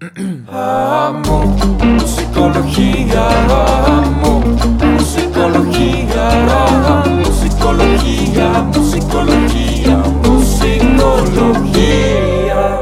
Amo 0.00 1.44
musicología, 1.84 3.28
amo 3.98 4.40
musicología, 4.96 7.04
musicología, 7.06 8.62
musicología, 8.62 9.96
musicología. 10.24 12.80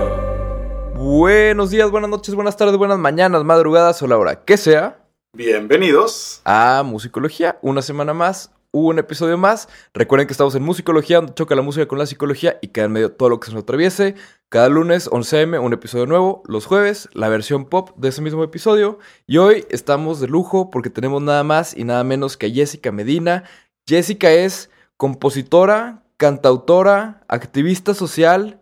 Buenos 0.94 1.70
días, 1.70 1.90
buenas 1.90 2.08
noches, 2.08 2.36
buenas 2.36 2.56
tardes, 2.56 2.76
buenas 2.76 2.98
mañanas, 2.98 3.42
madrugadas 3.42 4.00
o 4.00 4.06
la 4.06 4.16
hora 4.16 4.44
que 4.44 4.56
sea. 4.56 5.04
Bienvenidos. 5.32 6.40
a 6.44 6.84
Musicología. 6.84 7.58
Una 7.62 7.82
semana 7.82 8.14
más, 8.14 8.52
un 8.72 8.98
episodio 8.98 9.38
más. 9.38 9.68
Recuerden 9.94 10.26
que 10.26 10.32
estamos 10.32 10.54
en 10.54 10.62
Musicología, 10.62 11.16
donde 11.16 11.34
choca 11.34 11.54
la 11.54 11.62
música 11.62 11.86
con 11.86 11.98
la 11.98 12.06
psicología 12.06 12.58
y 12.60 12.68
queda 12.68 12.86
en 12.86 12.92
medio 12.92 13.12
todo 13.12 13.30
lo 13.30 13.40
que 13.40 13.46
se 13.46 13.54
nos 13.54 13.62
atraviese. 13.62 14.14
Cada 14.48 14.68
lunes, 14.68 15.08
11 15.10 15.42
am, 15.42 15.54
un 15.64 15.72
episodio 15.72 16.06
nuevo. 16.06 16.42
Los 16.46 16.66
jueves, 16.66 17.08
la 17.12 17.28
versión 17.28 17.66
pop 17.66 17.90
de 17.96 18.08
ese 18.08 18.22
mismo 18.22 18.44
episodio. 18.44 18.98
Y 19.26 19.38
hoy 19.38 19.66
estamos 19.70 20.20
de 20.20 20.28
lujo 20.28 20.70
porque 20.70 20.90
tenemos 20.90 21.22
nada 21.22 21.44
más 21.44 21.76
y 21.76 21.84
nada 21.84 22.04
menos 22.04 22.36
que 22.36 22.46
a 22.46 22.50
Jessica 22.50 22.92
Medina. 22.92 23.44
Jessica 23.86 24.30
es 24.30 24.70
compositora, 24.96 26.02
cantautora, 26.16 27.24
activista 27.28 27.94
social. 27.94 28.60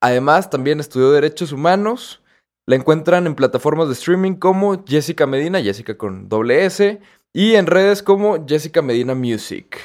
Además, 0.00 0.50
también 0.50 0.80
estudió 0.80 1.10
Derechos 1.10 1.52
Humanos. 1.52 2.22
La 2.66 2.76
encuentran 2.76 3.26
en 3.26 3.34
plataformas 3.34 3.88
de 3.88 3.94
streaming 3.94 4.34
como 4.34 4.84
Jessica 4.84 5.26
Medina, 5.26 5.62
Jessica 5.62 5.96
con 5.96 6.28
doble 6.28 6.66
S, 6.66 7.00
y 7.32 7.54
en 7.54 7.66
redes 7.66 8.02
como 8.02 8.46
Jessica 8.46 8.82
Medina 8.82 9.14
Music. 9.14 9.78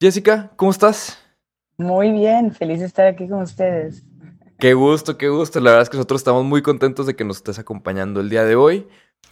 Jessica, 0.00 0.50
¿cómo 0.56 0.70
estás? 0.70 1.18
Muy 1.76 2.10
bien, 2.10 2.52
feliz 2.52 2.80
de 2.80 2.86
estar 2.86 3.06
aquí 3.06 3.28
con 3.28 3.42
ustedes. 3.42 4.04
Qué 4.58 4.74
gusto, 4.74 5.18
qué 5.18 5.28
gusto. 5.28 5.58
La 5.60 5.70
verdad 5.70 5.82
es 5.82 5.90
que 5.90 5.96
nosotros 5.96 6.20
estamos 6.20 6.44
muy 6.44 6.62
contentos 6.62 7.06
de 7.06 7.16
que 7.16 7.24
nos 7.24 7.38
estés 7.38 7.58
acompañando 7.58 8.20
el 8.20 8.30
día 8.30 8.44
de 8.44 8.54
hoy. 8.54 8.86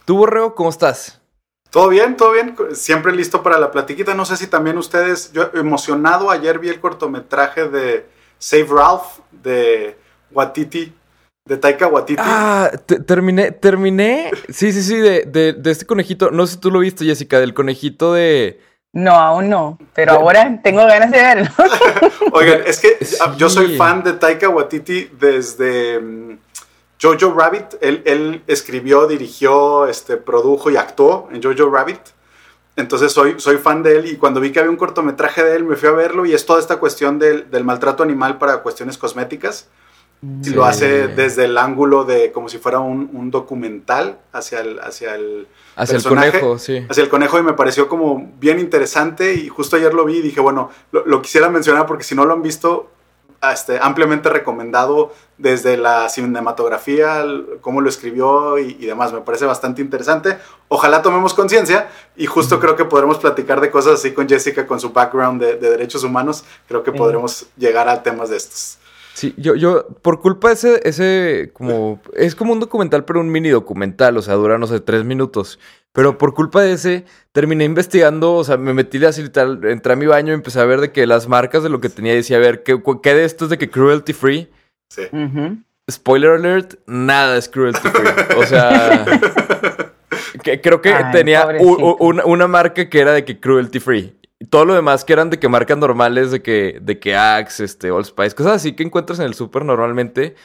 ¿Tú, 0.05 0.17
Borreo, 0.17 0.55
cómo 0.55 0.69
estás? 0.69 1.21
¿Todo 1.69 1.87
bien? 1.87 2.17
¿Todo 2.17 2.33
bien? 2.33 2.53
Siempre 2.73 3.15
listo 3.15 3.41
para 3.41 3.57
la 3.57 3.71
platiquita. 3.71 4.13
No 4.13 4.25
sé 4.25 4.35
si 4.35 4.47
también 4.47 4.77
ustedes, 4.77 5.31
yo 5.31 5.51
emocionado, 5.53 6.29
ayer 6.29 6.59
vi 6.59 6.67
el 6.67 6.81
cortometraje 6.81 7.69
de 7.69 8.05
Save 8.39 8.67
Ralph 8.69 9.19
de 9.31 9.97
Watiti, 10.31 10.93
de 11.45 11.57
Taika 11.57 11.87
Watiti. 11.87 12.21
Ah, 12.23 12.71
te- 12.85 12.99
terminé, 12.99 13.51
terminé. 13.51 14.31
Sí, 14.49 14.71
sí, 14.71 14.83
sí, 14.83 14.95
de, 14.97 15.23
de- 15.25 15.53
de 15.53 15.71
este 15.71 15.85
conejito. 15.85 16.31
No 16.31 16.45
sé 16.45 16.53
si 16.53 16.59
tú 16.59 16.71
lo 16.71 16.79
viste, 16.79 17.05
Jessica, 17.05 17.39
del 17.39 17.53
conejito 17.53 18.13
de. 18.13 18.59
No, 18.93 19.11
aún 19.15 19.49
no, 19.49 19.77
pero 19.93 20.13
Ya. 20.13 20.19
ahora 20.19 20.59
tengo 20.63 20.85
ganas 20.85 21.11
de 21.11 21.17
verlo. 21.17 21.47
Oigan, 22.33 22.61
es 22.65 22.79
que 22.79 22.97
Sí. 23.03 23.15
yo 23.37 23.49
soy 23.49 23.77
fan 23.77 24.03
de 24.03 24.13
Taika 24.13 24.49
Waititi 24.49 25.09
desde 25.17 25.99
mm, 25.99 26.37
Jojo 27.01 27.33
Rabbit. 27.33 27.75
Él, 27.81 28.01
él 28.05 28.43
escribió, 28.47 29.07
dirigió, 29.07 29.87
este, 29.87 30.17
produjo 30.17 30.69
y 30.69 30.75
actuó 30.77 31.29
en 31.31 31.41
Jojo 31.41 31.69
Rabbit. 31.71 32.01
Entonces 32.75 33.11
soy, 33.13 33.35
soy 33.39 33.57
fan 33.57 33.81
de 33.83 33.97
él 33.97 34.05
y 34.07 34.17
cuando 34.17 34.39
vi 34.41 34.51
que 34.51 34.59
había 34.59 34.71
un 34.71 34.77
cortometraje 34.77 35.43
de 35.43 35.55
él 35.55 35.63
me 35.63 35.75
fui 35.75 35.87
a 35.89 35.93
verlo 35.93 36.25
y 36.25 36.33
es 36.33 36.45
toda 36.45 36.59
esta 36.59 36.77
cuestión 36.77 37.17
del, 37.19 37.49
del 37.49 37.63
maltrato 37.63 38.03
animal 38.03 38.37
para 38.37 38.57
cuestiones 38.61 38.97
cosméticas. 38.97 39.67
Sí. 40.43 40.51
lo 40.51 40.65
hace 40.65 41.07
desde 41.07 41.45
el 41.45 41.57
ángulo 41.57 42.03
de 42.03 42.31
como 42.31 42.47
si 42.47 42.59
fuera 42.59 42.79
un, 42.79 43.09
un 43.13 43.31
documental 43.31 44.19
hacia 44.31 44.59
el, 44.59 44.79
hacia 44.79 45.15
el 45.15 45.47
Hacia 45.75 45.97
el 45.97 46.03
conejo, 46.03 46.59
sí. 46.59 46.85
hacia 46.89 47.01
el 47.03 47.09
conejo 47.09 47.39
y 47.39 47.43
me 47.43 47.53
pareció 47.53 47.87
como 47.89 48.29
bien 48.39 48.59
interesante 48.59 49.33
y 49.33 49.49
justo 49.49 49.77
ayer 49.77 49.93
lo 49.95 50.05
vi 50.05 50.17
y 50.17 50.21
dije, 50.21 50.39
bueno, 50.39 50.69
lo, 50.91 51.05
lo 51.07 51.21
quisiera 51.23 51.49
mencionar 51.49 51.87
porque 51.87 52.03
si 52.03 52.13
no 52.13 52.25
lo 52.25 52.33
han 52.33 52.43
visto, 52.43 52.91
este, 53.51 53.79
ampliamente 53.81 54.29
recomendado 54.29 55.11
desde 55.39 55.75
la 55.77 56.07
cinematografía, 56.09 57.21
el- 57.21 57.57
cómo 57.61 57.81
lo 57.81 57.89
escribió 57.89 58.59
y, 58.59 58.77
y 58.79 58.85
demás, 58.85 59.13
me 59.13 59.21
parece 59.21 59.45
bastante 59.45 59.81
interesante. 59.81 60.37
Ojalá 60.67 61.01
tomemos 61.01 61.33
conciencia 61.33 61.89
y 62.15 62.27
justo 62.27 62.59
creo 62.59 62.75
que 62.75 62.85
podremos 62.85 63.17
platicar 63.17 63.59
de 63.61 63.71
cosas 63.71 63.93
así 63.95 64.11
con 64.13 64.27
Jessica, 64.29 64.67
con 64.67 64.79
su 64.79 64.91
background 64.91 65.41
de, 65.41 65.55
de 65.55 65.69
derechos 65.71 66.03
humanos, 66.03 66.43
creo 66.67 66.83
que 66.83 66.91
podremos 66.91 67.47
llegar 67.57 67.89
a 67.89 68.03
temas 68.03 68.29
de 68.29 68.37
estos. 68.37 68.77
Sí, 69.13 69.33
yo, 69.37 69.55
yo, 69.55 69.87
por 70.01 70.21
culpa 70.21 70.47
de 70.49 70.53
ese, 70.53 70.81
ese, 70.87 71.49
como, 71.53 72.01
es 72.15 72.33
como 72.35 72.53
un 72.53 72.59
documental, 72.59 73.03
pero 73.05 73.19
un 73.19 73.29
mini 73.29 73.49
documental, 73.49 74.17
o 74.17 74.21
sea, 74.21 74.35
dura, 74.35 74.57
no 74.57 74.67
sé, 74.67 74.79
tres 74.79 75.03
minutos. 75.03 75.59
Pero 75.93 76.17
por 76.17 76.33
culpa 76.33 76.61
de 76.61 76.71
ese, 76.73 77.05
terminé 77.33 77.65
investigando, 77.65 78.33
o 78.35 78.43
sea, 78.45 78.55
me 78.57 78.73
metí 78.73 79.03
así 79.03 79.21
literal, 79.21 79.59
entré 79.65 79.91
a 79.93 79.97
mi 79.97 80.05
baño 80.05 80.31
y 80.31 80.35
empecé 80.35 80.61
a 80.61 80.65
ver 80.65 80.79
de 80.79 80.91
que 80.93 81.05
las 81.05 81.27
marcas 81.27 81.61
de 81.63 81.69
lo 81.69 81.81
que 81.81 81.89
tenía, 81.89 82.13
y 82.13 82.17
decía, 82.17 82.37
a 82.37 82.39
ver, 82.39 82.63
¿qué, 82.63 82.81
qué 83.03 83.13
de 83.13 83.25
esto 83.25 83.43
es 83.45 83.49
de 83.51 83.57
que 83.57 83.69
cruelty 83.69 84.13
free? 84.13 84.49
Sí. 84.89 85.03
Spoiler 85.91 86.31
alert, 86.31 86.75
nada 86.87 87.35
es 87.37 87.49
cruelty 87.49 87.89
free. 87.89 88.37
O 88.37 88.45
sea, 88.45 89.05
que- 90.43 90.61
creo 90.61 90.81
que 90.81 90.93
Ay, 90.93 91.11
tenía 91.11 91.41
u- 91.41 91.43
pobrecito. 91.43 91.85
u- 91.85 91.97
una, 92.07 92.25
una 92.25 92.47
marca 92.47 92.89
que 92.89 92.99
era 92.99 93.11
de 93.11 93.25
que 93.25 93.39
cruelty 93.39 93.79
free. 93.81 94.15
Todo 94.49 94.65
lo 94.65 94.73
demás 94.73 95.05
que 95.05 95.13
eran 95.13 95.29
de 95.29 95.39
que 95.39 95.47
marcas 95.47 95.77
normales, 95.77 96.31
de 96.31 96.41
que, 96.41 96.79
de 96.81 96.99
que 96.99 97.15
Axe, 97.15 97.63
este, 97.63 97.91
All 97.91 98.05
Spice, 98.05 98.35
cosas 98.35 98.53
así 98.53 98.73
que 98.73 98.83
encuentras 98.83 99.19
en 99.19 99.25
el 99.25 99.33
súper 99.33 99.65
normalmente. 99.65 100.35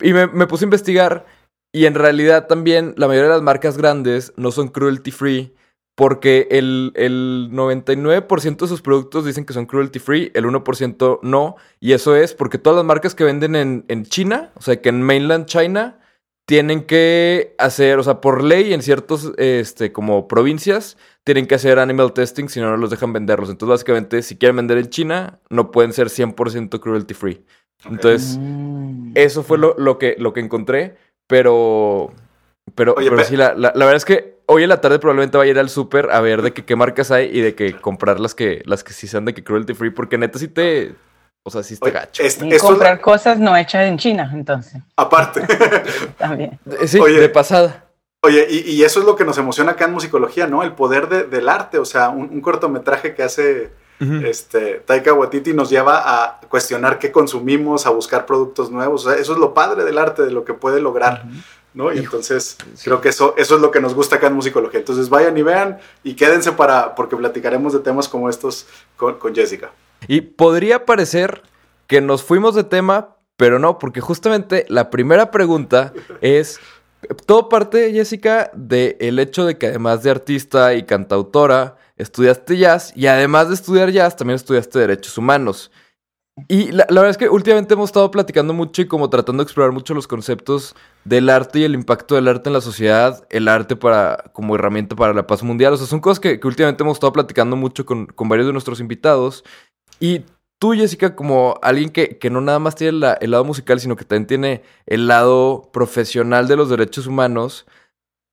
Y 0.00 0.12
me, 0.12 0.26
me 0.26 0.46
puse 0.46 0.64
a 0.64 0.66
investigar. 0.66 1.26
Y 1.72 1.86
en 1.86 1.94
realidad 1.94 2.46
también 2.46 2.94
la 2.96 3.06
mayoría 3.06 3.28
de 3.28 3.34
las 3.34 3.42
marcas 3.42 3.76
grandes 3.76 4.32
no 4.36 4.50
son 4.50 4.68
cruelty 4.68 5.10
free. 5.10 5.54
Porque 5.96 6.46
el, 6.50 6.92
el 6.94 7.48
99% 7.52 8.56
de 8.58 8.68
sus 8.68 8.82
productos 8.82 9.24
dicen 9.24 9.46
que 9.46 9.54
son 9.54 9.64
cruelty 9.64 9.98
free, 9.98 10.30
el 10.34 10.44
1% 10.44 11.20
no. 11.22 11.56
Y 11.80 11.92
eso 11.92 12.14
es 12.14 12.34
porque 12.34 12.58
todas 12.58 12.76
las 12.76 12.84
marcas 12.84 13.14
que 13.14 13.24
venden 13.24 13.56
en, 13.56 13.86
en 13.88 14.04
China, 14.04 14.52
o 14.56 14.60
sea, 14.60 14.80
que 14.82 14.90
en 14.90 15.00
mainland 15.00 15.46
China, 15.46 15.98
tienen 16.46 16.84
que 16.84 17.54
hacer, 17.58 17.98
o 17.98 18.02
sea, 18.04 18.20
por 18.20 18.42
ley 18.42 18.72
en 18.72 18.80
ciertos, 18.82 19.32
este, 19.36 19.92
como 19.92 20.28
provincias, 20.28 20.96
tienen 21.24 21.46
que 21.46 21.56
hacer 21.56 21.78
animal 21.80 22.12
testing, 22.12 22.48
si 22.48 22.60
no, 22.60 22.70
no 22.70 22.76
los 22.76 22.90
dejan 22.90 23.12
venderlos. 23.12 23.50
Entonces, 23.50 23.70
básicamente, 23.70 24.22
si 24.22 24.36
quieren 24.38 24.56
vender 24.56 24.78
en 24.78 24.88
China, 24.88 25.40
no 25.50 25.70
pueden 25.72 25.92
ser 25.92 26.08
100% 26.08 26.80
cruelty 26.80 27.14
free. 27.14 27.44
Entonces, 27.84 28.38
Mm. 28.40 29.12
eso 29.14 29.42
fue 29.42 29.58
lo, 29.58 29.74
lo 29.76 29.98
que, 29.98 30.14
lo 30.18 30.32
que 30.32 30.40
encontré, 30.40 30.96
pero... 31.26 32.12
Pero, 32.74 32.94
Oye, 32.96 33.10
pero 33.10 33.22
pe- 33.22 33.28
sí, 33.28 33.36
la, 33.36 33.54
la- 33.54 33.72
la 33.74 33.84
verdad 33.84 33.96
es 33.96 34.04
que 34.04 34.38
hoy 34.46 34.64
en 34.64 34.68
la 34.68 34.80
tarde 34.80 34.98
probablemente 34.98 35.38
vaya 35.38 35.50
a 35.50 35.52
ir 35.54 35.58
al 35.58 35.68
súper 35.70 36.10
a 36.10 36.20
ver 36.20 36.42
de 36.42 36.52
que, 36.52 36.64
qué 36.64 36.74
marcas 36.76 37.10
hay 37.12 37.26
y 37.32 37.40
de 37.40 37.54
que 37.54 37.74
comprar 37.80 38.18
las 38.20 38.34
que, 38.34 38.62
las 38.66 38.82
que 38.84 38.92
sí 38.92 39.06
sean 39.06 39.24
de 39.24 39.34
que 39.34 39.44
cruelty 39.44 39.74
free, 39.74 39.90
porque 39.90 40.18
neta 40.18 40.38
sí 40.38 40.48
te... 40.48 40.94
O 41.48 41.50
sea, 41.50 41.62
sí 41.62 41.74
está 41.74 41.86
Oye, 41.86 41.94
gacho. 41.94 42.22
es- 42.24 42.42
Y 42.42 42.46
esto 42.48 42.54
es 42.56 42.62
la- 42.62 42.68
comprar 42.68 43.00
cosas 43.00 43.38
no 43.38 43.56
hechas 43.56 43.86
en 43.86 43.98
China, 43.98 44.28
entonces, 44.34 44.82
aparte. 44.96 45.42
también. 46.18 46.58
Eh, 46.80 46.88
Sí, 46.88 46.98
Oye. 46.98 47.20
de 47.20 47.28
pasada. 47.28 47.84
Oye, 48.22 48.44
y, 48.50 48.58
y 48.72 48.82
eso 48.82 48.98
es 48.98 49.06
lo 49.06 49.14
que 49.14 49.24
nos 49.24 49.38
emociona 49.38 49.72
acá 49.72 49.84
en 49.84 49.92
musicología, 49.92 50.48
¿no? 50.48 50.64
El 50.64 50.72
poder 50.72 51.08
de- 51.08 51.22
del 51.24 51.48
arte, 51.48 51.78
o 51.78 51.84
sea, 51.84 52.08
un, 52.08 52.28
un 52.30 52.40
cortometraje 52.40 53.14
que 53.14 53.22
hace 53.22 53.70
este, 54.24 54.82
Taika 54.84 55.12
Waititi 55.14 55.54
nos 55.54 55.70
lleva 55.70 56.02
a 56.04 56.40
cuestionar 56.50 56.98
qué 56.98 57.10
consumimos, 57.12 57.86
a 57.86 57.90
buscar 57.90 58.26
productos 58.26 58.70
nuevos, 58.70 59.06
o 59.06 59.10
sea, 59.10 59.18
eso 59.18 59.32
es 59.32 59.38
lo 59.38 59.54
padre 59.54 59.84
del 59.84 59.96
arte, 59.98 60.22
de 60.22 60.32
lo 60.32 60.44
que 60.44 60.52
puede 60.52 60.80
lograr, 60.82 61.24
¿no? 61.72 61.90
Y 61.92 61.98
Hijo, 62.00 62.04
entonces 62.16 62.58
sí. 62.74 62.84
creo 62.84 63.00
que 63.00 63.08
eso, 63.08 63.34
eso 63.38 63.54
es 63.54 63.60
lo 63.62 63.70
que 63.70 63.80
nos 63.80 63.94
gusta 63.94 64.16
acá 64.16 64.26
en 64.26 64.34
musicología. 64.34 64.80
Entonces 64.80 65.08
vayan 65.08 65.38
y 65.38 65.42
vean 65.42 65.78
y 66.02 66.14
quédense 66.14 66.52
para, 66.52 66.94
porque 66.94 67.16
platicaremos 67.16 67.72
de 67.72 67.78
temas 67.78 68.06
como 68.08 68.28
estos 68.28 68.66
con, 68.98 69.14
con 69.18 69.34
Jessica. 69.34 69.70
Y 70.08 70.20
podría 70.22 70.86
parecer 70.86 71.42
que 71.86 72.00
nos 72.00 72.22
fuimos 72.22 72.54
de 72.54 72.64
tema, 72.64 73.16
pero 73.36 73.58
no, 73.58 73.78
porque 73.78 74.00
justamente 74.00 74.64
la 74.68 74.90
primera 74.90 75.30
pregunta 75.30 75.92
es, 76.20 76.60
todo 77.26 77.48
parte, 77.48 77.92
Jessica, 77.92 78.50
del 78.54 79.18
hecho 79.18 79.44
de 79.44 79.58
que 79.58 79.66
además 79.68 80.02
de 80.02 80.10
artista 80.10 80.74
y 80.74 80.84
cantautora, 80.84 81.76
estudiaste 81.96 82.56
jazz 82.56 82.92
y 82.94 83.06
además 83.06 83.48
de 83.48 83.54
estudiar 83.54 83.90
jazz, 83.90 84.16
también 84.16 84.36
estudiaste 84.36 84.78
derechos 84.78 85.16
humanos. 85.16 85.70
Y 86.48 86.70
la, 86.70 86.86
la 86.90 87.00
verdad 87.00 87.12
es 87.12 87.16
que 87.16 87.30
últimamente 87.30 87.72
hemos 87.72 87.88
estado 87.88 88.10
platicando 88.10 88.52
mucho 88.52 88.82
y 88.82 88.86
como 88.86 89.08
tratando 89.08 89.42
de 89.42 89.44
explorar 89.44 89.72
mucho 89.72 89.94
los 89.94 90.06
conceptos 90.06 90.76
del 91.04 91.30
arte 91.30 91.60
y 91.60 91.64
el 91.64 91.72
impacto 91.72 92.14
del 92.14 92.28
arte 92.28 92.50
en 92.50 92.52
la 92.52 92.60
sociedad, 92.60 93.26
el 93.30 93.48
arte 93.48 93.74
para, 93.74 94.30
como 94.34 94.54
herramienta 94.54 94.94
para 94.94 95.14
la 95.14 95.26
paz 95.26 95.42
mundial. 95.42 95.72
O 95.72 95.76
sea, 95.78 95.86
son 95.86 96.00
cosas 96.00 96.20
que, 96.20 96.38
que 96.38 96.46
últimamente 96.46 96.82
hemos 96.82 96.98
estado 96.98 97.14
platicando 97.14 97.56
mucho 97.56 97.86
con, 97.86 98.04
con 98.04 98.28
varios 98.28 98.46
de 98.46 98.52
nuestros 98.52 98.80
invitados. 98.80 99.44
Y 100.00 100.24
tú, 100.58 100.72
Jessica, 100.72 101.14
como 101.16 101.54
alguien 101.62 101.90
que, 101.90 102.18
que 102.18 102.30
no 102.30 102.40
nada 102.40 102.58
más 102.58 102.74
tiene 102.74 102.98
la- 102.98 103.14
el 103.14 103.30
lado 103.30 103.44
musical, 103.44 103.80
sino 103.80 103.96
que 103.96 104.04
también 104.04 104.26
tiene 104.26 104.62
el 104.86 105.06
lado 105.06 105.70
profesional 105.72 106.48
de 106.48 106.56
los 106.56 106.68
derechos 106.70 107.06
humanos, 107.06 107.66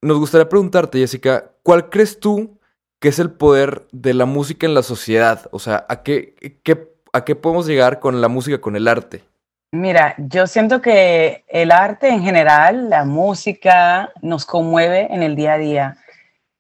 nos 0.01 0.19
gustaría 0.19 0.49
preguntarte, 0.49 0.99
Jessica, 0.99 1.51
¿cuál 1.63 1.89
crees 1.89 2.19
tú 2.19 2.59
que 2.99 3.09
es 3.09 3.19
el 3.19 3.31
poder 3.31 3.87
de 3.91 4.13
la 4.13 4.25
música 4.25 4.65
en 4.65 4.73
la 4.73 4.83
sociedad? 4.83 5.47
O 5.51 5.59
sea, 5.59 5.85
¿a 5.89 6.03
qué, 6.03 6.35
qué- 6.63 6.91
a 7.13 7.23
qué 7.25 7.35
podemos 7.35 7.67
llegar 7.67 7.99
con 7.99 8.19
la 8.21 8.27
música, 8.27 8.59
con 8.59 8.75
el 8.75 8.87
arte? 8.87 9.23
Mira, 9.71 10.13
yo 10.17 10.45
siento 10.45 10.81
que 10.81 11.45
el 11.47 11.71
arte 11.71 12.09
en 12.09 12.21
general, 12.21 12.89
la 12.89 13.05
música, 13.05 14.11
nos 14.21 14.45
conmueve 14.45 15.07
en 15.11 15.23
el 15.23 15.35
día 15.35 15.53
a 15.53 15.57
día. 15.57 15.97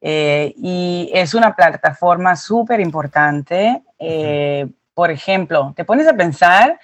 Eh, 0.01 0.53
y 0.57 1.09
es 1.13 1.33
una 1.33 1.55
plataforma 1.55 2.35
súper 2.35 2.79
importante. 2.79 3.83
Eh, 3.99 4.67
por 4.93 5.11
ejemplo, 5.11 5.73
te 5.75 5.85
pones 5.85 6.07
a 6.07 6.13
pensar 6.13 6.79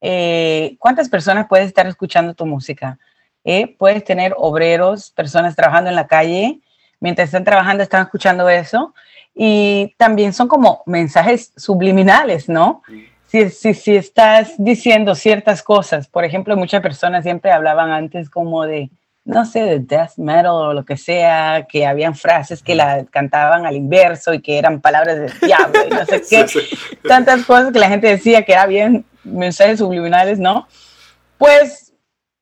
eh, 0.00 0.76
cuántas 0.78 1.08
personas 1.08 1.46
puedes 1.48 1.66
estar 1.66 1.86
escuchando 1.86 2.34
tu 2.34 2.46
música. 2.46 2.98
eh, 3.44 3.76
puedes 3.78 4.04
tener 4.04 4.34
obreros, 4.36 5.10
personas 5.10 5.56
trabajando 5.56 5.88
en 5.88 5.96
la 5.96 6.06
calle, 6.06 6.60
mientras 7.00 7.28
están 7.28 7.44
trabajando 7.44 7.82
están 7.82 8.02
escuchando 8.02 8.48
eso, 8.48 8.94
y 9.34 9.94
también 9.96 10.32
son 10.32 10.48
como 10.48 10.82
mensajes 10.86 11.52
subliminales, 11.56 12.48
¿no? 12.48 12.82
Si, 13.26 13.48
si, 13.50 13.74
si 13.74 13.96
estás 13.96 14.54
diciendo 14.58 15.14
ciertas 15.14 15.62
cosas, 15.62 16.08
por 16.08 16.24
ejemplo, 16.24 16.56
muchas 16.56 16.82
personas 16.82 17.22
siempre 17.24 17.52
hablaban 17.52 17.90
antes 17.90 18.28
como 18.28 18.64
de, 18.64 18.90
no 19.28 19.44
sé, 19.44 19.62
de 19.62 19.78
death 19.80 20.16
metal 20.16 20.46
o 20.46 20.72
lo 20.72 20.86
que 20.86 20.96
sea, 20.96 21.66
que 21.68 21.86
habían 21.86 22.14
frases 22.14 22.62
que 22.62 22.74
la 22.74 23.04
cantaban 23.04 23.66
al 23.66 23.76
inverso 23.76 24.32
y 24.32 24.40
que 24.40 24.56
eran 24.58 24.80
palabras 24.80 25.18
del 25.18 25.38
diablo 25.42 25.80
y 25.86 25.90
no 25.90 26.06
sé 26.06 26.22
qué, 26.28 26.46
tantas 27.06 27.44
cosas 27.44 27.70
que 27.70 27.78
la 27.78 27.90
gente 27.90 28.06
decía 28.06 28.42
que 28.42 28.52
eran 28.52 28.70
bien 28.70 29.04
mensajes 29.24 29.80
subliminales, 29.80 30.38
¿no? 30.38 30.66
Pues 31.36 31.92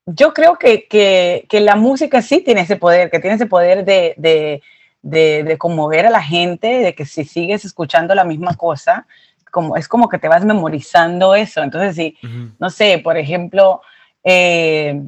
yo 0.06 0.32
creo 0.32 0.58
que, 0.58 0.86
que, 0.86 1.46
que, 1.48 1.58
la 1.58 1.74
música 1.74 2.22
sí 2.22 2.40
tiene 2.40 2.60
ese 2.60 2.76
poder, 2.76 3.10
que 3.10 3.18
tiene 3.18 3.34
ese 3.34 3.46
poder 3.46 3.84
de, 3.84 4.14
de, 4.16 4.62
de, 5.02 5.42
de, 5.42 5.58
conmover 5.58 6.06
a 6.06 6.10
la 6.10 6.22
gente, 6.22 6.68
de 6.68 6.94
que 6.94 7.04
si 7.04 7.24
sigues 7.24 7.64
escuchando 7.64 8.14
la 8.14 8.22
misma 8.22 8.54
cosa, 8.54 9.08
como, 9.50 9.76
es 9.76 9.88
como 9.88 10.08
que 10.08 10.20
te 10.20 10.28
vas 10.28 10.44
memorizando 10.44 11.34
eso. 11.34 11.64
Entonces, 11.64 11.96
sí, 11.96 12.16
uh 12.22 12.26
-huh. 12.26 12.54
no 12.60 12.70
sé, 12.70 13.00
por 13.02 13.16
ejemplo, 13.16 13.80
eh, 14.22 15.02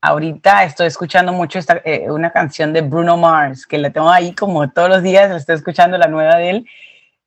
ahorita 0.00 0.64
estoy 0.64 0.86
escuchando 0.86 1.32
mucho 1.32 1.58
esta, 1.58 1.80
eh, 1.84 2.10
una 2.10 2.30
canción 2.30 2.72
de 2.72 2.82
Bruno 2.82 3.16
Mars, 3.16 3.66
que 3.66 3.78
la 3.78 3.90
tengo 3.90 4.10
ahí 4.10 4.34
como 4.34 4.70
todos 4.70 4.88
los 4.88 5.02
días, 5.02 5.30
estoy 5.30 5.56
escuchando 5.56 5.98
la 5.98 6.06
nueva 6.06 6.36
de 6.36 6.50
él. 6.50 6.66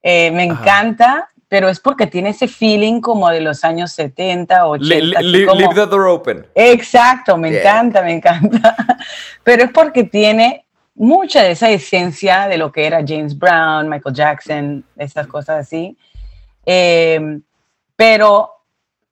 Eh, 0.04 0.32
me 0.32 0.44
Ajá. 0.44 0.62
encanta, 0.62 1.30
pero 1.48 1.68
es 1.68 1.80
porque 1.80 2.08
tiene 2.08 2.30
ese 2.30 2.48
feeling 2.48 3.02
como 3.02 3.30
de 3.30 3.42
los 3.42 3.64
años 3.64 3.92
70, 3.92 4.66
80. 4.66 5.22
Le, 5.22 5.24
le, 5.24 5.46
como... 5.46 5.60
Leave 5.60 5.76
the 5.76 5.86
door 5.86 6.08
open. 6.08 6.46
Exacto, 6.56 7.38
me 7.38 7.52
yeah. 7.52 7.60
encanta, 7.60 8.02
me 8.02 8.14
encanta. 8.14 8.76
Pero 9.44 9.64
es 9.64 9.72
porque 9.72 10.04
tiene 10.06 10.66
mucha 10.96 11.44
de 11.44 11.52
esa 11.52 11.70
esencia 11.70 12.48
de 12.48 12.58
lo 12.58 12.72
que 12.72 12.86
era 12.86 13.04
James 13.06 13.38
Brown, 13.38 13.90
Michael 13.90 14.16
Jackson, 14.16 14.86
estas 14.98 15.28
cosas 15.28 15.68
así. 15.68 15.98
Eh, 16.66 17.40
pero 17.96 18.61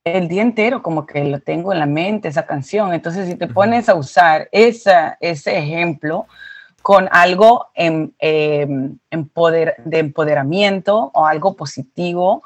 el 0.03 0.27
día 0.27 0.41
entero 0.41 0.81
como 0.81 1.05
que 1.05 1.23
lo 1.23 1.39
tengo 1.39 1.73
en 1.73 1.79
la 1.79 1.85
mente, 1.85 2.27
esa 2.27 2.45
canción. 2.45 2.93
Entonces, 2.93 3.27
si 3.27 3.35
te 3.35 3.47
pones 3.47 3.89
a 3.89 3.95
usar 3.95 4.49
esa, 4.51 5.17
ese 5.19 5.57
ejemplo 5.57 6.27
con 6.81 7.09
algo 7.11 7.67
en, 7.75 8.15
eh, 8.19 8.67
empoder, 9.11 9.75
de 9.83 9.99
empoderamiento 9.99 11.11
o 11.13 11.25
algo 11.25 11.55
positivo 11.55 12.43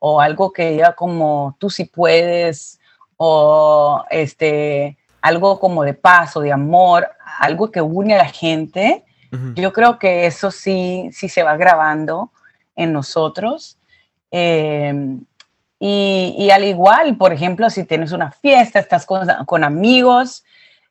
o 0.00 0.20
algo 0.20 0.52
que 0.52 0.76
ya 0.76 0.92
como 0.92 1.56
tú 1.58 1.70
sí 1.70 1.84
puedes 1.84 2.80
o 3.16 4.04
este, 4.10 4.98
algo 5.22 5.58
como 5.58 5.84
de 5.84 5.94
paz 5.94 6.36
o 6.36 6.40
de 6.40 6.52
amor, 6.52 7.08
algo 7.38 7.70
que 7.70 7.80
une 7.80 8.14
a 8.14 8.18
la 8.18 8.28
gente, 8.28 9.04
uh 9.32 9.36
-huh. 9.36 9.54
yo 9.54 9.72
creo 9.72 9.98
que 9.98 10.26
eso 10.26 10.50
sí, 10.50 11.08
sí 11.12 11.28
se 11.28 11.42
va 11.42 11.56
grabando 11.56 12.30
en 12.74 12.92
nosotros. 12.92 13.78
Eh, 14.30 15.18
y, 15.88 16.34
y, 16.36 16.50
al 16.50 16.64
igual, 16.64 17.16
por 17.16 17.32
ejemplo, 17.32 17.70
si 17.70 17.84
tienes 17.84 18.10
una 18.10 18.32
fiesta, 18.32 18.80
estás 18.80 19.06
con, 19.06 19.24
con 19.46 19.62
amigos, 19.62 20.44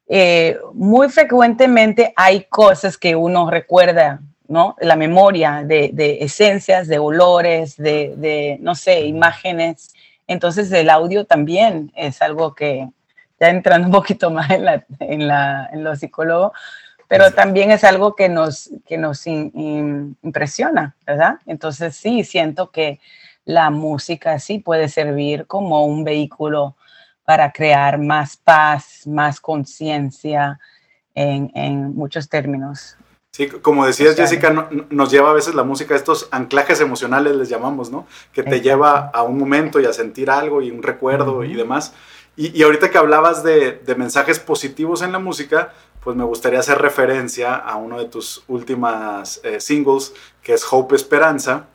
eh, 0.08 0.58
muy 0.74 1.10
frecuentemente 1.10 2.14
hay 2.16 2.46
cosas 2.46 2.98
que 2.98 3.14
uno 3.14 3.52
recuerda, 3.52 4.22
¿no? 4.48 4.78
La 4.80 4.96
memoria 4.96 5.64
de, 5.66 5.90
de 5.92 6.24
esencias, 6.24 6.88
de 6.88 6.98
olores, 6.98 7.76
de, 7.76 8.14
de, 8.16 8.58
no 8.62 8.74
sé, 8.74 9.02
imágenes. 9.02 9.94
Entonces 10.28 10.72
el 10.72 10.90
audio 10.90 11.26
también 11.26 11.92
es 11.98 12.22
algo 12.22 12.56
que, 12.56 12.88
ya 13.38 13.50
entrando 13.50 13.88
un 13.90 13.92
poquito 13.92 14.32
más 14.32 14.50
en, 14.50 14.64
la, 14.64 14.86
en, 15.02 15.28
la, 15.28 15.70
en 15.74 15.84
lo 15.84 15.94
psicólogo, 15.98 16.54
pero 17.10 17.32
también 17.32 17.70
es 17.70 17.84
algo 17.84 18.16
que 18.16 18.30
nos, 18.30 18.70
que 18.88 18.98
nos 18.98 19.28
in, 19.28 19.52
in, 19.56 20.18
impresiona, 20.24 20.96
¿verdad? 21.06 21.40
Entonces 21.46 21.98
sí, 21.98 22.24
siento 22.24 22.72
que 22.72 23.02
la 23.46 23.70
música 23.70 24.40
sí 24.40 24.60
puede 24.60 24.90
servir 24.90 25.46
como 25.48 25.86
un 25.86 26.04
vehículo 26.04 26.76
para 27.24 27.52
crear 27.52 27.98
más 28.00 28.38
paz, 28.38 29.08
más 29.08 29.40
conciencia 29.40 30.60
en, 31.14 31.52
en, 31.56 31.96
muchos 31.96 32.28
términos. 32.30 32.98
Sí, 33.32 33.48
como 33.48 33.86
decías, 33.86 34.16
Jessica, 34.16 34.52
no, 34.52 34.70
nos 34.90 35.12
lleva 35.12 35.32
a 35.32 35.34
veces 35.34 35.56
la 35.56 35.64
música 35.64 35.94
a 35.94 35.98
estos 35.98 36.28
anclajes 36.32 36.80
emocionales, 36.82 37.36
les 37.36 37.50
llamamos, 37.50 37.90
¿no? 37.90 38.06
Que 38.32 38.44
te 38.44 38.62
lleva 38.62 39.10
a 39.14 39.24
un 39.24 39.38
momento 39.38 39.80
y 39.80 39.86
a 39.86 39.94
sentir 39.94 40.30
algo 40.30 40.62
y 40.62 40.72
un 40.72 40.84
recuerdo 40.84 41.44
y 41.44 41.54
demás. 41.54 41.94
Y, 42.38 42.58
y, 42.58 42.64
ahorita 42.64 42.92
que 42.92 42.98
hablabas 42.98 43.44
de, 43.44 43.72
de, 43.72 43.96
mensajes 43.96 44.40
positivos 44.40 45.02
en 45.02 45.12
la 45.12 45.20
música, 45.20 45.74
pues 46.04 46.16
me 46.16 46.24
gustaría 46.24 46.60
hacer 46.60 46.78
referencia 46.78 47.56
a 47.56 47.78
uno 47.78 47.98
de 47.98 48.06
tus 48.06 48.44
últimas 48.48 49.42
eh, 49.44 49.60
singles, 49.60 50.14
que 50.44 50.54
es 50.54 50.66
Hope 50.70 50.96
Esperanza, 50.96 51.68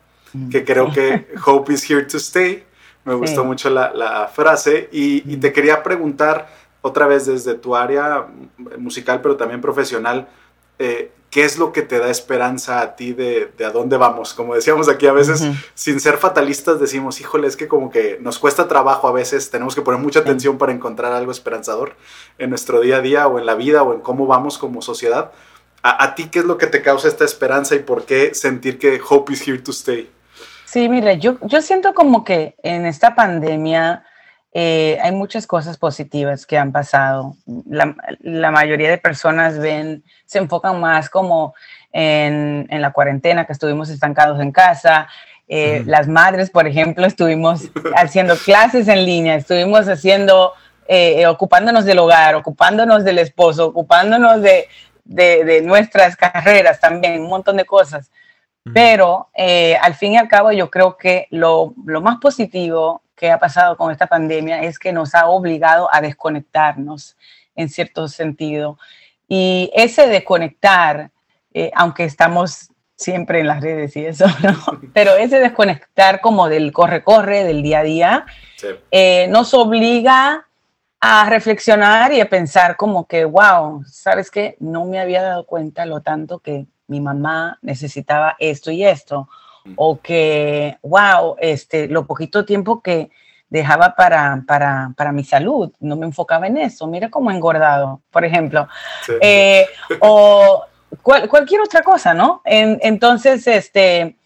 que 0.51 0.63
creo 0.63 0.91
que 0.91 1.27
Hope 1.45 1.73
is 1.73 1.89
here 1.89 2.03
to 2.03 2.17
stay. 2.17 2.63
Me 3.03 3.13
gustó 3.15 3.41
sí. 3.41 3.47
mucho 3.47 3.69
la, 3.69 3.93
la 3.93 4.27
frase 4.27 4.89
y, 4.91 5.31
y, 5.31 5.37
te 5.37 5.51
quería 5.51 5.81
preguntar 5.81 6.47
otra 6.81 7.07
vez 7.07 7.25
desde 7.25 7.55
tu 7.55 7.75
área 7.75 8.27
musical, 8.77 9.21
pero 9.21 9.37
también 9.37 9.59
profesional, 9.59 10.27
eh, 10.77 11.11
¿qué 11.31 11.43
es 11.45 11.57
lo 11.57 11.71
que 11.71 11.81
te 11.81 11.97
da 11.99 12.09
esperanza 12.09 12.81
a 12.81 12.95
ti 12.95 13.13
de, 13.13 13.51
de, 13.57 13.65
a 13.65 13.71
dónde 13.71 13.97
vamos? 13.97 14.33
Como 14.33 14.53
decíamos 14.53 14.89
aquí, 14.89 15.07
a 15.07 15.13
veces, 15.13 15.41
uh 15.41 15.45
-huh. 15.45 15.65
sin 15.73 15.99
ser 15.99 16.17
fatalistas, 16.17 16.79
decimos, 16.79 17.19
híjole, 17.21 17.47
es 17.47 17.55
que 17.55 17.67
como 17.67 17.89
que 17.89 18.19
nos 18.21 18.37
cuesta 18.37 18.67
trabajo 18.67 19.07
a 19.07 19.11
veces, 19.11 19.49
tenemos 19.49 19.73
que 19.73 19.81
poner 19.81 19.99
mucha 19.99 20.19
atención 20.19 20.57
para 20.57 20.71
encontrar 20.71 21.11
algo 21.13 21.31
esperanzador 21.31 21.95
en 22.37 22.49
nuestro 22.49 22.81
día 22.81 22.97
a 22.97 23.01
día 23.01 23.27
o 23.27 23.39
en 23.39 23.45
la 23.45 23.55
vida 23.55 23.81
o 23.83 23.93
en 23.93 24.01
cómo 24.01 24.27
vamos 24.27 24.57
como 24.57 24.81
sociedad. 24.81 25.31
¿A, 25.83 26.03
a 26.03 26.15
ti 26.15 26.29
qué 26.29 26.39
es 26.39 26.45
lo 26.45 26.57
que 26.57 26.67
te 26.67 26.81
causa 26.83 27.07
esta 27.07 27.25
esperanza 27.25 27.75
y 27.75 27.79
por 27.79 28.05
qué 28.05 28.35
sentir 28.35 28.77
que 28.77 29.01
hope 29.07 29.33
is 29.33 29.47
here 29.47 29.57
to 29.59 29.71
stay? 29.71 30.09
Sí, 30.71 30.87
mire, 30.87 31.19
yo, 31.19 31.37
yo 31.41 31.61
siento 31.61 31.93
como 31.93 32.23
que 32.23 32.55
en 32.63 32.85
esta 32.85 33.13
pandemia 33.13 34.05
eh, 34.53 34.97
hay 35.01 35.11
muchas 35.11 35.45
cosas 35.45 35.77
positivas 35.77 36.45
que 36.45 36.57
han 36.57 36.71
pasado. 36.71 37.35
La, 37.69 37.93
la, 38.21 38.51
mayoría 38.51 38.89
de 38.89 38.97
personas 38.97 39.59
ven, 39.59 40.01
se 40.25 40.37
enfocan 40.37 40.79
más 40.79 41.09
como 41.09 41.55
en, 41.91 42.67
en 42.69 42.81
la 42.81 42.93
cuarentena, 42.93 43.45
que 43.45 43.51
estuvimos 43.51 43.89
estancados 43.89 44.39
en 44.39 44.53
casa. 44.53 45.09
Eh, 45.49 45.81
mm. 45.83 45.89
Las 45.89 46.07
madres, 46.07 46.49
por 46.49 46.65
ejemplo, 46.65 47.05
estuvimos 47.05 47.63
haciendo 47.97 48.37
clases 48.37 48.87
en 48.87 49.05
línea, 49.05 49.35
estuvimos 49.35 49.89
haciendo, 49.89 50.53
eh, 50.87 51.27
ocupándonos 51.27 51.83
del 51.83 51.99
hogar, 51.99 52.35
ocupándonos 52.35 53.03
del 53.03 53.19
esposo, 53.19 53.67
ocupándonos 53.67 54.41
de, 54.41 54.69
de, 55.03 55.43
de 55.43 55.61
nuestras 55.63 56.15
carreras 56.15 56.79
también, 56.79 57.23
un 57.23 57.27
montón 57.27 57.57
de 57.57 57.65
cosas. 57.65 58.09
Pero 58.73 59.29
eh, 59.33 59.75
al 59.81 59.95
fin 59.95 60.13
y 60.13 60.17
al 60.17 60.27
cabo 60.27 60.51
yo 60.51 60.69
creo 60.69 60.95
que 60.95 61.27
lo, 61.31 61.73
lo, 61.83 61.99
más 61.99 62.17
positivo 62.19 63.01
que 63.15 63.31
ha 63.31 63.39
pasado 63.39 63.75
con 63.75 63.91
esta 63.91 64.05
pandemia 64.05 64.61
es 64.61 64.77
que 64.77 64.93
nos 64.93 65.15
ha 65.15 65.27
obligado 65.27 65.89
a 65.91 65.99
desconectarnos 65.99 67.17
en 67.55 67.69
cierto 67.69 68.07
sentido. 68.07 68.77
Y 69.27 69.71
ese 69.73 70.07
desconectar, 70.07 71.09
eh, 71.53 71.71
aunque 71.73 72.03
estamos 72.03 72.69
siempre 72.95 73.39
en 73.39 73.47
las 73.47 73.61
redes 73.61 73.95
y 73.95 74.05
eso, 74.05 74.25
¿no? 74.43 74.55
pero 74.93 75.15
ese 75.15 75.39
desconectar 75.39 76.21
como 76.21 76.47
del 76.47 76.71
corre-corre, 76.71 77.43
del 77.43 77.63
día 77.63 77.79
a 77.79 77.83
día, 77.83 78.25
sí. 78.57 78.67
eh, 78.91 79.27
nos 79.29 79.53
obliga 79.53 80.47
a 80.99 81.27
reflexionar 81.27 82.13
y 82.13 82.21
a 82.21 82.29
pensar 82.29 82.77
como 82.77 83.07
que, 83.07 83.25
wow, 83.25 83.83
¿sabes 83.87 84.29
qué? 84.29 84.55
No 84.59 84.85
me 84.85 84.99
había 84.99 85.23
dado 85.23 85.47
cuenta 85.47 85.87
lo 85.87 86.01
tanto 86.01 86.39
que 86.39 86.67
mi 86.91 86.99
mamá 86.99 87.57
necesitaba 87.61 88.35
esto 88.37 88.69
y 88.69 88.83
esto, 88.83 89.29
o 89.77 90.01
que, 90.01 90.77
wow, 90.83 91.37
este, 91.39 91.87
lo 91.87 92.05
poquito 92.05 92.43
tiempo 92.43 92.81
que 92.81 93.09
dejaba 93.49 93.95
para, 93.95 94.43
para, 94.45 94.93
para 94.97 95.13
mi 95.13 95.23
salud, 95.23 95.71
no 95.79 95.95
me 95.95 96.05
enfocaba 96.05 96.47
en 96.47 96.57
eso, 96.57 96.87
mira 96.87 97.09
cómo 97.09 97.31
engordado, 97.31 98.01
por 98.11 98.25
ejemplo, 98.25 98.67
sí. 99.05 99.13
eh, 99.21 99.67
o 100.01 100.65
cual, 101.01 101.29
cualquier 101.29 101.61
otra 101.61 101.81
cosa, 101.81 102.13
¿no? 102.13 102.41
En, 102.43 102.77
entonces, 102.81 103.47
este, 103.47 104.17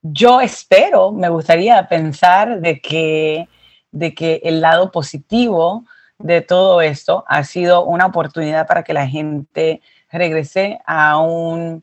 yo 0.00 0.40
espero, 0.40 1.12
me 1.12 1.28
gustaría 1.28 1.86
pensar 1.88 2.60
de 2.60 2.80
que, 2.80 3.48
de 3.90 4.14
que 4.14 4.40
el 4.44 4.62
lado 4.62 4.90
positivo 4.90 5.84
de 6.18 6.40
todo 6.40 6.80
esto 6.80 7.24
ha 7.26 7.44
sido 7.44 7.84
una 7.84 8.06
oportunidad 8.06 8.66
para 8.66 8.82
que 8.82 8.94
la 8.94 9.06
gente 9.06 9.82
regrese 10.10 10.78
a 10.86 11.18
un 11.18 11.82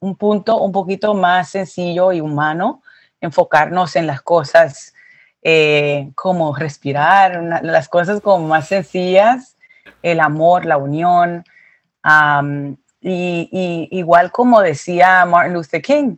un 0.00 0.16
punto 0.16 0.56
un 0.58 0.72
poquito 0.72 1.14
más 1.14 1.50
sencillo 1.50 2.12
y 2.12 2.20
humano, 2.20 2.82
enfocarnos 3.20 3.96
en 3.96 4.06
las 4.06 4.22
cosas 4.22 4.94
eh, 5.42 6.10
como 6.14 6.54
respirar, 6.56 7.38
una, 7.38 7.62
las 7.62 7.88
cosas 7.88 8.20
como 8.20 8.48
más 8.48 8.68
sencillas, 8.68 9.56
el 10.02 10.20
amor, 10.20 10.64
la 10.64 10.78
unión. 10.78 11.44
Um, 12.02 12.76
y, 13.02 13.48
y, 13.52 13.88
igual 13.98 14.32
como 14.32 14.60
decía 14.60 15.24
Martin 15.26 15.54
Luther 15.54 15.82
King, 15.82 16.16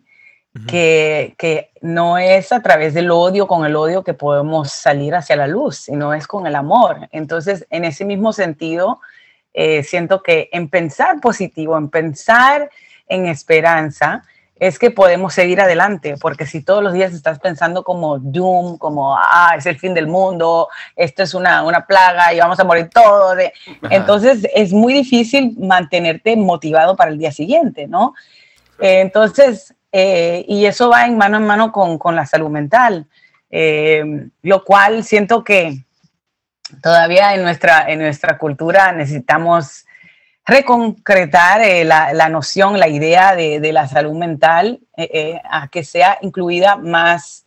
uh 0.54 0.58
-huh. 0.58 0.66
que, 0.66 1.34
que 1.38 1.70
no 1.80 2.18
es 2.18 2.52
a 2.52 2.60
través 2.60 2.94
del 2.94 3.10
odio, 3.10 3.46
con 3.46 3.64
el 3.64 3.74
odio 3.74 4.04
que 4.04 4.14
podemos 4.14 4.70
salir 4.72 5.14
hacia 5.14 5.36
la 5.36 5.48
luz, 5.48 5.76
sino 5.76 6.14
es 6.14 6.26
con 6.26 6.46
el 6.46 6.54
amor. 6.54 7.08
Entonces, 7.10 7.66
en 7.70 7.84
ese 7.84 8.04
mismo 8.04 8.32
sentido, 8.32 9.00
eh, 9.54 9.82
siento 9.82 10.22
que 10.22 10.48
en 10.52 10.68
pensar 10.68 11.20
positivo, 11.20 11.76
en 11.76 11.88
pensar 11.90 12.70
en 13.12 13.26
esperanza, 13.26 14.24
es 14.56 14.78
que 14.78 14.90
podemos 14.90 15.34
seguir 15.34 15.60
adelante, 15.60 16.14
porque 16.20 16.46
si 16.46 16.62
todos 16.62 16.84
los 16.84 16.92
días 16.92 17.12
estás 17.12 17.40
pensando 17.40 17.82
como 17.82 18.18
doom, 18.18 18.78
como, 18.78 19.16
ah, 19.16 19.54
es 19.56 19.66
el 19.66 19.76
fin 19.78 19.92
del 19.92 20.06
mundo, 20.06 20.68
esto 20.94 21.24
es 21.24 21.34
una, 21.34 21.64
una 21.64 21.84
plaga 21.84 22.32
y 22.32 22.38
vamos 22.38 22.60
a 22.60 22.64
morir 22.64 22.88
todos, 22.88 23.36
entonces 23.90 24.46
es 24.54 24.72
muy 24.72 24.92
difícil 24.92 25.56
mantenerte 25.58 26.36
motivado 26.36 26.94
para 26.94 27.10
el 27.10 27.18
día 27.18 27.32
siguiente, 27.32 27.88
¿no? 27.88 28.14
Entonces, 28.78 29.74
eh, 29.90 30.44
y 30.46 30.64
eso 30.64 30.88
va 30.88 31.06
en 31.06 31.16
mano 31.16 31.38
en 31.38 31.46
mano 31.46 31.72
con, 31.72 31.98
con 31.98 32.14
la 32.14 32.26
salud 32.26 32.48
mental, 32.48 33.06
eh, 33.50 34.28
lo 34.42 34.64
cual 34.64 35.02
siento 35.02 35.42
que 35.42 35.84
todavía 36.80 37.34
en 37.34 37.42
nuestra, 37.42 37.84
en 37.88 37.98
nuestra 37.98 38.38
cultura 38.38 38.92
necesitamos 38.92 39.86
reconcretar 40.44 41.60
eh, 41.62 41.84
la, 41.84 42.12
la, 42.12 42.28
noción, 42.28 42.78
la 42.78 42.88
idea 42.88 43.34
de, 43.36 43.60
de 43.60 43.72
la 43.72 43.86
salud 43.86 44.14
mental 44.14 44.80
eh, 44.96 45.10
eh, 45.12 45.42
a 45.48 45.68
que 45.68 45.84
sea 45.84 46.18
incluida 46.22 46.76
más 46.76 47.46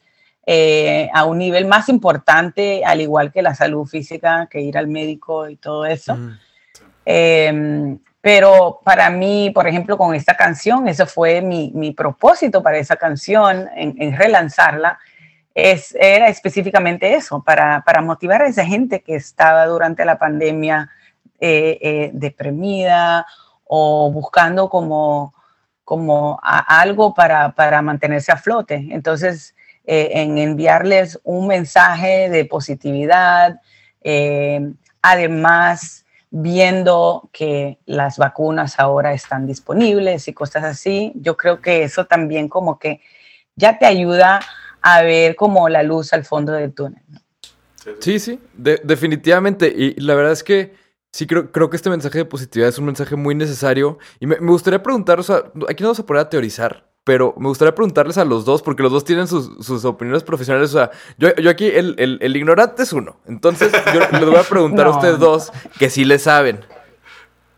a 1.12 1.26
un 1.26 1.40
nivel 1.40 1.66
más 1.66 1.90
importante, 1.90 2.86
al 2.86 3.02
igual 3.02 3.32
que 3.32 3.42
la 3.42 3.56
salud 3.56 3.88
física, 3.88 4.48
que 4.48 4.62
ir 4.62 4.78
al 4.78 4.88
médico 4.88 5.50
y 5.50 5.56
todo 5.56 5.88
eso. 5.88 6.16
Mm. 6.16 6.40
Em, 7.04 8.00
pero 8.22 8.80
para 8.84 9.10
mí, 9.10 9.50
por 9.50 9.68
ejemplo, 9.68 9.98
con 9.98 10.14
esta 10.14 10.38
canción, 10.38 10.88
eso 10.88 11.08
fue 11.08 11.42
mi, 11.42 11.72
mi 11.74 11.94
propósito 11.94 12.62
para 12.62 12.78
esa 12.78 12.96
canción, 12.96 13.68
en, 13.76 13.96
en 14.00 14.16
relanzarla, 14.16 15.00
es, 15.56 15.96
era 16.00 16.28
específicamente 16.28 17.16
eso, 17.16 17.42
para, 17.42 17.82
para 17.84 18.04
motivar 18.04 18.44
a 18.44 18.48
esa 18.48 18.66
gente 18.66 19.02
que 19.02 19.16
estaba 19.16 19.66
durante 19.66 20.06
la 20.06 20.20
pandemia 20.20 20.92
eh, 21.40 21.78
eh, 21.82 22.12
deprimida 22.14 23.26
o 23.66 24.12
buscando 24.12 24.70
como, 24.70 25.34
como 25.84 26.40
algo 26.42 27.14
para, 27.14 27.54
para, 27.54 27.82
mantenerse 27.82 28.32
a 28.32 28.38
flote. 28.38 28.88
Entonces, 28.92 29.56
eh, 29.86 30.12
en 30.14 30.38
enviarles 30.38 31.20
un 31.24 31.48
mensaje 31.48 32.30
de 32.30 32.46
positividad, 32.46 33.60
además 35.02 36.06
viendo 36.30 37.30
que 37.32 37.80
las 37.86 38.18
vacunas 38.18 38.80
ahora 38.80 39.14
están 39.14 39.48
disponibles 39.48 40.28
y 40.28 40.34
cosas 40.34 40.64
así, 40.64 41.12
yo 41.16 41.36
creo 41.38 41.60
que 41.62 41.84
eso 41.84 42.06
también 42.06 42.50
como 42.50 42.78
que 42.78 43.02
ya 43.56 43.80
te 43.80 43.86
ayuda 43.86 44.40
a 44.82 45.02
ver 45.02 45.36
como 45.36 45.70
la 45.70 45.82
luz 45.82 46.14
al 46.14 46.24
fondo 46.24 46.52
del 46.52 46.74
túnel. 46.74 47.02
Sí, 48.00 48.20
sí, 48.20 48.40
definitivamente. 48.54 49.68
Y 49.68 50.00
la 50.00 50.16
verdad 50.16 50.34
es 50.34 50.44
que 50.44 50.74
Sí, 51.16 51.28
creo, 51.28 51.50
creo 51.50 51.70
que 51.70 51.78
este 51.78 51.90
mensaje 51.90 52.18
de 52.18 52.26
positividad 52.26 52.68
es 52.68 52.78
un 52.78 52.84
mensaje 52.84 53.16
muy 53.16 53.36
necesario. 53.36 54.00
Y 54.20 54.28
me, 54.28 54.36
gustaría 54.36 54.84
preguntar, 54.84 55.18
o 55.18 55.24
sea, 55.24 55.46
aquí 55.70 55.82
no 55.82 55.88
vamos 55.88 56.00
a 56.02 56.06
poner 56.06 56.24
a 56.24 56.30
teorizar, 56.30 56.92
pero 57.06 57.34
me 57.38 57.48
gustaría 57.48 57.74
preguntarles 57.74 58.18
a 58.18 58.26
los 58.26 58.44
dos, 58.44 58.62
porque 58.62 58.84
los 58.84 58.92
dos 58.92 59.06
tienen 59.06 59.26
sus, 59.26 59.86
opiniones 59.86 60.24
profesionales. 60.24 60.72
O 60.72 60.74
sea, 60.74 60.92
yo, 61.18 61.34
yo 61.36 61.50
aquí, 61.50 61.68
el, 61.68 61.96
el, 61.98 62.36
ignorante 62.36 62.84
es 62.84 62.92
uno. 62.92 63.16
Entonces, 63.28 63.72
yo 63.94 64.02
les 64.20 64.26
voy 64.26 64.36
a 64.36 64.44
preguntar 64.44 64.88
a 64.88 64.90
ustedes 64.90 65.18
dos, 65.18 65.54
que 65.80 65.90
sí 65.90 66.04
le 66.04 66.20
saben. 66.20 66.66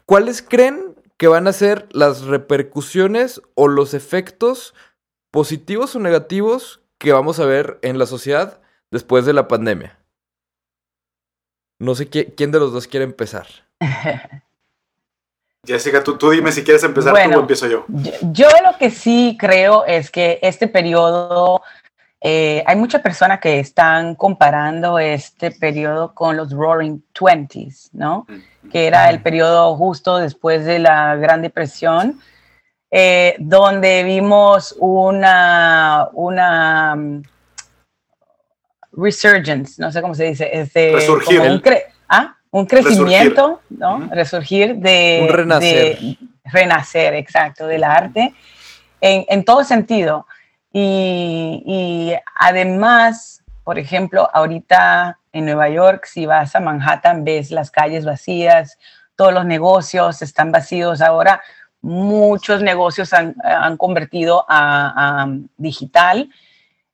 ¿Cuáles 0.05 0.43
creen 0.43 0.93
que 1.17 1.27
van 1.27 1.47
a 1.47 1.51
ser 1.51 1.87
las 1.89 2.25
repercusiones 2.25 3.41
o 3.55 3.67
los 3.67 3.95
efectos 3.95 4.75
positivos 5.31 5.95
o 5.95 5.99
negativos 5.99 6.81
que 6.99 7.11
vamos 7.11 7.39
a 7.39 7.45
ver 7.47 7.79
en 7.81 7.97
la 7.97 8.05
sociedad 8.05 8.61
después 8.91 9.25
de 9.25 9.33
la 9.33 9.47
pandemia? 9.47 9.97
No 11.79 11.95
sé 11.95 12.07
quién 12.09 12.51
de 12.51 12.59
los 12.59 12.73
dos 12.73 12.87
quiere 12.87 13.03
empezar. 13.03 13.47
Jessica, 15.67 16.03
tú, 16.03 16.17
tú 16.17 16.29
dime 16.29 16.51
si 16.51 16.63
quieres 16.63 16.83
empezar 16.83 17.13
tú 17.13 17.37
o 17.37 17.41
empiezo 17.41 17.67
yo. 17.67 17.85
yo. 17.87 18.47
lo 18.63 18.77
que 18.77 18.89
sí 18.89 19.35
creo 19.37 19.85
es 19.85 20.09
que 20.09 20.39
este 20.41 20.67
periodo, 20.67 21.61
eh, 22.21 22.63
hay 22.65 22.75
muchas 22.77 23.01
personas 23.01 23.39
que 23.41 23.59
están 23.59 24.15
comparando 24.15 24.97
este 24.97 25.51
periodo 25.51 26.15
con 26.15 26.37
los 26.37 26.51
Roaring 26.51 27.03
Twenties, 27.11 27.89
¿no? 27.91 28.25
Mm. 28.29 28.69
Que 28.69 28.87
era 28.87 29.09
el 29.09 29.21
periodo 29.21 29.75
justo 29.75 30.17
después 30.17 30.63
de 30.63 30.79
la 30.79 31.15
Gran 31.17 31.41
Depresión, 31.41 32.19
eh, 32.89 33.35
donde 33.39 34.03
vimos 34.03 34.73
una, 34.79 36.07
una 36.13 36.95
resurgence, 38.97 39.79
no 39.81 39.91
sé 39.91 40.01
cómo 40.01 40.15
se 40.15 40.25
dice, 40.25 40.49
este, 40.51 40.91
Resurgir. 40.91 41.39
un, 41.39 41.61
¿ah? 42.09 42.35
un, 42.49 42.65
crecimiento, 42.65 43.61
Resurgir. 43.69 43.79
¿no? 43.79 44.09
Resurgir 44.11 44.75
de... 44.77 45.19
Un 45.21 45.29
renacer. 45.29 45.97
renacer, 46.43 47.13
exacto, 47.13 47.67
del 47.67 47.83
arte, 47.83 48.33
en, 48.99 49.25
en 49.29 49.45
todo 49.45 49.63
sentido. 49.63 50.25
Y, 50.73 51.63
y, 51.65 52.13
además, 52.35 53.43
por 53.63 53.77
ejemplo, 53.77 54.29
ahorita 54.33 55.19
en 55.31 55.45
Nueva 55.45 55.69
York, 55.69 56.05
si 56.05 56.25
vas 56.25 56.55
a 56.55 56.59
Manhattan, 56.59 57.23
ves 57.23 57.51
las 57.51 57.69
calles 57.69 58.03
vacías, 58.03 58.77
todos 59.15 59.33
los 59.33 59.45
negocios 59.45 60.21
están 60.21 60.51
vacíos 60.51 61.01
ahora, 61.01 61.41
muchos 61.81 62.63
negocios 62.63 63.13
han, 63.13 63.35
han 63.43 63.77
convertido 63.77 64.45
a, 64.47 65.21
a 65.23 65.27
digital. 65.57 66.29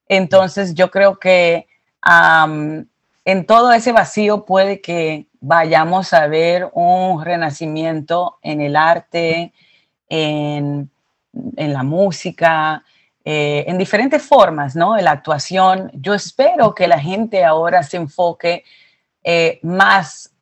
Entonces, 0.08 0.74
yo 0.74 0.90
creo 0.90 1.18
que 1.18 1.66
en 2.06 3.46
todo 3.46 3.72
ese 3.72 3.92
vacío 3.92 4.44
puede 4.44 4.80
que 4.80 5.26
vayamos 5.40 6.12
a 6.12 6.26
ver 6.26 6.70
un 6.72 7.24
renacimiento 7.24 8.38
en 8.42 8.60
el 8.60 8.76
arte, 8.76 9.52
en, 10.08 10.90
la 11.56 11.82
música, 11.82 12.84
eh, 13.24 13.64
en 13.66 13.76
diferentes 13.76 14.22
formas, 14.22 14.76
¿no? 14.76 14.96
En 14.96 15.04
la 15.04 15.10
actuación. 15.12 15.90
Yo 15.94 16.14
espero 16.14 16.74
que 16.74 16.86
la 16.86 16.98
gente 16.98 17.44
ahora 17.44 17.82
se 17.82 17.96
enfoque 17.96 18.64
eh, 19.22 19.58
más 19.62 20.32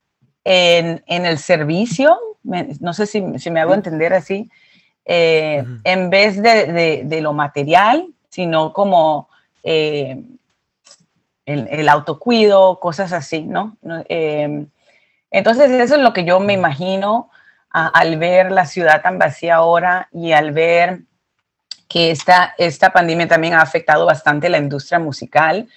en, 0.44 1.02
el 1.06 1.38
servicio, 1.38 2.18
no 2.42 2.92
sé 2.92 3.06
si, 3.06 3.22
me 3.22 3.60
hago 3.60 3.74
entender 3.74 4.12
así, 4.12 4.50
eh, 5.04 5.64
en 5.84 6.10
vez 6.10 6.42
de, 6.42 7.18
lo 7.22 7.32
material, 7.32 8.06
sino 8.28 8.72
como 8.72 9.28
el, 11.52 11.88
autocuido, 11.88 12.78
cosas 12.80 13.12
así, 13.12 13.42
¿no? 13.42 13.76
Em, 14.08 14.68
entonces, 15.30 15.70
eso 15.70 15.96
es 15.96 16.00
lo 16.00 16.12
que 16.12 16.24
yo 16.24 16.40
me 16.40 16.52
imagino 16.52 17.30
al 17.70 18.18
ver 18.18 18.52
la 18.52 18.66
ciudad 18.66 19.00
tan 19.02 19.18
vacía 19.18 19.56
ahora 19.56 20.08
y 20.12 20.32
al 20.32 20.52
ver 20.52 21.00
que 21.88 22.10
esta, 22.10 22.54
esta 22.58 22.90
pandemia 22.90 23.28
también 23.28 23.54
ha 23.54 23.62
afectado 23.62 24.04
bastante 24.06 24.48
la 24.48 24.58
industria 24.58 24.98
musical. 24.98 25.68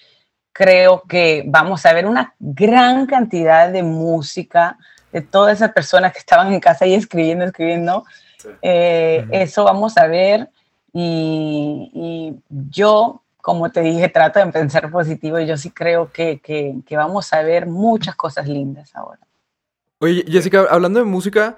Creo 0.51 1.03
que 1.03 1.43
vamos 1.45 1.85
a 1.85 1.93
ver 1.93 2.05
una 2.05 2.33
gran 2.39 3.05
cantidad 3.05 3.69
de 3.69 3.83
música 3.83 4.77
de 5.11 5.21
todas 5.21 5.55
esas 5.55 5.71
personas 5.71 6.11
que 6.11 6.19
estaban 6.19 6.51
en 6.53 6.59
casa 6.59 6.85
y 6.85 6.93
escribiendo, 6.93 7.45
escribiendo. 7.45 8.05
Eh, 8.61 9.25
eso 9.31 9.63
vamos 9.63 9.97
a 9.97 10.07
ver 10.07 10.49
y, 10.93 11.91
y 11.93 12.35
yo 12.49 13.21
como 13.45 13.71
te 13.71 13.81
dije, 13.81 14.09
trato 14.09 14.39
de 14.39 14.51
pensar 14.51 14.89
positivo 14.89 15.39
y 15.39 15.45
yo 15.45 15.55
sí 15.55 15.69
creo 15.69 16.11
que, 16.11 16.39
que, 16.39 16.97
vamos 16.97 17.31
a 17.31 17.43
ver 17.43 17.67
muchas 17.67 18.15
cosas 18.15 18.47
lindas 18.47 18.95
ahora. 18.95 19.19
Oye, 19.99 20.25
Jessica, 20.27 20.65
hablando 20.67 20.97
de 20.97 21.05
música, 21.05 21.55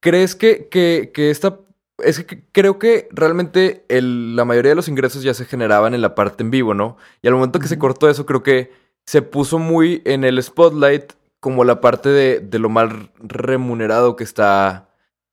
¿crees 0.00 0.34
que, 0.34 0.66
que, 0.68 1.12
que 1.14 1.30
esta... 1.30 1.60
Es 1.98 2.24
que 2.24 2.42
creo 2.50 2.80
que 2.80 3.08
realmente 3.12 3.84
el, 3.86 4.34
la 4.34 4.44
mayoría 4.44 4.70
de 4.70 4.74
los 4.74 4.88
ingresos 4.88 5.22
ya 5.22 5.32
se 5.32 5.44
generaban 5.44 5.94
en 5.94 6.02
la 6.02 6.16
parte 6.16 6.42
en 6.42 6.50
vivo, 6.50 6.74
¿no? 6.74 6.96
Y 7.22 7.28
al 7.28 7.34
momento 7.34 7.60
que 7.60 7.68
se 7.68 7.78
cortó 7.78 8.10
eso, 8.10 8.26
creo 8.26 8.42
que 8.42 8.72
se 9.04 9.22
puso 9.22 9.60
muy 9.60 10.02
en 10.06 10.24
el 10.24 10.42
spotlight 10.42 11.12
como 11.38 11.62
la 11.62 11.80
parte 11.80 12.08
de, 12.08 12.40
de 12.40 12.58
lo 12.58 12.68
mal 12.68 13.12
remunerado 13.20 14.16
que 14.16 14.24
está 14.24 14.85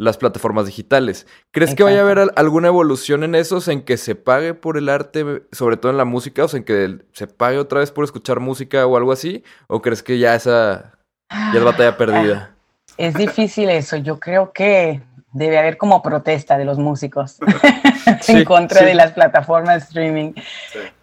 las 0.04 0.18
plataformas 0.18 0.66
digitales. 0.66 1.26
¿Crees 1.52 1.76
que 1.76 1.84
vaya 1.84 2.00
a 2.00 2.04
haber 2.04 2.32
alguna 2.36 2.68
evolución 2.68 3.24
en 3.24 3.36
esos, 3.36 3.68
en 3.68 3.82
que 3.82 3.98
se 3.98 4.16
pague 4.16 4.54
por 4.54 4.78
el 4.78 4.90
arte, 4.90 5.44
sobre 5.52 5.78
todo 5.78 5.92
en 5.92 5.98
la 5.98 6.06
música, 6.06 6.44
o 6.44 6.48
sea, 6.48 6.60
en 6.60 6.64
que 6.64 7.00
se 7.14 7.28
pague 7.28 7.58
otra 7.58 7.80
vez 7.80 7.92
por 7.92 8.04
escuchar 8.04 8.40
música 8.40 8.86
o 8.86 8.98
algo 8.98 9.12
así? 9.12 9.44
¿O 9.68 9.82
crees 9.82 10.04
que 10.04 10.20
ya 10.20 10.36
esa 10.36 10.94
ya 11.30 11.60
es 11.60 11.64
batalla 11.64 11.98
perdida? 11.98 12.52
Es 12.98 13.16
difícil 13.16 13.70
eso. 13.70 13.98
Yo 13.98 14.20
creo 14.20 14.52
que 14.52 15.02
debe 15.32 15.58
haber 15.58 15.78
como 15.78 16.02
protesta 16.04 16.58
de 16.58 16.66
los 16.66 16.78
músicos 16.78 17.40
en 18.28 18.46
contra 18.46 18.86
de 18.86 18.94
las 18.94 19.12
plataformas 19.12 19.76
de 19.76 19.86
streaming. 19.86 20.34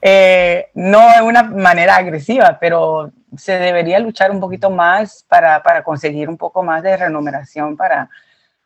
Eh, 0.01 0.69
no 0.75 1.01
de 1.13 1.23
una 1.23 1.43
manera 1.43 1.97
agresiva, 1.97 2.59
pero 2.61 3.13
se 3.37 3.59
debería 3.59 3.99
luchar 3.99 4.31
un 4.31 4.41
poquito 4.41 4.71
más 4.71 5.25
para, 5.29 5.63
para 5.63 5.83
conseguir 5.83 6.29
un 6.29 6.37
poco 6.37 6.63
más 6.63 6.83
de 6.83 6.97
remuneración 6.97 7.77
para 7.77 8.09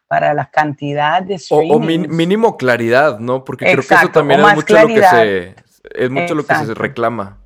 para 0.06 0.34
la 0.34 0.50
cantidad 0.50 1.22
de 1.22 1.34
streaming. 1.34 1.70
O, 1.70 1.80
mínimo 1.80 2.56
claridad, 2.56 3.18
¿no? 3.18 3.44
Porque 3.44 3.64
creo 3.64 3.82
que 3.86 3.94
eso 3.94 4.08
también 4.10 4.40
es 4.40 4.54
mucho 4.54 4.78
lo 4.78 4.86
que 4.86 5.02
se 5.02 5.54
es 5.92 6.10
mucho 6.10 6.34
lo 6.34 6.44
que 6.46 6.54
se 6.54 6.74
reclama. 6.74 7.38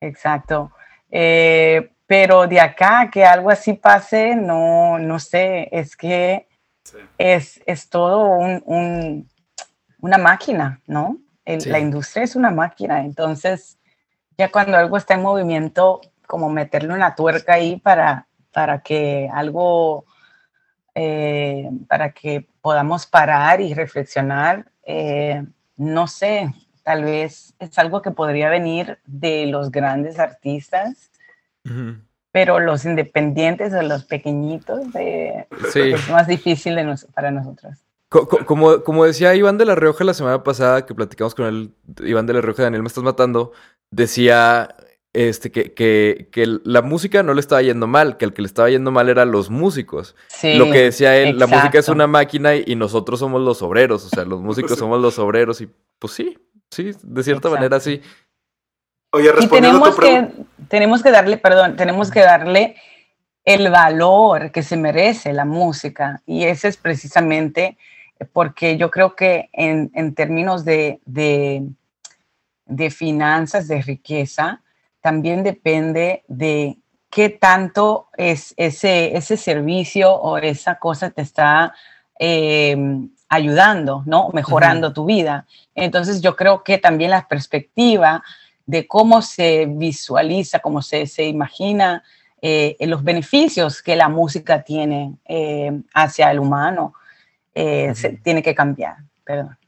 Exacto. 0.00 0.72
Eh, 1.10 1.90
pero 2.06 2.46
de 2.46 2.60
acá 2.60 3.08
que 3.10 3.24
algo 3.24 3.50
así 3.50 3.74
pase, 3.74 4.34
no, 4.34 4.98
no 4.98 5.18
sé, 5.18 5.68
es 5.72 5.96
que 5.96 6.48
es, 7.18 7.60
es, 7.66 7.88
todo 7.88 8.24
un, 8.24 9.28
una 10.00 10.18
máquina, 10.18 10.80
¿no? 10.86 11.18
La 11.44 11.78
industria 11.78 12.24
es 12.24 12.36
una 12.36 12.50
máquina, 12.50 13.00
entonces 13.00 13.78
ya 14.38 14.50
cuando 14.50 14.76
algo 14.76 14.96
está 14.96 15.14
en 15.14 15.22
movimiento, 15.22 16.00
como 16.26 16.48
meterle 16.48 16.94
una 16.94 17.14
tuerca 17.14 17.54
ahí 17.54 17.76
para, 17.76 18.26
para 18.52 18.80
que 18.82 19.28
algo, 19.32 20.04
eh, 20.94 21.68
para 21.88 22.12
que 22.12 22.46
podamos 22.60 23.06
parar 23.06 23.60
y 23.60 23.74
reflexionar, 23.74 24.66
eh, 24.84 25.44
no 25.76 26.06
sé, 26.06 26.52
tal 26.82 27.04
vez 27.04 27.54
es 27.58 27.78
algo 27.78 28.02
que 28.02 28.10
podría 28.10 28.48
venir 28.48 28.98
de 29.06 29.46
los 29.46 29.70
grandes 29.70 30.18
artistas, 30.18 31.10
pero 32.32 32.58
los 32.58 32.84
independientes 32.84 33.72
o 33.74 33.82
los 33.82 34.04
pequeñitos 34.04 34.86
eh, 34.94 35.46
es 35.74 36.10
más 36.10 36.26
difícil 36.26 36.76
para 37.14 37.30
nosotros. 37.30 37.78
Como, 38.08 38.82
como 38.82 39.04
decía 39.04 39.36
Iván 39.36 39.56
de 39.56 39.66
la 39.66 39.76
Rioja 39.76 40.02
la 40.02 40.14
semana 40.14 40.42
pasada 40.42 40.84
que 40.84 40.96
platicamos 40.96 41.34
con 41.34 41.46
él, 41.46 41.74
Iván 42.02 42.26
de 42.26 42.32
la 42.32 42.40
Rioja, 42.40 42.64
Daniel, 42.64 42.82
me 42.82 42.88
estás 42.88 43.04
matando, 43.04 43.52
decía 43.90 44.74
este, 45.12 45.50
que, 45.50 45.74
que, 45.74 46.28
que, 46.30 46.46
la 46.64 46.82
música 46.82 47.22
no 47.22 47.34
le 47.34 47.40
estaba 47.40 47.62
yendo 47.62 47.86
mal, 47.86 48.16
que 48.16 48.24
el 48.24 48.32
que 48.32 48.42
le 48.42 48.46
estaba 48.46 48.70
yendo 48.70 48.92
mal 48.92 49.08
eran 49.08 49.32
los 49.32 49.50
músicos. 49.50 50.14
Lo 50.42 50.66
que 50.66 50.82
decía 50.82 51.16
él, 51.16 51.38
la 51.38 51.46
música 51.46 51.78
es 51.78 51.88
una 51.88 52.06
máquina 52.06 52.54
y, 52.54 52.76
nosotros 52.76 53.18
somos 53.18 53.40
los 53.40 53.62
obreros, 53.62 54.04
o 54.06 54.08
sea, 54.08 54.24
los 54.24 54.40
músicos 54.42 54.78
somos 54.78 55.00
los 55.00 55.18
obreros 55.18 55.60
y 55.60 55.68
pues 55.98 56.12
sí, 56.12 56.38
sí, 56.70 56.92
de 57.02 57.22
cierta 57.22 57.48
manera 57.50 57.80
sí. 57.80 58.00
Oye, 59.12 59.32
respondiendo 59.32 59.92
tenemos 59.92 59.98
que, 59.98 60.44
tenemos 60.68 61.02
que 61.02 61.10
darle, 61.10 61.36
perdón, 61.36 61.74
tenemos 61.74 62.10
que 62.10 62.20
darle 62.20 62.76
el 63.44 63.70
valor 63.70 64.52
que 64.52 64.62
se 64.62 64.76
merece 64.76 65.32
la 65.32 65.44
música 65.44 66.22
y 66.26 66.44
ese 66.44 66.68
es 66.68 66.76
precisamente 66.76 67.76
porque 68.32 68.76
yo 68.76 68.90
creo 68.90 69.16
que 69.16 69.48
en, 69.52 69.90
en 69.94 70.14
términos 70.14 70.64
de, 70.64 71.00
de, 71.06 71.66
de, 72.66 72.90
finanzas, 72.90 73.66
de 73.66 73.82
riqueza, 73.82 74.62
también 75.00 75.42
depende 75.42 76.24
de 76.28 76.78
qué 77.10 77.28
tanto 77.28 78.08
es 78.16 78.54
ese, 78.56 79.16
ese 79.16 79.36
servicio 79.36 80.12
o 80.14 80.38
esa 80.38 80.78
cosa 80.78 81.10
te 81.10 81.22
está 81.22 81.74
em, 82.18 83.10
ayudando, 83.28 84.02
¿no? 84.06 84.30
Mejorando 84.32 84.92
tu 84.92 85.04
vida. 85.04 85.46
Entonces 85.74 86.20
yo 86.20 86.36
creo 86.36 86.62
que 86.62 86.78
también 86.78 87.10
la 87.10 87.26
perspectiva 87.26 88.22
de 88.66 88.86
cómo 88.86 89.22
se 89.22 89.66
visualiza, 89.66 90.60
cómo 90.60 90.82
se, 90.82 91.06
se 91.06 91.24
imagina 91.24 92.04
eh, 92.40 92.76
los 92.80 93.02
beneficios 93.02 93.82
que 93.82 93.96
la 93.96 94.08
música 94.08 94.62
tiene 94.62 95.16
eh, 95.26 95.82
hacia 95.92 96.30
el 96.30 96.38
humano, 96.38 96.94
eh, 97.54 97.94
se, 97.94 98.10
tiene 98.10 98.42
que 98.42 98.54
cambiar. 98.54 98.96
Perdón. 99.24 99.58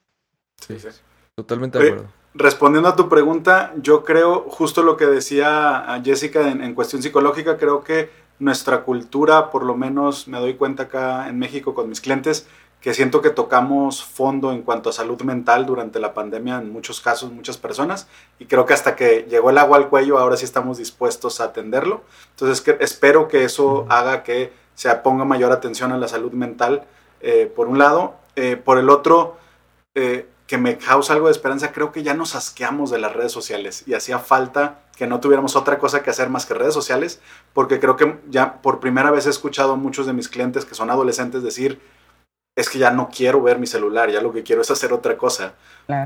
Sí, 0.60 0.78
sí. 0.78 0.88
Totalmente 1.34 1.78
de 1.78 1.88
acuerdo. 1.88 2.21
Respondiendo 2.34 2.88
a 2.88 2.96
tu 2.96 3.08
pregunta, 3.08 3.72
yo 3.76 4.04
creo, 4.04 4.46
justo 4.48 4.82
lo 4.82 4.96
que 4.96 5.06
decía 5.06 6.00
Jessica 6.02 6.48
en, 6.48 6.62
en, 6.62 6.74
cuestión 6.74 7.02
psicológica, 7.02 7.58
creo 7.58 7.84
que 7.84 8.10
nuestra 8.38 8.84
cultura, 8.84 9.50
por 9.50 9.64
lo 9.64 9.76
menos 9.76 10.28
me 10.28 10.38
doy 10.38 10.54
cuenta 10.54 10.84
acá 10.84 11.28
en 11.28 11.38
México 11.38 11.74
con 11.74 11.88
mis 11.88 12.00
clientes, 12.00 12.46
que 12.82 12.94
siento 12.94 13.22
que 13.22 13.30
tocamos 13.30 14.02
fondo 14.02 14.50
en 14.50 14.62
cuanto 14.62 14.90
a 14.90 14.92
salud 14.92 15.22
mental 15.22 15.66
durante 15.66 16.00
la 16.00 16.14
pandemia 16.14 16.58
en 16.58 16.72
muchos 16.72 17.00
casos, 17.00 17.30
muchas 17.30 17.56
personas, 17.56 18.08
y 18.40 18.46
creo 18.46 18.66
que 18.66 18.74
hasta 18.74 18.96
que 18.96 19.26
llegó 19.30 19.50
el 19.50 19.58
agua 19.58 19.76
al 19.76 19.88
cuello, 19.88 20.18
ahora 20.18 20.36
sí 20.36 20.44
estamos 20.44 20.78
dispuestos 20.78 21.40
a 21.40 21.44
atenderlo. 21.44 22.02
Entonces 22.30 22.60
que, 22.60 22.76
espero 22.80 23.28
que 23.28 23.44
eso 23.44 23.86
haga 23.88 24.24
que 24.24 24.52
se 24.74 24.92
ponga 24.96 25.24
mayor 25.24 25.52
atención 25.52 25.92
a 25.92 25.98
la 25.98 26.08
salud 26.08 26.32
mental, 26.32 26.84
eh, 27.20 27.50
por 27.54 27.68
un 27.68 27.78
lado. 27.78 28.14
Eh, 28.34 28.56
por 28.56 28.78
el 28.78 28.88
otro, 28.88 29.36
eh, 29.94 30.26
que 30.52 30.58
me 30.58 30.76
causa 30.76 31.14
algo 31.14 31.28
de 31.28 31.32
esperanza, 31.32 31.72
creo 31.72 31.92
que 31.92 32.02
ya 32.02 32.12
nos 32.12 32.34
asqueamos 32.34 32.90
de 32.90 32.98
las 32.98 33.14
redes 33.14 33.32
sociales 33.32 33.84
y 33.86 33.94
hacía 33.94 34.18
falta 34.18 34.82
que 34.94 35.06
no 35.06 35.18
tuviéramos 35.18 35.56
otra 35.56 35.78
cosa 35.78 36.02
que 36.02 36.10
hacer 36.10 36.28
más 36.28 36.44
que 36.44 36.52
redes 36.52 36.74
sociales, 36.74 37.22
porque 37.54 37.80
creo 37.80 37.96
que 37.96 38.18
ya 38.28 38.60
por 38.60 38.78
primera 38.78 39.10
vez 39.10 39.24
he 39.24 39.30
escuchado 39.30 39.72
a 39.72 39.76
muchos 39.76 40.04
de 40.04 40.12
mis 40.12 40.28
clientes 40.28 40.66
que 40.66 40.74
son 40.74 40.90
adolescentes 40.90 41.42
decir, 41.42 41.80
es 42.54 42.68
que 42.68 42.78
ya 42.78 42.90
no 42.90 43.08
quiero 43.08 43.40
ver 43.40 43.58
mi 43.58 43.66
celular, 43.66 44.10
ya 44.10 44.20
lo 44.20 44.30
que 44.30 44.42
quiero 44.42 44.60
es 44.60 44.70
hacer 44.70 44.92
otra 44.92 45.16
cosa. 45.16 45.54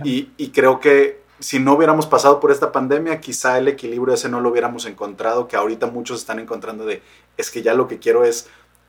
Y, 0.04 0.28
creo 0.54 0.78
que 0.78 1.24
si 1.40 1.58
no 1.58 1.72
hubiéramos 1.72 2.06
pasado 2.06 2.38
por 2.38 2.52
esta 2.52 2.70
pandemia, 2.70 3.20
quizá 3.20 3.58
el 3.58 3.66
equilibrio 3.66 4.14
ese 4.14 4.28
no 4.28 4.40
lo 4.40 4.50
hubiéramos 4.50 4.86
encontrado, 4.86 5.48
que 5.48 5.56
ahorita 5.56 5.88
muchos 5.88 6.20
están 6.20 6.38
encontrando 6.38 6.86
de, 6.86 7.02
es 7.36 7.50
que 7.50 7.62
ya 7.62 7.74
lo 7.74 7.88
que 7.88 7.98
quiero 7.98 8.24
es... 8.24 8.48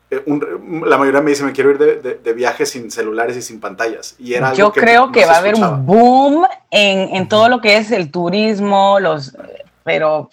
Eh, 0.09 0.23
la 0.85 0.97
mayoría 0.97 1.21
me 1.21 1.31
dice, 1.31 1.43
me 1.43 1.51
quiero 1.51 1.71
ir 1.71 1.77
de, 1.77 2.19
de, 2.23 2.33
viaje 2.33 2.65
sin 2.65 2.89
celulares 2.91 3.35
y 3.35 3.41
sin 3.41 3.59
pantallas. 3.59 4.15
Y 4.17 4.35
era 4.35 4.53
Yo 4.53 4.71
creo 4.71 5.11
que 5.11 5.25
va 5.25 5.33
a 5.33 5.37
haber 5.39 5.55
un 5.55 5.85
boom 5.85 6.47
en, 6.71 7.15
en, 7.15 7.27
todo 7.27 7.49
lo 7.49 7.59
que 7.59 7.77
es 7.77 7.91
el 7.91 8.09
turismo, 8.09 8.99
los... 9.01 9.35
Pero... 9.83 10.29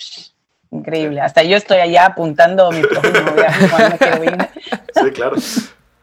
increíble. 0.70 1.20
Hasta 1.20 1.42
yo 1.42 1.56
estoy 1.56 1.78
allá 1.78 2.06
apuntando 2.06 2.70
mi 2.70 2.82
próximo 2.82 3.32
viaje 3.36 3.68
cuando 3.68 3.98
quiero 3.98 4.24
ir. 4.24 4.48
Sí, 4.94 5.10
claro. 5.10 5.36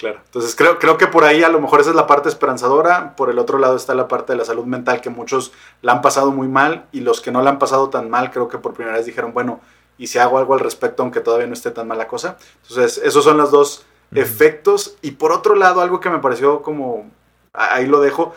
Claro, 0.02 0.20
entonces 0.26 0.56
creo, 0.56 0.80
creo 0.80 0.98
que 0.98 1.06
por 1.06 1.26
ahí 1.26 1.44
a 1.44 1.50
lo 1.50 1.62
mejor 1.62 1.80
esa 1.80 1.92
es 1.92 1.96
la 1.96 2.08
parte 2.08 2.28
esperanzadora, 2.28 3.16
por 3.16 3.30
el 3.30 3.38
otro 3.38 3.60
lado 3.60 3.76
está 3.76 3.94
la 3.94 4.08
parte 4.08 4.34
de 4.34 4.38
la 4.40 4.46
salud 4.46 4.66
mental 4.66 5.00
que 5.00 5.12
muchos 5.12 5.52
la 5.84 5.92
han 5.92 6.02
pasado 6.02 6.32
muy 6.32 6.48
mal 6.48 6.86
y 6.92 7.02
los 7.02 7.22
que 7.22 7.32
no 7.32 7.44
la 7.44 7.52
han 7.52 7.60
pasado 7.60 7.92
tan 7.92 8.10
mal 8.10 8.32
creo 8.32 8.48
que 8.48 8.58
por 8.58 8.74
primera 8.74 8.98
vez 8.98 9.06
dijeron, 9.06 9.32
bueno, 9.32 9.62
y 10.02 10.08
si 10.08 10.18
hago 10.18 10.40
algo 10.40 10.56
al 10.56 10.60
respecto 10.60 11.04
aunque 11.04 11.20
todavía 11.20 11.46
no 11.46 11.54
esté 11.54 11.70
tan 11.70 11.88
mal 11.88 12.00
la 12.00 12.08
cosa. 12.08 12.36
Entonces 12.64 13.00
esos 13.06 13.24
son 13.24 13.38
los 13.38 13.52
dos 13.52 13.86
efectos 14.12 14.98
y 15.04 15.12
por 15.12 15.32
otro 15.32 15.54
lado 15.54 15.80
algo 15.80 16.00
que 16.00 16.10
me 16.10 16.18
pareció 16.18 16.64
como, 16.64 17.12
ahí 17.54 17.86
lo 17.86 18.02
dejo, 18.02 18.34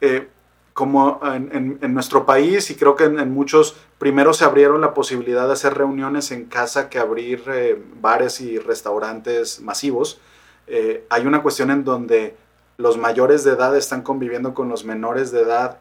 eh, 0.00 0.28
como 0.74 1.20
en, 1.24 1.92
nuestro 1.92 2.24
país 2.24 2.70
y 2.70 2.76
creo 2.76 2.94
que 2.94 3.02
en, 3.04 3.32
muchos, 3.32 3.74
primero 3.98 4.32
se 4.32 4.44
abrieron 4.44 4.80
la 4.80 4.94
posibilidad 4.94 5.48
de 5.48 5.54
hacer 5.54 5.74
reuniones 5.74 6.30
en 6.30 6.44
casa 6.44 6.88
que 6.88 7.00
abrir 7.00 7.42
eh, 7.48 7.82
bares 8.00 8.40
y 8.40 8.60
restaurantes 8.60 9.60
masivos. 9.60 10.20
Eh, 10.68 11.04
hay 11.10 11.26
una 11.26 11.42
cuestión 11.42 11.72
en 11.72 11.82
donde 11.82 12.36
los 12.76 12.96
mayores 12.96 13.42
de 13.42 13.54
edad 13.54 13.76
están 13.76 14.02
conviviendo 14.02 14.54
con 14.54 14.68
los 14.68 14.84
menores 14.84 15.32
de 15.32 15.40
edad 15.42 15.78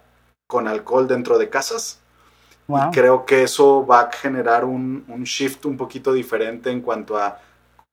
con 0.48 0.68
alcohol 0.68 1.08
dentro 1.08 1.38
de 1.38 1.50
casas. 1.52 2.00
Y 2.68 2.92
creo 2.92 3.26
que 3.26 3.44
eso 3.44 3.86
va 3.86 4.02
a 4.02 4.12
generar 4.12 4.66
un, 4.66 5.06
shift 5.24 5.66
un 5.66 5.78
poquito 5.78 6.12
diferente 6.12 6.70
en 6.70 6.82
cuanto 6.82 7.18
a 7.18 7.40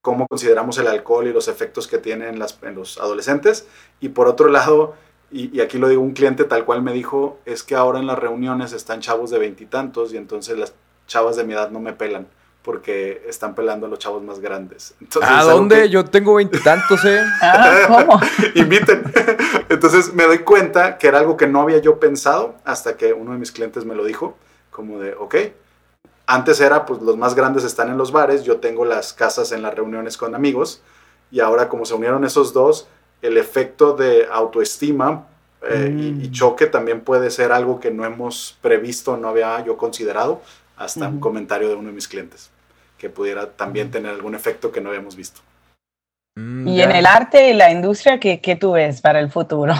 cómo 0.01 0.27
consideramos 0.27 0.77
el 0.77 0.87
alcohol 0.87 1.27
y 1.27 1.33
los 1.33 1.47
efectos 1.47 1.87
que 1.87 1.97
tiene 1.97 2.27
en, 2.27 2.39
las, 2.39 2.59
en 2.61 2.75
los 2.75 2.99
adolescentes. 2.99 3.67
Y 3.99 4.09
por 4.09 4.27
otro 4.27 4.49
lado, 4.49 4.95
y, 5.31 5.55
y, 5.57 5.61
aquí 5.61 5.77
lo 5.77 5.87
digo, 5.87 6.01
un 6.01 6.13
cliente 6.13 6.43
tal 6.43 6.65
cual 6.65 6.81
me 6.81 6.93
dijo, 6.93 7.39
es 7.45 7.63
que 7.63 7.75
ahora 7.75 7.99
en 7.99 8.07
las 8.07 8.19
reuniones 8.19 8.73
están 8.73 8.99
chavos 8.99 9.31
de 9.31 9.39
veintitantos 9.39 10.11
y, 10.11 10.15
y 10.15 10.17
entonces 10.17 10.57
las 10.57 10.73
chavas 11.07 11.35
de 11.35 11.43
mi 11.43 11.53
edad 11.53 11.71
no 11.71 11.79
me 11.79 11.93
pelan 11.93 12.27
porque 12.65 13.23
están 13.29 13.53
pelando 13.53 13.85
a 13.85 13.89
los 13.89 13.99
chavos 13.99 14.23
más 14.23 14.39
grandes. 14.39 14.95
¿A 15.21 15.43
dónde? 15.43 15.87
Yo 15.89 16.03
tengo 16.03 16.33
veintitantos, 16.33 17.05
¿eh? 17.05 17.21
Ah, 17.41 17.85
¿cómo? 17.87 18.19
Inviten. 18.55 19.03
Entonces 19.69 20.13
me 20.13 20.23
doy 20.23 20.39
cuenta 20.39 20.97
que 20.97 21.07
era 21.07 21.19
algo 21.19 21.37
que 21.37 21.45
no 21.45 21.61
había 21.61 21.77
yo 21.77 21.99
pensado 21.99 22.55
hasta 22.65 22.97
que 22.97 23.13
uno 23.13 23.33
de 23.33 23.37
mis 23.37 23.51
clientes 23.51 23.85
me 23.85 23.93
lo 23.93 24.03
dijo, 24.03 24.35
como 24.75 24.99
de, 24.99 25.13
ok, 25.13 25.35
antes 26.27 26.59
era, 26.59 26.85
pues 26.85 27.01
los 27.01 27.15
más 27.15 27.33
grandes 27.33 27.63
están 27.63 27.89
en 27.89 27.97
los 27.97 28.11
bares, 28.11 28.43
yo 28.43 28.57
tengo 28.57 28.83
las 28.83 29.13
casas 29.13 29.53
en 29.53 29.61
las 29.61 29.73
reuniones 29.73 30.17
con 30.17 30.35
amigos, 30.35 30.81
y 31.31 31.39
ahora 31.39 31.69
como 31.69 31.85
se 31.85 31.93
unieron 31.93 32.25
esos 32.25 32.51
dos, 32.51 32.87
el 33.21 33.37
efecto 33.37 33.93
de 33.93 34.27
autoestima 34.29 35.27
eh, 35.61 35.89
y, 35.89 36.27
mm. 36.27 36.31
choque 36.31 36.65
también 36.65 37.01
puede 37.01 37.31
ser 37.31 37.53
algo 37.53 37.79
que 37.79 37.89
no 37.89 38.03
hemos 38.03 38.57
previsto, 38.61 39.15
no 39.15 39.29
había 39.29 39.63
yo 39.63 39.77
considerado, 39.77 40.41
hasta 40.75 41.07
un 41.07 41.21
comentario 41.21 41.69
de 41.69 41.75
uno 41.75 41.87
de 41.87 41.95
mis 41.95 42.09
clientes 42.09 42.51
que 42.97 43.09
pudiera 43.09 43.51
también 43.51 43.91
tener 43.91 44.11
algún 44.11 44.35
efecto 44.35 44.73
que 44.73 44.81
no 44.81 44.89
habíamos 44.89 45.15
visto. 45.15 45.39
Mm, 46.37 46.67
y 46.67 46.81
en 46.81 46.91
el 46.91 47.05
arte 47.05 47.49
y 47.49 47.53
la 47.53 47.71
industria, 47.71 48.19
¿qué, 48.19 48.41
¿qué, 48.41 48.57
tú 48.57 48.73
ves 48.73 48.99
para 48.99 49.21
el 49.21 49.31
futuro? 49.31 49.73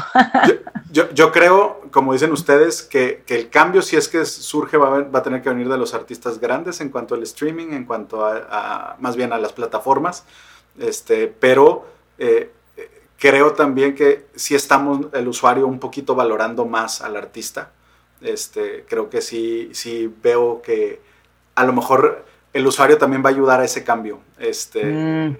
yo, 0.92 1.12
yo, 1.12 1.32
creo, 1.34 1.82
como 1.92 2.14
dicen 2.14 2.32
ustedes, 2.32 2.82
que, 2.82 3.24
que, 3.26 3.36
el 3.36 3.50
cambio, 3.50 3.82
si 3.82 3.98
es 3.98 4.08
que 4.08 4.24
surge, 4.26 4.78
va 4.78 4.88
a, 4.88 5.02
va 5.02 5.20
a, 5.20 5.24
tener 5.24 5.42
que 5.42 5.50
venir 5.50 5.68
de 5.68 5.78
los 5.78 5.94
artistas 5.94 6.40
grandes 6.40 6.80
en 6.80 6.90
cuanto 6.90 7.14
al 7.14 7.24
streaming, 7.24 7.74
en 7.74 7.84
cuanto 7.84 8.26
a, 8.26 8.96
más 9.00 9.18
bien 9.18 9.34
a 9.34 9.38
las 9.38 9.52
plataformas. 9.52 10.24
Este, 10.80 11.28
pero 11.28 11.88
eh, 12.18 12.52
creo 13.18 13.52
también 13.54 13.94
que 13.94 14.28
si 14.36 14.56
estamos 14.56 15.08
el 15.14 15.28
usuario 15.28 15.68
un 15.68 15.80
poquito 15.80 16.16
valorando 16.16 16.66
más 16.66 17.02
al 17.02 17.18
artista. 17.18 17.72
Este, 18.22 18.86
creo 18.88 19.10
que 19.10 19.22
sí, 19.22 19.72
sí 19.74 20.10
veo 20.24 20.62
que 20.62 21.02
a 21.56 21.66
lo 21.66 21.74
mejor 21.74 22.26
el 22.56 22.66
usuario 22.66 22.98
también 22.98 23.22
va 23.22 23.28
a 23.28 23.34
ayudar 23.34 23.60
a 23.60 23.66
ese 23.66 23.84
cambio. 23.84 24.20
Este, 24.40 25.36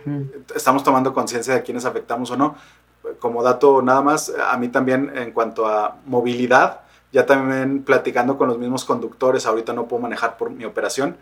Estamos 0.54 0.84
tomando 0.84 1.14
conciencia 1.14 1.54
de 1.54 1.64
quiénes 1.64 1.86
afectamos 1.86 2.30
o 2.30 2.36
no. 2.36 2.56
Como 3.20 3.42
dato 3.42 3.82
nada 3.82 4.02
más, 4.02 4.34
a 4.38 4.58
mí 4.58 4.68
también 4.68 5.14
en 5.16 5.32
cuanto 5.32 5.66
a 5.66 5.96
movilidad, 6.06 6.82
ya 7.14 7.26
también 7.26 7.84
platicando 7.84 8.38
con 8.38 8.50
los 8.50 8.58
mismos 8.58 8.84
conductores, 8.84 9.46
ahorita 9.46 9.72
no 9.72 9.88
puedo 9.88 10.02
manejar 10.02 10.36
por 10.36 10.50
mi 10.50 10.66
operación, 10.66 11.16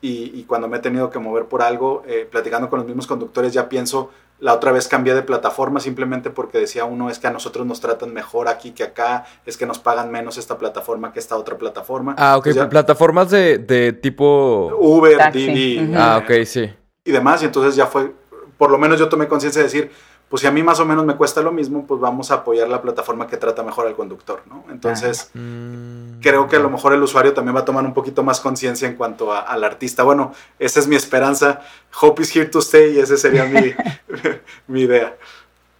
y, 0.00 0.38
y, 0.38 0.44
cuando 0.44 0.68
me 0.68 0.76
he 0.76 0.80
tenido 0.80 1.10
que 1.10 1.18
mover 1.18 1.46
por 1.46 1.62
algo, 1.62 2.04
eh, 2.06 2.28
platicando 2.30 2.70
con 2.70 2.78
los 2.78 2.86
mismos 2.86 3.08
conductores, 3.08 3.52
ya 3.52 3.68
pienso, 3.68 4.10
la 4.40 4.54
otra 4.54 4.72
vez 4.72 4.88
cambié 4.88 5.14
de 5.14 5.22
plataforma 5.22 5.80
simplemente 5.80 6.30
porque 6.30 6.58
decía 6.58 6.84
uno, 6.84 7.10
es 7.10 7.18
que 7.18 7.26
a 7.26 7.30
nosotros 7.30 7.66
nos 7.66 7.80
tratan 7.80 8.12
mejor 8.12 8.48
aquí 8.48 8.72
que 8.72 8.82
acá, 8.82 9.26
es 9.46 9.56
que 9.56 9.66
nos 9.66 9.78
pagan 9.78 10.10
menos 10.10 10.38
esta 10.38 10.58
plataforma 10.58 11.12
que 11.12 11.18
esta 11.18 11.36
otra 11.36 11.58
plataforma. 11.58 12.14
Ah, 12.18 12.36
ok, 12.38 12.46
Entonces 12.46 12.70
plataformas 12.70 13.30
de, 13.30 13.58
de 13.58 13.92
tipo... 13.92 14.74
Uber, 14.80 15.18
Taxi, 15.18 15.46
Didi. 15.46 15.92
Ah, 15.94 16.20
ok, 16.22 16.44
sí. 16.44 16.70
y 17.04 17.12
demás, 17.12 17.42
y 17.42 17.46
entonces 17.46 17.76
ya 17.76 17.86
fue, 17.86 18.12
por 18.56 18.70
lo 18.70 18.78
menos 18.78 18.98
yo 18.98 19.08
tomé 19.08 19.28
conciencia 19.28 19.60
de 19.60 19.64
decir, 19.64 19.90
pues 20.30 20.40
si 20.42 20.46
a 20.46 20.50
mí 20.50 20.62
más 20.62 20.80
o 20.80 20.86
menos 20.86 21.04
me 21.04 21.16
cuesta 21.16 21.42
lo 21.42 21.52
mismo, 21.52 21.86
pues 21.86 22.00
vamos 22.00 22.30
a 22.30 22.34
apoyar 22.36 22.68
la 22.68 22.80
plataforma 22.80 23.26
que 23.26 23.36
trata 23.36 23.62
mejor 23.62 23.86
al 23.86 23.94
conductor, 23.96 24.42
¿no? 24.48 24.64
Entonces, 24.70 25.30
Mm. 25.34 26.20
creo 26.20 26.48
que 26.48 26.56
a 26.56 26.60
lo 26.60 26.70
mejor 26.70 26.94
el 26.94 27.02
usuario 27.02 27.34
también 27.34 27.54
va 27.56 27.60
a 27.60 27.64
tomar 27.66 27.84
un 27.84 27.92
poquito 27.92 28.22
más 28.22 28.40
conciencia 28.40 28.88
en 28.88 28.94
cuanto 28.94 29.32
a- 29.32 29.40
al 29.40 29.62
artista. 29.64 30.04
Bueno, 30.04 30.32
esa 30.58 30.80
es 30.80 30.86
mi 30.86 30.96
esperanza. 30.96 31.60
Hope 32.00 32.22
is 32.22 32.34
here 32.34 32.46
to 32.46 32.60
stay 32.60 32.96
y 32.96 33.00
esa 33.00 33.16
sería 33.18 33.44
mi, 33.44 33.74
mi 34.68 34.82
idea. 34.82 35.16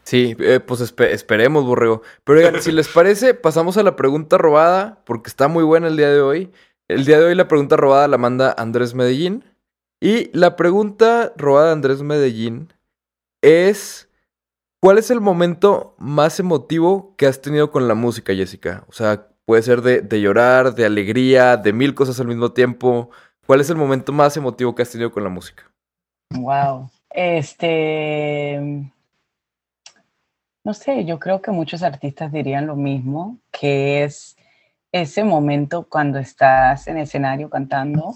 Sí, 0.02 0.34
eh, 0.40 0.58
pues 0.58 0.80
espe- 0.80 1.10
esperemos, 1.12 1.64
Borrego. 1.64 2.02
Pero 2.24 2.40
oigan, 2.40 2.60
si 2.60 2.72
les 2.72 2.88
parece, 2.88 3.34
pasamos 3.34 3.76
a 3.76 3.84
la 3.84 3.94
pregunta 3.94 4.36
robada, 4.38 4.98
porque 5.04 5.28
está 5.30 5.46
muy 5.46 5.62
buena 5.62 5.86
el 5.86 5.96
día 5.96 6.10
de 6.10 6.20
hoy. 6.20 6.50
El 6.88 7.04
día 7.04 7.20
de 7.20 7.26
hoy 7.26 7.34
la 7.36 7.46
pregunta 7.46 7.76
robada 7.76 8.08
la 8.08 8.18
manda 8.18 8.52
Andrés 8.58 8.94
Medellín. 8.94 9.44
Y 10.00 10.36
la 10.36 10.56
pregunta 10.56 11.32
robada 11.36 11.66
de 11.66 11.72
Andrés 11.74 12.02
Medellín 12.02 12.72
es, 13.42 14.08
¿cuál 14.80 14.98
es 14.98 15.10
el 15.10 15.20
momento 15.20 15.94
más 15.98 16.40
emotivo 16.40 17.14
que 17.16 17.26
has 17.26 17.40
tenido 17.40 17.70
con 17.70 17.86
la 17.86 17.94
música, 17.94 18.34
Jessica? 18.34 18.84
O 18.88 18.92
sea, 18.92 19.28
puede 19.44 19.62
ser 19.62 19.82
de, 19.82 20.00
de 20.00 20.20
llorar, 20.20 20.74
de 20.74 20.86
alegría, 20.86 21.56
de 21.56 21.72
mil 21.72 21.94
cosas 21.94 22.18
al 22.20 22.26
mismo 22.26 22.52
tiempo. 22.52 23.10
¿Cuál 23.46 23.60
es 23.60 23.70
el 23.70 23.76
momento 23.76 24.12
más 24.12 24.36
emotivo 24.36 24.74
que 24.74 24.82
has 24.82 24.90
tenido 24.90 25.12
con 25.12 25.24
la 25.24 25.30
música? 25.30 25.64
Wow. 26.34 26.90
Este, 27.10 28.60
no 30.62 30.74
sé, 30.74 31.04
yo 31.04 31.18
creo 31.18 31.42
que 31.42 31.50
muchos 31.50 31.82
artistas 31.82 32.32
dirían 32.32 32.66
lo 32.66 32.76
mismo, 32.76 33.38
que 33.50 34.04
es 34.04 34.36
ese 34.92 35.24
momento 35.24 35.86
cuando 35.88 36.18
estás 36.18 36.86
en 36.86 36.98
escenario 36.98 37.48
cantando 37.50 38.14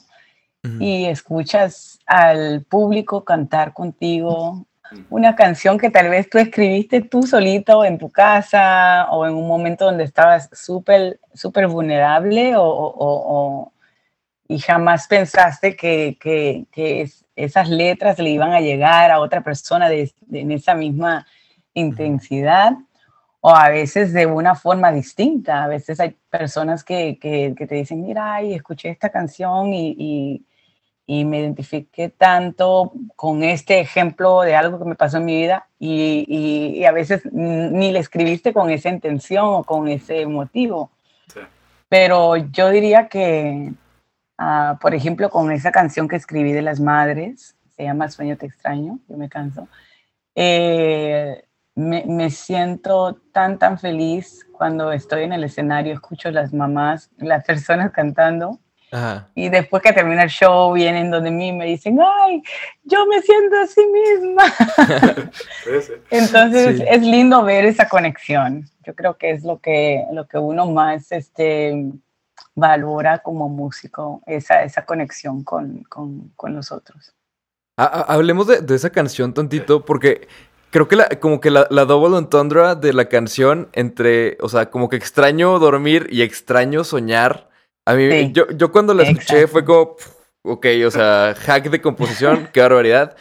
y 0.81 1.05
escuchas 1.05 1.99
al 2.07 2.65
público 2.65 3.23
cantar 3.23 3.75
contigo 3.75 4.67
una 5.11 5.35
canción 5.35 5.79
que 5.79 5.91
tal 5.91 6.09
vez 6.09 6.29
tú 6.29 6.39
escribiste 6.39 7.01
tú 7.01 7.23
solito 7.25 7.85
en 7.85 7.99
tu 7.99 8.11
casa 8.11 9.07
o 9.11 9.27
en 9.27 9.35
un 9.35 9.47
momento 9.49 9.85
donde 9.87 10.05
estabas 10.05 10.49
súper, 10.53 11.19
súper 11.33 11.67
vulnerable 11.69 12.57
o, 12.57 12.63
o- 12.65 13.35
o- 13.37 13.73
y 14.47 14.59
jamás 14.59 15.07
pensaste 15.09 15.75
que, 15.75 16.17
que- 16.21 16.67
que 16.71 17.03
es- 17.03 17.25
esas 17.37 17.69
letras 17.69 18.19
le 18.19 18.31
iban 18.31 18.53
a 18.53 18.61
llegar 18.61 19.11
a 19.11 19.21
otra 19.21 19.43
persona 19.43 19.89
de- 19.89 20.13
de- 20.21 20.41
en 20.41 20.53
esa 20.53 20.75
misma 20.75 21.27
intensidad 21.73 22.73
o 23.41 23.51
a 23.55 23.69
veces 23.71 24.13
de 24.13 24.27
una 24.27 24.55
forma 24.55 24.93
distinta. 24.93 25.65
A 25.65 25.69
veces 25.69 25.99
hay 26.01 26.17
personas 26.31 26.85
que, 26.85 27.19
que- 27.19 27.55
que 27.57 27.67
te 27.67 27.75
dicen, 27.75 28.03
mira, 28.03 28.35
ay, 28.35 28.55
escuché 28.55 28.91
esta 28.91 29.11
canción 29.11 29.73
y, 29.75 29.95
y- 29.99 30.45
y 31.07 31.25
me 31.25 31.41
identifiqué 31.41 32.09
tanto 32.09 32.93
con 33.17 33.43
este 33.45 33.81
ejemplo 33.81 34.41
de 34.41 34.57
algo 34.57 34.79
que 34.79 34.85
me 34.87 34.95
pasó 34.95 35.19
en 35.19 35.27
mi 35.27 35.37
vida 35.37 35.67
y, 35.79 36.25
y- 36.27 36.79
y 36.79 36.85
a 36.87 36.93
veces 36.93 37.23
ni 37.33 37.93
le 37.93 37.99
escribiste 37.99 38.53
con 38.55 38.71
esa 38.71 38.89
intención 38.89 39.45
o 39.47 39.65
con 39.65 39.89
ese 39.89 40.25
motivo. 40.27 40.91
Sí. 41.33 41.41
Pero 41.89 42.37
yo 42.37 42.71
diría 42.71 43.09
que, 43.09 43.73
ah, 44.39 44.79
por 44.81 44.95
ejemplo, 44.95 45.29
con 45.31 45.53
esa 45.53 45.71
canción 45.73 46.09
que 46.09 46.17
escribí 46.17 46.53
de 46.53 46.63
las 46.63 46.81
madres, 46.81 47.55
se 47.77 47.85
llama 47.85 48.09
Sueño 48.09 48.37
te 48.39 48.47
extraño, 48.47 48.99
yo 49.09 49.17
me 49.19 49.29
canso, 49.29 49.69
eh, 50.35 51.45
me, 51.75 52.05
me 52.07 52.31
siento 52.31 53.15
tan, 53.33 53.59
tan 53.59 53.79
feliz 53.79 54.47
cuando 54.53 54.93
estoy 54.93 55.25
en 55.25 55.33
el 55.33 55.45
escenario, 55.45 55.93
escucho 55.93 56.31
las 56.31 56.53
mamás, 56.55 57.11
las 57.19 57.45
personas 57.45 57.91
cantando. 57.91 58.59
Ajá. 58.95 59.29
Y 59.35 59.49
después 59.49 59.83
que 59.83 59.93
termina 59.93 60.23
el 60.23 60.31
show, 60.31 60.73
vienen 60.73 61.11
donde 61.11 61.31
mí 61.31 61.53
me 61.53 61.67
dicen, 61.67 61.99
ay, 62.01 62.43
yo 62.85 63.05
me 63.07 63.21
siento 63.23 63.57
así 63.63 63.81
misma. 63.87 64.45
Entonces 66.11 66.79
Sí. 66.79 66.85
es 66.89 67.03
lindo 67.03 67.43
ver 67.43 67.65
esa 67.65 67.89
conexión. 67.89 68.69
Yo 68.85 68.95
creo 68.95 69.17
que 69.17 69.31
es 69.31 69.45
lo 69.45 69.59
que, 69.61 70.05
lo 70.13 70.27
que 70.27 70.39
uno 70.39 70.67
más 70.67 71.11
este, 71.13 71.87
valora 72.55 73.19
como 73.19 73.49
músico, 73.49 74.23
esa, 74.27 74.63
esa 74.63 74.85
conexión 74.85 75.43
con, 75.43 75.83
con, 75.85 76.33
con 76.37 76.55
los 76.55 76.71
otros. 76.71 77.15
Ha- 77.77 78.13
hablemos 78.13 78.47
de, 78.47 78.61
de 78.61 78.75
esa 78.77 78.91
canción 78.91 79.35
tantito, 79.35 79.85
porque 79.85 80.29
creo 80.71 80.87
que 80.87 80.97
la, 80.97 81.09
como 81.21 81.41
que 81.41 81.51
la, 81.51 81.67
la 81.71 81.85
double 81.85 82.17
entendre 82.19 82.75
de 82.77 82.93
la 82.93 83.07
canción 83.07 83.69
entre, 83.73 84.37
o 84.41 84.49
sea, 84.49 84.71
como 84.71 84.89
que 84.89 84.97
extraño 84.97 85.59
dormir 85.59 86.07
y 86.11 86.23
extraño 86.23 86.85
soñar. 86.85 87.49
A 87.87 87.95
mí, 87.95 88.09
Sí. 88.11 88.33
yo, 88.33 88.47
yo 88.51 88.73
cuando 88.73 88.95
la 88.95 89.03
escuché 89.05 89.41
Exacto. 89.43 89.49
fue 89.49 89.65
como, 89.65 89.97
pf, 89.97 90.11
ok, 90.43 90.67
o 90.87 90.91
sea, 90.91 91.35
hack 91.39 91.71
de 91.71 91.81
composición, 91.81 92.49
qué 92.53 92.61
barbaridad. 92.61 93.17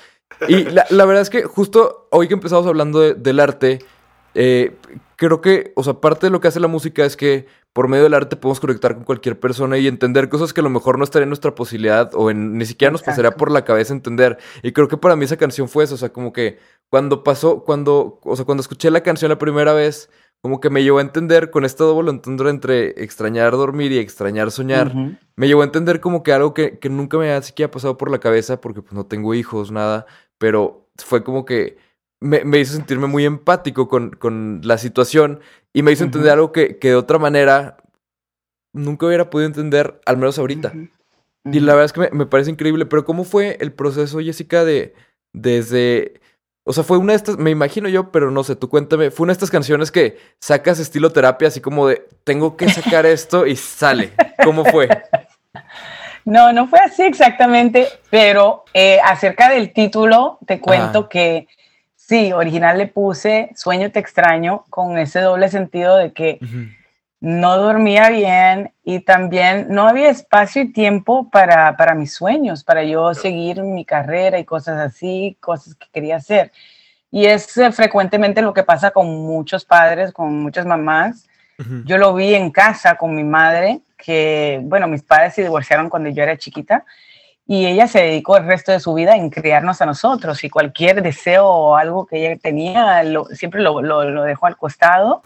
Y 0.48 0.64
la, 0.66 0.86
la 0.90 1.06
verdad 1.06 1.22
es 1.22 1.30
que 1.30 1.44
justo 1.44 2.08
hoy 2.12 2.28
que 2.28 2.34
empezamos 2.34 2.66
hablando 2.66 3.00
de- 3.00 3.14
del 3.14 3.40
arte, 3.40 3.80
eh, 4.36 4.76
creo 5.16 5.42
que, 5.42 5.74
o 5.76 5.84
sea, 5.84 5.96
parte 5.96 6.26
de 6.28 6.32
lo 6.32 6.40
que 6.42 6.48
hace 6.48 6.60
la 6.60 6.68
música 6.68 7.06
es 7.06 7.16
que 7.16 7.46
por 7.72 7.88
medio 7.88 8.04
del 8.04 8.14
arte 8.14 8.36
podemos 8.36 8.60
conectar 8.60 8.94
con 8.96 9.04
cualquier 9.04 9.40
persona 9.40 9.78
y 9.78 9.88
entender 9.88 10.30
cosas 10.30 10.54
que 10.54 10.62
a 10.62 10.64
lo 10.64 10.70
mejor 10.70 10.98
no 10.98 11.04
estaría 11.04 11.24
en 11.24 11.30
nuestra 11.30 11.56
posibilidad 11.56 12.12
o 12.14 12.30
en, 12.32 12.58
ni 12.58 12.66
siquiera 12.66 12.92
nos 12.92 13.02
pasaría 13.04 13.32
por 13.32 13.52
la 13.52 13.64
cabeza 13.66 13.94
entender. 13.94 14.38
Y 14.62 14.72
creo 14.74 14.88
que 14.88 14.98
para 14.98 15.16
mí 15.16 15.26
esa 15.26 15.38
canción 15.38 15.68
fue 15.70 15.84
eso, 15.84 15.96
o 15.96 15.98
sea, 15.98 16.10
como 16.14 16.34
que 16.34 16.60
cuando 16.90 17.24
pasó, 17.24 17.64
cuando, 17.64 18.20
o 18.24 18.36
sea, 18.36 18.46
cuando 18.46 18.62
escuché 18.62 18.92
la 18.92 19.02
canción 19.02 19.30
la 19.30 19.40
primera 19.40 19.74
vez, 19.74 20.10
como 20.44 20.60
que 20.60 20.70
me 20.70 20.84
llevó 20.84 20.98
a 20.98 21.04
entender 21.04 21.52
con 21.52 21.64
esta 21.64 21.86
doble 21.86 22.12
entendre 22.12 22.50
entre 22.50 23.02
extrañar 23.02 23.54
dormir 23.54 23.94
y 23.94 23.98
extrañar 23.98 24.52
soñar. 24.52 24.94
Me 25.38 25.48
llevó 25.48 25.62
a 25.62 25.66
entender 25.66 26.02
como 26.02 26.22
que 26.22 26.34
algo 26.34 26.54
que, 26.54 26.80
que 26.80 26.90
nunca 26.90 27.18
me 27.18 27.30
había 27.30 27.42
siquiera 27.42 27.72
pasado 27.72 27.98
por 27.98 28.12
la 28.12 28.20
cabeza 28.20 28.60
porque 28.60 28.82
pues 28.82 28.92
no 28.92 29.06
tengo 29.06 29.34
hijos, 29.34 29.72
nada, 29.72 30.06
pero 30.38 30.90
fue 30.98 31.24
como 31.24 31.46
que 31.46 31.78
me, 32.20 32.44
me 32.44 32.60
hizo 32.60 32.74
sentirme 32.74 33.08
muy 33.08 33.24
empático 33.24 33.88
con, 33.88 34.12
con 34.12 34.60
la 34.66 34.78
situación 34.78 35.40
y 35.72 35.82
me 35.82 35.94
hizo 35.94 36.04
entender 36.04 36.34
algo 36.34 36.52
que, 36.52 36.78
que 36.78 36.90
de 36.90 36.96
otra 36.96 37.20
manera 37.20 37.78
nunca 38.74 39.06
hubiera 39.06 39.30
podido 39.30 39.48
entender, 39.48 40.02
al 40.06 40.18
menos 40.18 40.38
ahorita. 40.38 40.74
Y 41.46 41.62
la 41.62 41.74
verdad 41.74 41.86
es 41.86 41.94
que 41.94 42.02
me, 42.02 42.10
me 42.12 42.26
parece 42.26 42.52
increíble, 42.52 42.86
pero 42.86 43.06
¿cómo 43.06 43.24
fue 43.24 43.56
el 43.62 43.72
proceso, 43.72 44.20
Jessica, 44.20 44.66
de 44.66 44.94
desde... 45.32 46.20
O 46.66 46.72
sea, 46.72 46.84
fue 46.84 46.98
una 46.98 47.12
de 47.14 47.18
estas, 47.18 47.38
me 47.38 47.50
imagino 47.50 47.90
yo, 47.90 48.12
pero 48.12 48.32
no 48.32 48.44
sé, 48.44 48.56
tú 48.56 48.70
cuéntame, 48.70 49.12
fue 49.12 49.26
una 49.26 49.32
de 49.32 49.36
estas 49.36 49.52
canciones 49.52 49.92
que 49.92 50.18
sacas 50.40 50.80
estilo 50.80 51.12
terapia, 51.12 51.50
así 51.50 51.60
como 51.60 51.88
de, 51.88 52.08
tengo 52.24 52.56
que 52.56 52.70
sacar 52.70 53.06
esto 53.06 53.46
y 53.46 53.56
sale. 53.56 54.14
¿Cómo 54.44 54.64
fue? 54.66 54.88
No, 56.26 56.54
no 56.54 56.68
fue 56.68 56.80
así 56.80 57.02
exactamente, 57.04 57.90
pero 58.10 58.64
eh, 58.74 58.98
acerca 59.04 59.50
del 59.50 59.74
título 59.74 60.38
te 60.48 60.62
cuento 60.62 61.10
que 61.10 61.48
sí, 61.96 62.32
original 62.32 62.78
le 62.78 62.88
puse 62.88 63.50
Sueño 63.56 63.92
te 63.92 64.00
extraño 64.00 64.64
con 64.70 64.98
ese 64.98 65.20
doble 65.20 65.50
sentido 65.50 65.98
de 65.98 66.14
que. 66.14 66.40
No 67.26 67.58
dormía 67.58 68.10
bien 68.10 68.74
y 68.84 69.00
también 69.00 69.68
no 69.70 69.88
había 69.88 70.10
espacio 70.10 70.62
y 70.64 70.74
tiempo 70.74 71.30
para, 71.32 71.78
para 71.78 71.96
mis 71.96 72.14
sueños, 72.14 72.66
para 72.66 72.84
yo 72.84 73.14
seguir 73.14 73.64
mi 73.64 73.86
carrera 73.86 74.40
y 74.40 74.44
cosas 74.44 74.78
así, 74.78 75.38
cosas 75.40 75.76
que 75.76 75.88
quería 75.94 76.18
hacer. 76.18 76.52
Y 77.10 77.26
es 77.26 77.56
eh, 77.58 77.72
frecuentemente 77.72 78.42
lo 78.42 78.54
que 78.54 78.64
pasa 78.64 78.92
con 78.92 79.08
muchos 79.26 79.64
padres, 79.64 80.12
con 80.12 80.38
muchas 80.44 80.66
mamás. 80.66 81.26
Yo 81.86 81.98
lo 81.98 82.14
vi 82.14 82.36
en 82.36 82.52
casa 82.52 82.96
con 82.96 83.16
mi 83.16 83.24
madre, 83.24 83.80
que, 83.98 84.60
bueno, 84.64 84.90
mis 84.90 85.02
padres 85.04 85.34
se 85.34 85.44
divorciaron 85.44 85.90
cuando 85.90 86.10
yo 86.10 86.24
era 86.24 86.38
chiquita 86.38 86.84
y 87.48 87.66
ella 87.68 87.88
se 87.88 88.02
dedicó 88.02 88.36
el 88.36 88.46
resto 88.48 88.74
de 88.74 88.82
su 88.82 88.94
vida 88.94 89.16
en 89.16 89.30
criarnos 89.30 89.82
a 89.82 89.86
nosotros 89.86 90.44
y 90.44 90.50
cualquier 90.50 91.02
deseo 91.02 91.48
o 91.48 91.78
algo 91.78 92.06
que 92.06 92.18
ella 92.26 92.38
tenía, 92.42 93.02
lo- 93.04 93.26
siempre 93.28 93.62
lo, 93.62 93.82
lo- 93.82 94.04
lo 94.10 94.24
dejó 94.24 94.46
al 94.48 94.58
costado. 94.58 95.24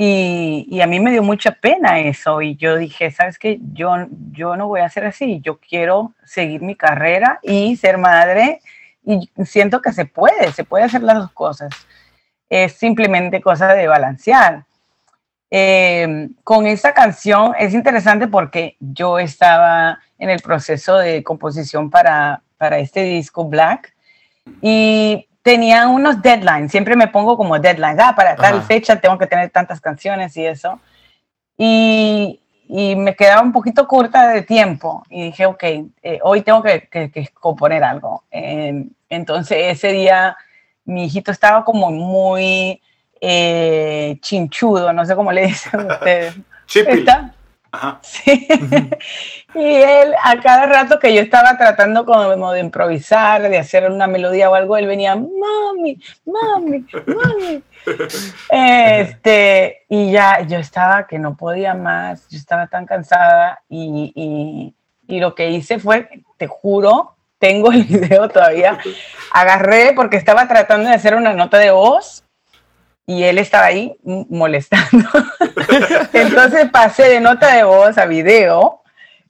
Y, 0.00 0.64
y 0.70 0.80
a 0.80 0.86
mí 0.86 1.00
me 1.00 1.10
dio 1.10 1.24
mucha 1.24 1.50
pena 1.50 1.98
eso 1.98 2.40
y 2.40 2.54
yo 2.54 2.76
dije, 2.76 3.10
¿sabes 3.10 3.36
qué? 3.36 3.58
Yo, 3.72 3.92
yo 4.30 4.54
no 4.54 4.68
voy 4.68 4.78
a 4.80 4.88
ser 4.88 5.04
así, 5.04 5.40
yo 5.42 5.58
quiero 5.58 6.14
seguir 6.24 6.62
mi 6.62 6.76
carrera 6.76 7.40
y 7.42 7.74
ser 7.74 7.98
madre 7.98 8.60
y 9.04 9.28
siento 9.44 9.82
que 9.82 9.92
se 9.92 10.04
puede, 10.04 10.52
se 10.52 10.62
puede 10.62 10.84
hacer 10.84 11.02
las 11.02 11.16
dos 11.16 11.32
cosas. 11.32 11.70
Es 12.48 12.74
simplemente 12.74 13.40
cosa 13.40 13.74
de 13.74 13.88
balancear. 13.88 14.66
Eh, 15.50 16.28
con 16.44 16.68
esta 16.68 16.94
canción 16.94 17.54
es 17.58 17.74
interesante 17.74 18.28
porque 18.28 18.76
yo 18.78 19.18
estaba 19.18 19.98
en 20.18 20.30
el 20.30 20.40
proceso 20.40 20.96
de 20.96 21.24
composición 21.24 21.90
para, 21.90 22.42
para 22.56 22.78
este 22.78 23.02
disco 23.02 23.46
Black 23.46 23.94
y 24.60 25.27
tenía 25.48 25.88
unos 25.88 26.20
deadlines, 26.20 26.70
siempre 26.70 26.94
me 26.94 27.08
pongo 27.08 27.34
como 27.38 27.58
deadlines, 27.58 27.98
ah, 28.00 28.14
para 28.14 28.36
tal 28.36 28.56
Ajá. 28.56 28.66
fecha 28.66 29.00
tengo 29.00 29.16
que 29.16 29.26
tener 29.26 29.48
tantas 29.48 29.80
canciones 29.80 30.36
y 30.36 30.44
eso. 30.44 30.78
Y, 31.56 32.38
y 32.68 32.94
me 32.94 33.16
quedaba 33.16 33.40
un 33.40 33.50
poquito 33.50 33.88
corta 33.88 34.28
de 34.28 34.42
tiempo 34.42 35.02
y 35.08 35.22
dije, 35.22 35.46
ok, 35.46 35.62
eh, 35.62 36.18
hoy 36.22 36.42
tengo 36.42 36.62
que, 36.62 36.82
que, 36.90 37.28
componer 37.32 37.82
algo. 37.82 38.24
Eh, 38.30 38.88
entonces 39.08 39.58
ese 39.72 39.90
día 39.92 40.36
mi 40.84 41.06
hijito 41.06 41.30
estaba 41.30 41.64
como 41.64 41.90
muy 41.90 42.82
eh, 43.18 44.18
chinchudo, 44.20 44.92
no 44.92 45.06
sé 45.06 45.16
cómo 45.16 45.32
le 45.32 45.46
dicen 45.46 45.80
ustedes. 45.90 46.36
¿Está? 46.74 47.32
Ajá. 47.72 48.00
Sí. 48.02 48.48
y 49.54 49.64
él, 49.64 50.14
a 50.22 50.40
cada 50.40 50.66
rato 50.66 50.98
que 50.98 51.14
yo 51.14 51.20
estaba 51.20 51.56
tratando 51.56 52.04
como 52.04 52.52
de 52.52 52.60
improvisar, 52.60 53.48
de 53.48 53.58
hacer 53.58 53.90
una 53.90 54.06
melodía 54.06 54.50
o 54.50 54.54
algo, 54.54 54.76
él 54.76 54.86
venía, 54.86 55.14
mami, 55.16 56.00
mami, 56.26 56.86
mami. 57.06 57.62
este, 58.50 59.84
y 59.88 60.10
ya 60.12 60.40
yo 60.42 60.58
estaba 60.58 61.06
que 61.06 61.18
no 61.18 61.36
podía 61.36 61.74
más, 61.74 62.28
yo 62.28 62.38
estaba 62.38 62.66
tan 62.66 62.86
cansada 62.86 63.62
y, 63.68 64.12
y, 64.14 64.74
y 65.14 65.20
lo 65.20 65.34
que 65.34 65.50
hice 65.50 65.78
fue, 65.78 66.08
te 66.36 66.46
juro, 66.46 67.16
tengo 67.38 67.72
el 67.72 67.84
video 67.84 68.28
todavía, 68.28 68.78
agarré 69.32 69.92
porque 69.94 70.16
estaba 70.16 70.46
tratando 70.48 70.88
de 70.88 70.96
hacer 70.96 71.14
una 71.14 71.32
nota 71.32 71.58
de 71.58 71.70
voz 71.70 72.24
y 73.08 73.24
él 73.24 73.38
estaba 73.38 73.64
ahí 73.64 73.96
molestando. 74.04 75.08
Entonces 76.12 76.68
pasé 76.70 77.04
de 77.08 77.20
nota 77.20 77.56
de 77.56 77.64
voz 77.64 77.96
a 77.96 78.04
video. 78.04 78.82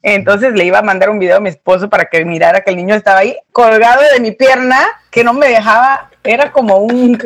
Entonces 0.02 0.52
le 0.54 0.64
iba 0.64 0.80
a 0.80 0.82
mandar 0.82 1.10
un 1.10 1.20
video 1.20 1.36
a 1.36 1.40
mi 1.40 1.48
esposo 1.48 1.88
para 1.88 2.06
que 2.06 2.24
mirara 2.24 2.62
que 2.62 2.70
el 2.70 2.76
niño 2.76 2.96
estaba 2.96 3.20
ahí 3.20 3.36
colgado 3.52 4.02
de 4.12 4.18
mi 4.18 4.32
pierna, 4.32 4.80
que 5.12 5.22
no 5.22 5.32
me 5.32 5.46
dejaba, 5.46 6.10
era 6.24 6.50
como 6.50 6.78
un 6.78 7.16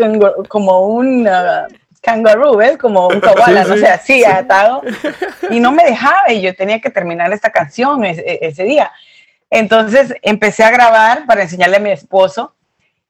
como 0.46 0.88
un 0.88 1.26
uh, 1.26 2.56
¿ves? 2.58 2.76
Como 2.76 3.08
un 3.08 3.20
koala, 3.22 3.64
no 3.64 3.78
sé, 3.78 3.86
así 3.86 4.22
atado. 4.22 4.82
Y 5.48 5.58
no 5.58 5.72
me 5.72 5.84
dejaba 5.84 6.30
y 6.30 6.42
yo 6.42 6.54
tenía 6.54 6.82
que 6.82 6.90
terminar 6.90 7.32
esta 7.32 7.48
canción 7.48 8.04
ese, 8.04 8.40
ese 8.42 8.64
día. 8.64 8.92
Entonces 9.48 10.14
empecé 10.20 10.64
a 10.64 10.70
grabar 10.70 11.24
para 11.24 11.44
enseñarle 11.44 11.78
a 11.78 11.80
mi 11.80 11.92
esposo 11.92 12.54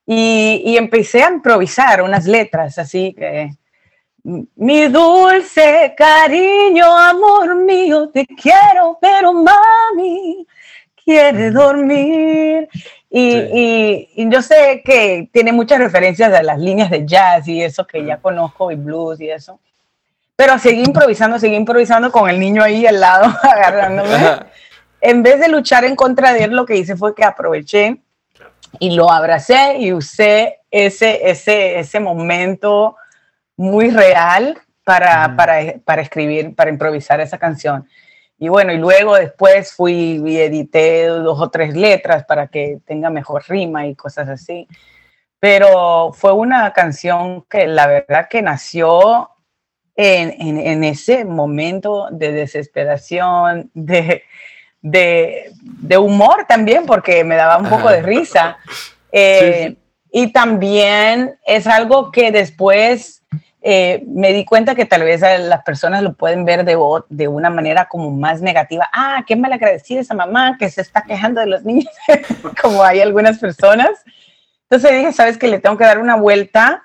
y, 0.06 0.76
empecé 0.76 1.22
a 1.22 1.30
improvisar 1.30 2.02
unas 2.02 2.26
letras 2.26 2.78
así 2.78 3.14
que... 3.14 3.50
Mi 4.24 4.86
dulce 4.86 5.94
cariño, 5.96 6.96
amor 6.96 7.56
mío, 7.56 8.08
te 8.08 8.24
quiero, 8.24 8.96
pero 9.00 9.32
mami 9.32 10.46
quiere 11.04 11.50
dormir. 11.50 12.68
Y, 13.10 14.28
yo 14.30 14.40
sé 14.40 14.82
que 14.84 15.28
tiene 15.32 15.52
muchas 15.52 15.78
referencias 15.78 16.32
a 16.32 16.42
las 16.42 16.58
líneas 16.58 16.90
de 16.90 17.04
jazz 17.04 17.46
y 17.48 17.62
eso 17.62 17.86
que 17.86 18.04
ya 18.04 18.18
conozco, 18.18 18.70
y 18.70 18.76
blues 18.76 19.20
y 19.20 19.28
eso. 19.28 19.60
Pero 20.34 20.58
seguí 20.58 20.82
improvisando, 20.82 21.38
seguí 21.38 21.54
improvisando 21.54 22.10
con 22.10 22.30
el 22.30 22.40
niño 22.40 22.62
ahí 22.62 22.86
al 22.86 23.00
lado, 23.00 23.26
agarrándome. 23.42 24.46
En 25.00 25.22
vez 25.22 25.40
de 25.40 25.48
luchar 25.48 25.84
en 25.84 25.94
contra 25.96 26.32
de 26.32 26.44
él, 26.44 26.52
lo 26.52 26.64
que 26.64 26.76
hice 26.76 26.96
fue 26.96 27.14
que 27.14 27.24
aproveché 27.24 28.00
y 28.78 28.94
lo 28.94 29.10
abracé 29.10 29.76
y 29.78 29.92
usé 29.92 30.60
ese, 30.70 31.30
ese, 31.30 31.78
ese 31.78 32.00
momento 32.00 32.96
muy 33.56 33.90
real 33.90 34.58
para, 34.84 35.36
para, 35.36 35.74
para, 35.84 36.02
escribir, 36.02 36.54
para 36.54 36.70
improvisar 36.70 37.20
esa 37.20 37.38
canción. 37.38 37.86
Y 38.38 38.48
bueno, 38.48 38.72
y 38.72 38.78
luego 38.78 39.14
después 39.14 39.72
fui 39.72 40.20
y 40.24 40.38
edité 40.38 41.06
dos 41.06 41.40
o 41.40 41.50
tres 41.50 41.76
letras 41.76 42.24
para 42.24 42.48
que 42.48 42.80
tenga 42.84 43.08
mejor 43.08 43.44
rima 43.46 43.86
y 43.86 43.94
cosas 43.94 44.28
así. 44.28 44.66
Pero 45.38 46.12
fue 46.12 46.32
una 46.32 46.72
canción 46.72 47.42
que 47.42 47.66
la 47.66 47.86
verdad 47.86 48.28
que 48.28 48.42
nació 48.42 49.30
en, 49.94 50.34
en, 50.40 50.58
en 50.58 50.84
ese 50.84 51.24
momento 51.24 52.08
de 52.10 52.32
desesperación, 52.32 53.70
de, 53.74 54.24
de, 54.82 55.52
humor 55.98 56.44
también, 56.48 56.84
porque 56.84 57.24
me 57.24 57.36
daba 57.36 57.58
un 57.58 57.68
poco 57.68 57.88
de 57.88 58.02
risa. 58.02 58.58
Eh, 59.14 59.76
y 60.10 60.32
también 60.32 61.38
es 61.44 61.66
algo 61.66 62.10
que 62.10 62.32
después 62.32 63.22
eh, 63.64 64.02
me 64.08 64.32
di 64.32 64.44
cuenta 64.44 64.74
que 64.74 64.86
tal 64.86 65.04
vez 65.04 65.20
las 65.20 65.62
personas 65.62 66.02
lo 66.02 66.14
pueden 66.14 66.44
ver 66.44 66.64
de, 66.64 66.76
de 67.08 67.28
una 67.28 67.48
manera 67.48 67.88
como 67.88 68.10
más 68.10 68.42
negativa. 68.42 68.88
Ah, 68.92 69.22
qué 69.26 69.36
mal 69.36 69.52
agradecida 69.52 70.00
esa 70.00 70.14
mamá 70.14 70.56
que 70.58 70.68
se 70.68 70.80
está 70.80 71.02
quejando 71.02 71.40
de 71.40 71.46
los 71.46 71.62
niños, 71.62 71.92
como 72.62 72.82
hay 72.82 73.00
algunas 73.00 73.38
personas. 73.38 73.90
Entonces 74.62 74.98
dije, 74.98 75.12
sabes 75.12 75.38
que 75.38 75.48
le 75.48 75.60
tengo 75.60 75.76
que 75.76 75.84
dar 75.84 75.98
una 75.98 76.16
vuelta. 76.16 76.82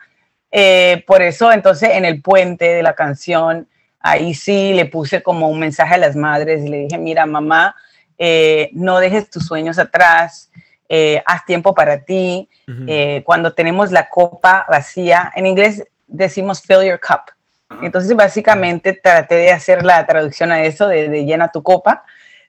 Eh, 0.51 1.03
por 1.07 1.21
eso, 1.21 1.51
entonces, 1.51 1.89
en 1.93 2.05
el 2.05 2.21
puente 2.21 2.65
de 2.65 2.83
la 2.83 2.93
canción, 2.93 3.67
ahí 3.99 4.36
sí 4.36 4.73
le 4.73 4.86
puse 4.86 5.23
como 5.23 5.49
un 5.49 5.60
mensaje 5.60 5.95
a 5.95 5.97
las 5.97 6.15
madres 6.15 6.63
y 6.63 6.67
le 6.67 6.77
dije, 6.81 6.97
mira, 6.97 7.25
mamá, 7.25 7.75
eh, 8.17 8.69
no 8.73 8.99
dejes 8.99 9.30
tus 9.30 9.45
sueños 9.45 9.77
atrás, 9.80 10.49
eh, 10.89 11.21
haz 11.25 11.45
tiempo 11.45 11.73
para 11.73 12.03
ti. 12.03 12.49
Eh, 12.88 13.23
cuando 13.25 13.53
tenemos 13.53 13.91
la 13.91 14.10
copa 14.10 14.65
vacía, 14.69 15.32
en 15.36 15.45
inglés 15.45 15.84
decimos 16.08 16.62
fill 16.62 16.84
your 16.84 16.99
cup. 16.99 17.32
Entonces, 17.82 18.15
básicamente 18.15 18.93
traté 18.93 19.36
de 19.36 19.51
hacer 19.51 19.84
la 19.84 20.06
traducción 20.06 20.51
a 20.51 20.63
eso, 20.63 20.88
de, 20.88 21.25
llena 21.25 21.51
tu 21.51 21.63
copa. 21.63 22.03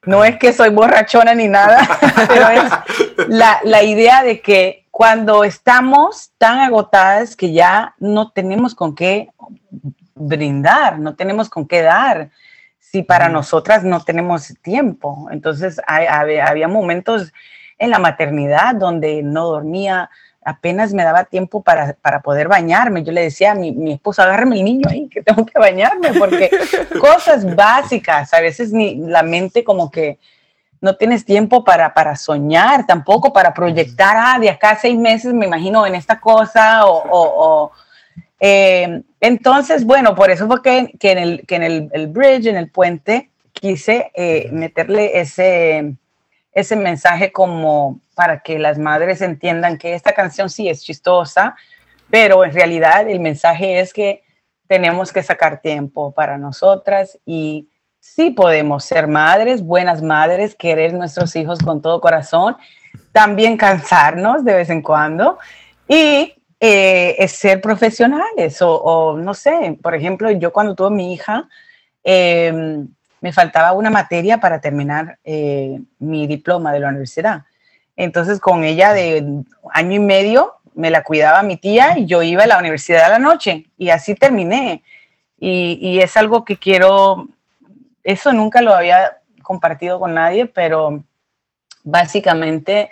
No 0.05 0.23
es 0.23 0.37
que 0.37 0.53
soy 0.53 0.69
borrachona 0.69 1.35
ni 1.35 1.47
nada, 1.47 1.87
pero 2.27 2.47
es 2.49 3.27
la, 3.27 3.59
la 3.63 3.83
idea 3.83 4.23
de 4.23 4.41
que 4.41 4.85
cuando 4.91 5.43
estamos 5.43 6.31
tan 6.37 6.59
agotadas 6.59 7.35
que 7.35 7.51
ya 7.51 7.93
no 7.99 8.31
tenemos 8.31 8.75
con 8.75 8.95
qué 8.95 9.29
brindar, 10.15 10.99
no 10.99 11.15
tenemos 11.15 11.49
con 11.49 11.67
qué 11.67 11.81
dar, 11.81 12.29
si 12.91 13.03
para 13.03 13.29
nosotras 13.29 13.83
no 13.83 14.03
tenemos 14.03 14.53
tiempo. 14.61 15.29
Entonces 15.31 15.79
había 15.85 16.67
momentos 16.67 17.31
en 17.77 17.91
la 17.91 17.99
maternidad 17.99 18.73
donde 18.75 19.21
no 19.21 19.45
dormía, 19.45 20.09
apenas 20.43 20.91
me 20.93 21.03
daba 21.03 21.25
tiempo 21.25 21.61
para, 21.61 21.95
poder 22.23 22.47
bañarme. 22.47 23.03
Yo 23.03 23.11
le 23.11 23.21
decía 23.21 23.51
a 23.51 23.55
mi, 23.55 23.71
mi 23.71 23.93
esposo, 23.93 24.23
agárrame 24.23 24.57
el 24.57 24.65
niño 24.65 24.89
ahí, 24.89 25.07
que 25.07 25.21
tengo 25.21 25.45
que 25.45 25.59
bañarme, 25.59 26.13
porque 26.13 26.49
cosas 26.99 27.55
básicas, 27.55 28.33
a 28.33 28.41
veces 28.41 28.73
ni 28.73 28.95
la 28.95 29.21
mente 29.21 29.63
como 29.63 29.91
que 29.91 30.17
no 30.81 30.95
tienes 30.95 31.25
tiempo 31.25 31.63
para, 31.63 31.93
para 31.93 32.15
soñar, 32.15 32.87
tampoco 32.87 33.31
para 33.31 33.53
proyectar, 33.53 34.15
ah, 34.17 34.39
de 34.39 34.49
acá 34.49 34.71
a 34.71 34.79
seis 34.79 34.97
meses 34.97 35.33
me 35.33 35.45
imagino 35.45 35.85
en 35.85 35.93
esta 35.93 36.19
cosa 36.19 36.85
o 36.85 37.71
eh, 38.39 39.01
entonces, 39.19 39.85
bueno, 39.85 40.15
por 40.15 40.31
eso 40.31 40.47
fue 40.47 40.61
que, 40.61 40.77
en, 40.77 41.17
el, 41.17 41.45
que 41.45 41.55
en 41.55 41.63
el, 41.91 42.07
bridge, 42.07 42.47
en 42.47 42.55
el 42.55 42.69
puente, 42.69 43.29
quise 43.51 44.11
eh, 44.15 44.49
meterle 44.51 45.19
ese, 45.19 45.95
ese 46.53 46.75
mensaje 46.75 47.31
como 47.31 47.99
para 48.15 48.39
que 48.39 48.59
las 48.59 48.77
madres 48.77 49.21
entiendan 49.21 49.77
que 49.77 49.93
esta 49.93 50.13
canción 50.13 50.49
sí 50.49 50.69
es 50.69 50.83
chistosa, 50.83 51.55
pero 52.09 52.43
en 52.43 52.53
realidad 52.53 53.09
el 53.09 53.19
mensaje 53.19 53.79
es 53.79 53.93
que 53.93 54.23
tenemos 54.67 55.11
que 55.11 55.23
sacar 55.23 55.61
tiempo 55.61 56.11
para 56.11 56.37
nosotras 56.37 57.17
y 57.25 57.69
sí 57.99 58.31
podemos 58.31 58.85
ser 58.85 59.07
madres, 59.07 59.61
buenas 59.61 60.01
madres, 60.01 60.55
querer 60.55 60.93
nuestros 60.93 61.35
hijos 61.35 61.59
con 61.59 61.81
todo 61.81 61.99
corazón, 61.99 62.55
también 63.11 63.57
cansarnos 63.57 64.45
de 64.45 64.53
vez 64.53 64.69
en 64.69 64.81
cuando 64.81 65.39
y 65.87 66.38
eh, 66.59 67.15
es 67.17 67.31
ser 67.31 67.61
profesionales 67.61 68.57
o, 68.61 69.17
no 69.17 69.33
sé, 69.33 69.77
por 69.81 69.95
ejemplo, 69.95 70.29
yo 70.31 70.51
cuando 70.51 70.75
tuve 70.75 70.89
mi 70.91 71.13
hija, 71.13 71.47
em, 72.03 72.87
me 73.21 73.31
faltaba 73.31 73.73
una 73.73 73.89
materia 73.89 74.39
para 74.39 74.59
terminar 74.59 75.19
eh, 75.23 75.79
mi 75.99 76.27
diploma 76.27 76.73
de 76.73 76.79
la 76.79 76.89
universidad. 76.89 77.43
Entonces, 77.95 78.39
con 78.39 78.63
ella 78.63 78.93
de 78.93 79.43
año 79.73 79.95
y 79.95 79.99
medio, 79.99 80.55
me 80.73 80.89
la 80.89 81.03
cuidaba 81.03 81.43
mi 81.43 81.57
tía 81.57 81.97
y 81.97 82.05
yo 82.05 82.23
iba 82.23 82.43
a 82.43 82.47
la 82.47 82.59
universidad 82.59 83.05
a 83.05 83.09
la 83.09 83.19
noche 83.19 83.65
y 83.77 83.89
así 83.89 84.15
terminé. 84.15 84.83
Y, 85.37 85.79
y 85.81 85.99
es 85.99 86.15
algo 86.17 86.45
que 86.45 86.57
quiero, 86.57 87.27
eso 88.03 88.33
nunca 88.33 88.61
lo 88.61 88.73
había 88.73 89.17
compartido 89.43 89.99
con 89.99 90.13
nadie, 90.13 90.45
pero 90.45 91.03
básicamente 91.83 92.89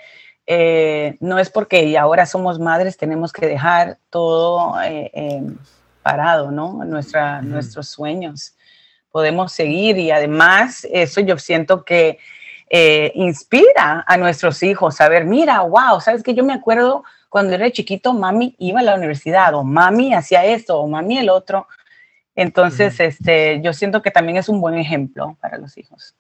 eh, 0.49 1.17
no 1.19 1.39
es 1.39 1.49
porque 1.49 1.97
ahora 1.97 2.25
somos 2.25 2.57
madres 2.57 2.95
tenemos 2.95 3.33
que 3.33 3.47
dejar 3.47 3.97
todo 4.09 4.81
eh, 4.81 5.11
eh, 5.13 5.43
parado, 6.01 6.51
¿no? 6.51 6.85
Nuestra, 6.85 7.41
Nuestros 7.41 7.89
sueños. 7.89 8.53
Podemos 9.11 9.51
seguir 9.51 9.97
y 9.97 10.09
además 10.11 10.87
eso 10.89 11.19
yo 11.21 11.37
siento 11.37 11.83
que 11.83 12.19
inspira 13.13 14.03
a 14.05 14.17
nuestros 14.17 14.61
hijos 14.61 14.99
a 14.99 15.07
ver, 15.07 15.23
mira, 15.23 15.61
wow, 15.61 16.01
sabes 16.01 16.21
que 16.21 16.33
yo 16.33 16.43
me 16.43 16.51
acuerdo 16.51 17.03
cuando 17.29 17.53
era 17.53 17.71
chiquito, 17.71 18.13
mami 18.13 18.55
iba 18.57 18.79
a 18.79 18.83
la 18.83 18.95
universidad 18.95 19.53
o 19.55 19.63
mami 19.63 20.13
hacía 20.13 20.45
esto 20.45 20.79
o 20.79 20.87
mami 20.87 21.17
el 21.17 21.29
otro. 21.29 21.67
Entonces, 22.35 22.99
este, 22.99 23.61
yo 23.61 23.73
siento 23.73 24.01
que 24.01 24.11
también 24.11 24.37
es 24.37 24.47
un 24.47 24.61
buen 24.61 24.75
ejemplo 24.75 25.37
para 25.41 25.57
los 25.57 25.77
hijos. 25.77 26.15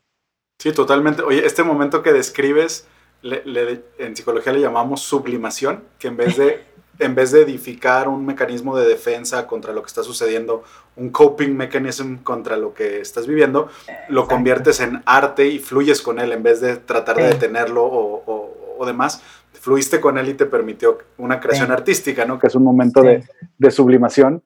Sí, 0.57 0.71
totalmente. 0.71 1.21
Oye, 1.21 1.45
este 1.45 1.63
momento 1.63 2.01
que 2.01 2.11
describes, 2.11 2.87
le- 3.21 3.43
le- 3.45 3.83
en 3.99 4.15
psicología 4.15 4.53
le 4.53 4.61
llamamos 4.61 5.01
sublimación, 5.01 5.83
que 5.99 6.07
en 6.07 6.17
vez 6.17 6.37
de 6.37 6.65
en 6.99 7.13
vez 7.13 7.31
de 7.31 7.43
edificar 7.43 8.07
un 8.07 8.25
mecanismo 8.25 8.75
de 8.75 8.87
defensa 8.87 9.45
contra 9.45 9.71
lo 9.71 9.83
que 9.83 9.87
está 9.87 10.01
sucediendo, 10.01 10.63
un 10.95 11.11
coping 11.11 11.51
mechanism 11.55 12.15
contra 12.23 12.57
lo 12.57 12.73
que 12.73 13.01
estás 13.01 13.27
viviendo, 13.27 13.69
lo 14.09 14.21
Exacto. 14.21 14.27
conviertes 14.27 14.79
en 14.79 15.03
arte 15.05 15.45
y 15.47 15.59
fluyes 15.59 16.01
con 16.01 16.17
él 16.17 16.31
en 16.31 16.41
vez 16.41 16.59
de 16.59 16.77
tratar 16.77 17.17
de 17.17 17.27
detenerlo 17.27 17.83
o, 17.83 18.23
o- 18.25 18.75
o 18.79 18.85
demás. 18.87 19.21
Fluiste 19.53 20.01
con 20.01 20.17
él 20.17 20.29
y 20.29 20.33
te 20.33 20.47
permitió 20.47 20.97
una 21.19 21.39
creación 21.39 21.67
Sí. 21.67 21.73
artística, 21.73 22.25
¿no? 22.25 22.39
Que 22.39 22.47
es 22.47 22.55
un 22.55 22.63
momento 22.63 23.01
Sí. 23.01 23.07
de, 23.09 23.23
de 23.59 23.71
sublimación. 23.71 24.41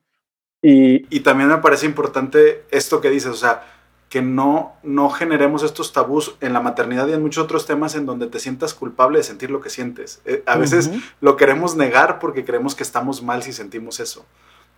Y, 0.61 1.05
y 1.15 1.21
también 1.21 1.47
me 1.49 1.57
parece 1.59 1.85
importante 1.85 2.65
esto 2.69 2.99
que 2.99 3.09
dices, 3.09 3.31
o 3.31 3.35
sea, 3.35 3.63
que 4.11 4.21
no, 4.21 4.75
no 4.83 5.09
generemos 5.09 5.63
estos 5.63 5.93
tabús 5.93 6.35
en 6.41 6.51
la 6.51 6.59
maternidad 6.59 7.07
y 7.07 7.13
en 7.13 7.21
muchos 7.21 7.45
otros 7.45 7.65
temas 7.65 7.95
en 7.95 8.05
donde 8.05 8.27
te 8.27 8.39
sientas 8.41 8.73
culpable 8.73 9.19
de 9.19 9.23
sentir 9.23 9.49
lo 9.49 9.61
que 9.61 9.69
sientes. 9.69 10.21
Eh, 10.25 10.43
a 10.45 10.57
veces 10.57 10.91
lo 11.21 11.37
queremos 11.37 11.77
negar 11.77 12.19
porque 12.19 12.43
creemos 12.43 12.75
que 12.75 12.83
estamos 12.83 13.23
mal 13.23 13.41
si 13.41 13.53
sentimos 13.53 14.01
eso. 14.01 14.25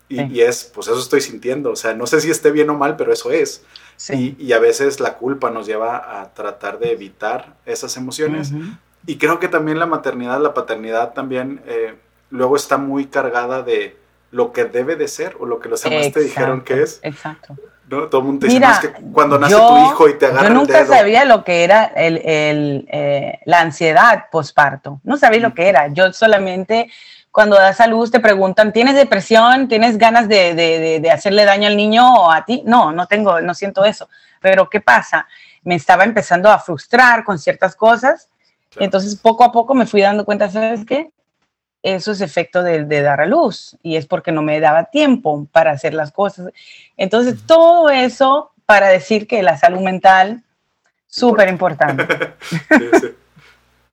Y, 0.08 0.18
Sí. 0.18 0.28
y 0.32 0.42
es, 0.42 0.66
pues 0.66 0.88
eso 0.88 1.00
estoy 1.00 1.20
sintiendo. 1.20 1.72
O 1.72 1.76
sea, 1.76 1.96
no 1.96 2.06
sé 2.06 2.22
si 2.22 2.30
esté 2.30 2.52
bien 2.52 2.70
o 2.70 2.76
mal, 2.76 2.96
pero 2.96 3.12
eso 3.12 3.32
es. 3.32 3.64
Sí. 3.98 4.36
Y, 4.38 4.46
y 4.46 4.54
a 4.54 4.60
veces 4.60 5.00
la 5.00 5.18
culpa 5.18 5.50
nos 5.50 5.66
lleva 5.66 6.22
a 6.22 6.32
tratar 6.36 6.78
de 6.78 6.92
evitar 6.92 7.56
esas 7.66 7.98
emociones. 7.98 8.52
Y 9.08 9.18
creo 9.18 9.40
que 9.40 9.48
también 9.48 9.80
la 9.80 9.88
maternidad, 9.88 10.40
la 10.42 10.54
paternidad 10.54 11.14
también 11.14 11.60
eh, 11.66 11.96
luego 12.30 12.56
está 12.56 12.78
muy 12.78 13.08
cargada 13.08 13.64
de 13.64 13.98
lo 14.30 14.54
que 14.54 14.66
debe 14.66 14.96
de 14.96 15.08
ser 15.08 15.36
o 15.40 15.48
lo 15.48 15.60
que 15.60 15.70
los 15.70 15.82
demás 15.82 16.12
te 16.12 16.20
dijeron 16.20 16.62
que 16.62 16.84
es. 16.84 17.00
Exacto. 17.02 17.56
¿No? 17.94 18.08
Todo 18.08 18.22
el 18.22 18.28
mundo 18.28 18.40
te 18.42 18.48
dice, 18.48 18.60
Mira, 18.60 18.68
"No, 18.70 18.74
es 18.74 18.80
que 18.80 19.02
cuando 19.12 19.40
nace 19.40 19.52
yo- 19.54 19.68
tu 19.68 19.78
hijo 19.86 20.10
y 20.10 20.18
te 20.18 20.26
agarra 20.28 20.42
Yo 20.44 20.48
el 20.48 20.54
nunca 20.54 20.84
dedo". 20.84 20.94
sabía 20.94 21.26
lo 21.26 21.44
que 21.44 21.64
era 21.64 21.86
el, 21.96 22.18
el, 22.18 22.88
eh, 22.92 23.40
la 23.46 23.62
ansiedad 23.62 24.26
posparto. 24.32 25.00
No 25.04 25.18
sabía 25.18 25.40
lo 25.40 25.54
que 25.54 25.68
era. 25.70 25.88
Yo 25.90 26.12
solamente, 26.14 26.90
cuando 27.32 27.56
das 27.56 27.80
a 27.82 27.88
luz, 27.88 28.12
te 28.12 28.20
preguntan, 28.20 28.74
¿tienes 28.74 28.96
depresión? 28.96 29.68
¿Tienes 29.68 29.98
ganas 29.98 30.28
de, 30.28 30.54
de- 30.54 30.80
de- 30.80 31.00
de 31.00 31.12
hacerle 31.12 31.46
daño 31.46 31.68
al 31.68 31.78
niño 31.78 32.14
o 32.14 32.32
a 32.32 32.46
ti? 32.46 32.64
No, 32.66 32.92
no 32.92 33.08
tengo, 33.08 33.42
no 33.42 33.54
siento 33.54 33.86
eso. 33.86 34.08
Pero 34.42 34.70
¿qué 34.70 34.82
pasa? 34.82 35.28
Me 35.64 35.76
estaba 35.76 36.04
empezando 36.04 36.52
a 36.52 36.60
frustrar 36.60 37.24
con 37.24 37.40
ciertas 37.40 37.76
cosas. 37.76 38.28
Claro. 38.70 38.82
Y 38.82 38.86
entonces, 38.86 39.16
poco 39.16 39.44
a 39.44 39.52
poco 39.52 39.74
me 39.74 39.86
fui 39.86 40.02
dando 40.02 40.26
cuenta, 40.26 40.50
¿sabes 40.50 40.86
qué? 40.86 41.12
Eso 41.84 42.12
es 42.14 42.22
efecto 42.22 42.64
de, 42.64 42.86
de 42.86 43.02
dar 43.02 43.22
a 43.22 43.26
luz 43.26 43.78
y 43.84 43.98
es 43.98 44.08
porque 44.08 44.32
no 44.32 44.42
me 44.42 44.60
daba 44.60 44.86
tiempo 44.86 45.48
para 45.52 45.72
hacer 45.72 45.94
las 45.94 46.12
cosas. 46.12 46.52
Entonces, 46.98 47.46
todo 47.46 47.90
eso 47.90 48.52
para 48.66 48.88
decir 48.88 49.28
que 49.28 49.44
la 49.44 49.58
salud 49.58 49.82
mental, 49.82 50.44
súper 51.08 51.50
importante. 51.50 52.08
Sí, 52.70 52.90
sí. 53.02 53.08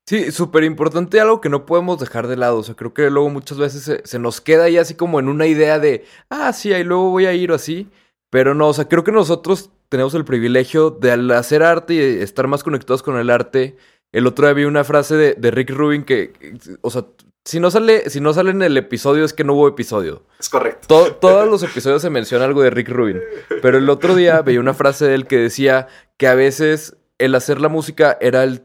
Sí, 0.07 0.33
súper 0.33 0.65
importante, 0.65 1.21
algo 1.21 1.41
que 1.41 1.49
no 1.49 1.67
podemos 1.67 2.01
dejar 2.01 2.27
de 2.27 2.37
lado. 2.37 2.59
O 2.59 2.63
sea, 2.65 2.75
creo 2.75 2.93
que 2.93 3.09
luego 3.11 3.31
muchas 3.31 3.59
veces 3.59 3.85
se, 3.85 4.03
se 4.05 4.19
nos 4.19 4.41
queda 4.41 4.65
ahí 4.65 4.77
así 4.77 4.95
como 4.97 5.21
en 5.21 5.29
una 5.29 5.47
idea 5.47 5.79
de, 5.79 6.05
ah, 6.31 6.53
sí, 6.53 6.73
ahí 6.73 6.83
luego 6.83 7.11
voy 7.11 7.27
a 7.27 7.33
ir 7.33 7.53
o 7.53 7.55
así. 7.55 7.89
Pero 8.29 8.57
no, 8.57 8.67
o 8.67 8.75
sea, 8.75 8.89
creo 8.89 9.05
que 9.05 9.13
nosotros 9.13 9.71
tenemos 9.89 10.15
el 10.15 10.25
privilegio 10.25 10.91
de 10.91 11.13
al 11.13 11.31
hacer 11.31 11.63
arte 11.63 11.95
y 11.95 11.99
estar 12.23 12.49
más 12.49 12.65
conectados 12.65 13.05
con 13.05 13.19
el 13.19 13.31
arte. 13.31 13.77
El 14.11 14.27
otro 14.27 14.47
día 14.47 14.55
vi 14.55 14.65
una 14.65 14.83
frase 14.83 15.15
de, 15.15 15.35
de 15.35 15.51
Rick 15.53 15.71
Rubin 15.71 16.03
que, 16.03 16.33
que, 16.33 16.59
o 16.81 16.91
sea, 16.91 17.05
si 17.45 17.59
no 17.61 17.71
sale, 17.71 18.11
si 18.11 18.21
no 18.21 18.33
sale 18.33 18.51
en 18.51 18.63
el 18.63 18.77
episodio 18.77 19.25
es 19.25 19.33
que 19.33 19.45
no 19.45 19.55
hubo 19.55 19.67
episodio. 19.69 20.25
Es 20.39 20.49
correcto. 20.49 20.87
To- 20.89 21.15
todos 21.17 21.49
los 21.49 21.63
episodios 21.63 22.03
se 22.03 22.11
menciona 22.11 22.45
algo 22.45 22.63
de 22.63 22.71
Rick 22.71 22.89
Rubin. 22.91 23.21
Pero 23.63 23.79
el 23.79 23.89
otro 23.89 24.15
día 24.15 24.43
veía 24.43 24.61
una 24.61 24.75
frase 24.75 25.07
de 25.07 25.15
él 25.15 25.27
que 25.27 25.37
decía 25.39 25.89
que 26.19 26.27
a 26.29 26.35
veces 26.35 26.97
el 27.19 27.35
hacer 27.35 27.61
la 27.61 27.69
música 27.69 28.17
era 28.21 28.45
el, 28.45 28.63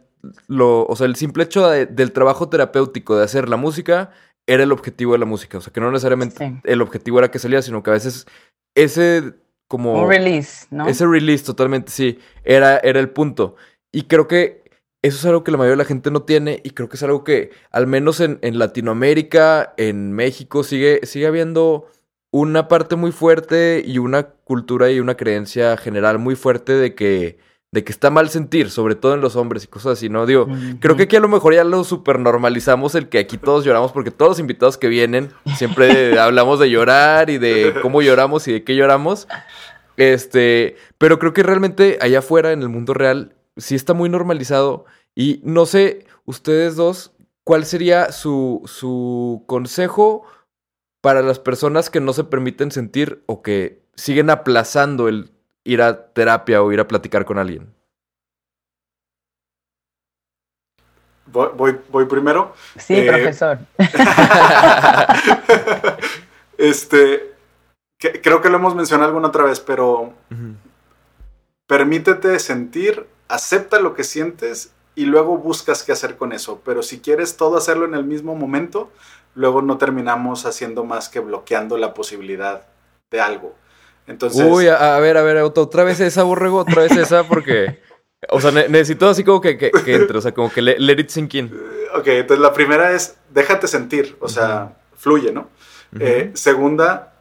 lo, 0.48 0.86
o 0.86 0.96
sea, 0.96 1.08
el 1.08 1.16
simple 1.16 1.44
hecho 1.46 1.68
de- 1.70 1.86
del 1.86 2.12
trabajo 2.12 2.50
terapéutico 2.50 3.16
de 3.18 3.24
hacer 3.24 3.48
la 3.50 3.58
música 3.58 4.12
era 4.48 4.64
el 4.64 4.72
objetivo 4.72 5.14
de 5.14 5.20
la 5.20 5.26
música. 5.26 5.58
O 5.58 5.62
sea, 5.62 5.72
que 5.74 5.80
no 5.82 5.90
necesariamente 5.92 6.38
Sí. 6.46 6.56
el 6.66 6.82
objetivo 6.82 7.20
era 7.20 7.32
que 7.32 7.40
saliera, 7.40 7.62
sino 7.62 7.82
que 7.82 7.90
a 7.92 7.94
veces 7.94 8.26
ese 8.76 9.34
como... 9.68 9.94
Un 10.04 10.10
release, 10.10 10.68
¿no? 10.70 10.88
Ese 10.88 11.08
release, 11.08 11.44
totalmente, 11.44 11.92
sí. 11.92 12.20
Era, 12.44 12.78
era 12.78 13.00
el 13.00 13.10
punto. 13.10 13.56
Y 13.92 14.04
creo 14.04 14.28
que 14.28 14.65
eso 15.08 15.18
es 15.18 15.26
algo 15.26 15.44
que 15.44 15.52
la 15.52 15.58
mayoría 15.58 15.74
de 15.74 15.84
la 15.84 15.86
gente 15.86 16.10
no 16.12 16.24
tiene. 16.24 16.62
Y 16.64 16.72
creo 16.72 16.90
que 16.90 16.98
es 16.98 17.04
algo 17.04 17.24
que, 17.24 17.52
al 17.72 17.86
menos 17.88 18.20
en, 18.20 18.40
en 18.42 18.58
Latinoamérica, 18.58 19.74
en 19.78 20.12
México, 20.14 20.64
sigue, 20.64 21.02
sigue 21.04 21.28
habiendo 21.28 21.88
una 22.32 22.68
parte 22.68 22.96
muy 22.96 23.12
fuerte 23.12 23.84
y 23.86 23.98
una 23.98 24.24
cultura 24.24 24.92
y 24.92 25.00
una 25.00 25.16
creencia 25.16 25.78
general 25.78 26.20
muy 26.20 26.36
fuerte 26.36 26.74
de 26.74 26.96
que, 26.96 27.38
de 27.72 27.84
que 27.84 27.92
está 27.92 28.10
mal 28.10 28.30
sentir, 28.30 28.72
sobre 28.72 28.96
todo 28.96 29.14
en 29.14 29.22
los 29.22 29.36
hombres 29.36 29.64
y 29.64 29.68
cosas 29.68 29.94
así, 29.94 30.10
¿no? 30.10 30.26
Digo. 30.26 30.48
Creo 30.80 30.98
que 30.98 31.04
aquí 31.04 31.16
a 31.16 31.20
lo 31.20 31.30
mejor 31.30 31.54
ya 31.54 31.64
lo 31.64 31.84
super 31.84 32.20
normalizamos 32.20 32.96
el 32.96 33.08
que 33.10 33.20
aquí 33.20 33.38
todos 33.38 33.64
lloramos 33.64 33.92
porque 33.92 34.12
todos 34.12 34.32
los 34.32 34.40
invitados 34.40 34.78
que 34.78 34.88
vienen 34.88 35.30
siempre 35.56 36.20
hablamos 36.20 36.60
de 36.60 36.70
llorar 36.70 37.30
y 37.30 37.38
de 37.38 37.76
cómo 37.82 38.02
lloramos 38.02 38.48
y 38.48 38.54
de 38.54 38.64
qué 38.64 38.76
lloramos. 38.76 39.28
Este, 39.96 40.76
pero 40.98 41.20
creo 41.20 41.32
que 41.32 41.44
realmente 41.44 42.00
allá 42.02 42.20
afuera 42.20 42.52
en 42.52 42.64
el 42.64 42.70
mundo 42.70 42.94
real 42.94 43.36
sí 43.58 43.76
está 43.76 43.94
muy 43.94 44.10
normalizado 44.10 44.86
y 45.16 45.42
no 45.44 45.66
sé 45.66 46.06
ustedes 46.26 46.76
dos 46.76 47.12
cuál 47.44 47.66
sería 47.66 48.12
su 48.12 48.62
su 48.66 49.44
consejo 49.48 50.24
para 51.02 51.22
las 51.22 51.40
personas 51.40 51.90
que 51.90 52.02
no 52.02 52.14
se 52.14 52.24
permiten 52.24 52.72
sentir 52.72 53.24
o 53.28 53.42
que 53.42 53.84
siguen 53.96 54.30
aplazando 54.30 55.08
el 55.08 55.32
ir 55.64 55.82
a 55.82 56.08
terapia 56.14 56.62
o 56.64 56.72
ir 56.72 56.80
a 56.80 56.88
platicar 56.88 57.26
con 57.26 57.38
alguien. 57.38 57.74
Voy, 61.28 61.50
voy, 61.56 61.80
voy 61.90 62.06
primero. 62.06 62.54
Sí, 62.78 62.96
Eh, 62.96 63.08
profesor. 63.08 63.60
este, 66.58 67.34
que- 67.98 68.22
creo 68.22 68.42
que 68.42 68.50
lo 68.50 68.58
hemos 68.58 68.76
mencionado 68.76 69.08
alguna 69.10 69.30
otra 69.30 69.44
vez, 69.44 69.60
pero 69.60 70.14
permítete 71.68 72.40
sentir, 72.40 73.08
acepta 73.28 73.80
lo 73.80 73.94
que 73.94 74.04
sientes 74.04 74.72
y 74.96 75.06
luego 75.06 75.38
buscas 75.38 75.84
qué 75.84 75.92
hacer 75.92 76.16
con 76.18 76.32
eso. 76.32 76.62
Pero 76.64 76.84
si 76.84 77.00
quieres 77.00 77.38
todo 77.38 77.58
hacerlo 77.58 77.86
en 77.86 77.96
el 77.96 78.04
mismo 78.06 78.36
momento, 78.36 78.92
luego 79.36 79.62
no 79.62 79.78
terminamos 79.78 80.46
haciendo 80.46 80.84
más 80.84 81.10
que 81.10 81.20
bloqueando 81.20 81.78
la 81.78 81.94
posibilidad 81.94 82.66
de 83.12 83.22
algo. 83.22 83.56
Entonces, 84.08 84.46
Uy, 84.50 84.68
a, 84.68 84.96
a 84.96 85.00
ver, 85.00 85.18
a 85.18 85.24
ver, 85.24 85.38
ot- 85.38 85.58
otra 85.58 85.84
vez 85.84 86.00
esa, 86.00 86.24
borrego, 86.24 86.60
otra 86.60 86.84
vez 86.84 86.92
esa, 86.94 87.28
porque. 87.28 87.82
O 88.30 88.40
sea, 88.42 88.52
ne- 88.52 88.68
necesito 88.70 89.08
así 89.10 89.24
como 89.24 89.42
que, 89.42 89.58
que, 89.58 89.72
que 89.72 89.96
entre, 89.96 90.18
o 90.18 90.22
sea, 90.22 90.34
como 90.34 90.52
que 90.52 90.62
le- 90.62 90.80
let 90.80 91.00
it 91.00 91.10
sink 91.10 91.34
in. 91.36 91.46
ok, 91.96 92.08
entonces 92.08 92.42
la 92.42 92.54
primera 92.54 92.92
es 92.94 93.18
déjate 93.32 93.68
sentir, 93.68 94.16
o 94.20 94.28
sea, 94.30 94.76
fluye, 94.96 95.32
¿no? 95.32 95.50
Eh, 96.00 96.32
segunda, 96.34 97.14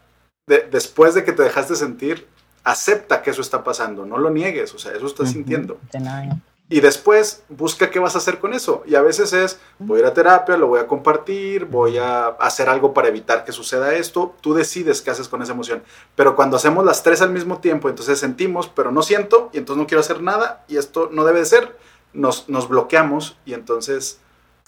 de- 0.47 0.67
después 0.71 1.15
de 1.15 1.25
que 1.25 1.33
te 1.33 1.43
dejaste 1.43 1.75
sentir, 1.77 2.27
acepta 2.65 3.23
que 3.23 3.31
eso 3.31 3.43
está 3.43 3.63
pasando, 3.63 4.05
no 4.07 4.19
lo 4.19 4.31
niegues, 4.31 4.75
o 4.75 4.79
sea, 4.79 4.93
eso 4.93 5.07
estás 5.07 5.27
Ujú. 5.27 5.35
sintiendo. 5.35 5.79
Denial. 5.93 6.41
Y 6.67 6.81
después 6.81 7.43
busca 7.51 7.91
qué 7.91 7.99
vas 7.99 8.15
a 8.15 8.19
hacer 8.19 8.39
con 8.39 8.55
eso. 8.55 8.83
Y 8.87 8.95
a 8.95 9.03
veces 9.03 9.35
es, 9.35 9.61
voy 9.79 9.99
a 9.99 10.01
ir 10.01 10.07
a 10.07 10.15
terapia, 10.15 10.57
lo 10.57 10.67
voy 10.67 10.81
a 10.81 10.87
compartir, 10.87 11.67
voy 11.67 11.99
a 11.99 12.29
hacer 12.29 12.71
algo 12.71 12.95
para 12.95 13.09
evitar 13.09 13.45
que 13.45 13.53
suceda 13.53 13.93
esto. 13.95 14.35
Tú 14.41 14.55
decides 14.55 15.03
qué 15.03 15.11
haces 15.11 15.29
con 15.29 15.43
esa 15.43 15.53
emoción. 15.53 15.83
Pero 16.17 16.35
cuando 16.35 16.57
hacemos 16.57 16.83
las 16.87 17.03
tres 17.03 17.21
al 17.21 17.31
mismo 17.31 17.59
tiempo, 17.59 17.91
entonces 17.91 18.19
sentimos, 18.19 18.67
pero 18.69 18.91
no 18.91 19.03
siento, 19.03 19.51
y 19.53 19.59
entonces 19.59 19.83
no 19.83 19.87
quiero 19.87 20.01
hacer 20.01 20.23
nada, 20.23 20.65
y 20.67 20.79
esto 20.79 21.11
no 21.13 21.27
debe 21.27 21.41
de 21.41 21.45
ser, 21.45 21.77
nos, 22.15 22.49
nos 22.49 22.67
bloqueamos, 22.67 23.37
y 23.45 23.53
entonces 23.53 24.21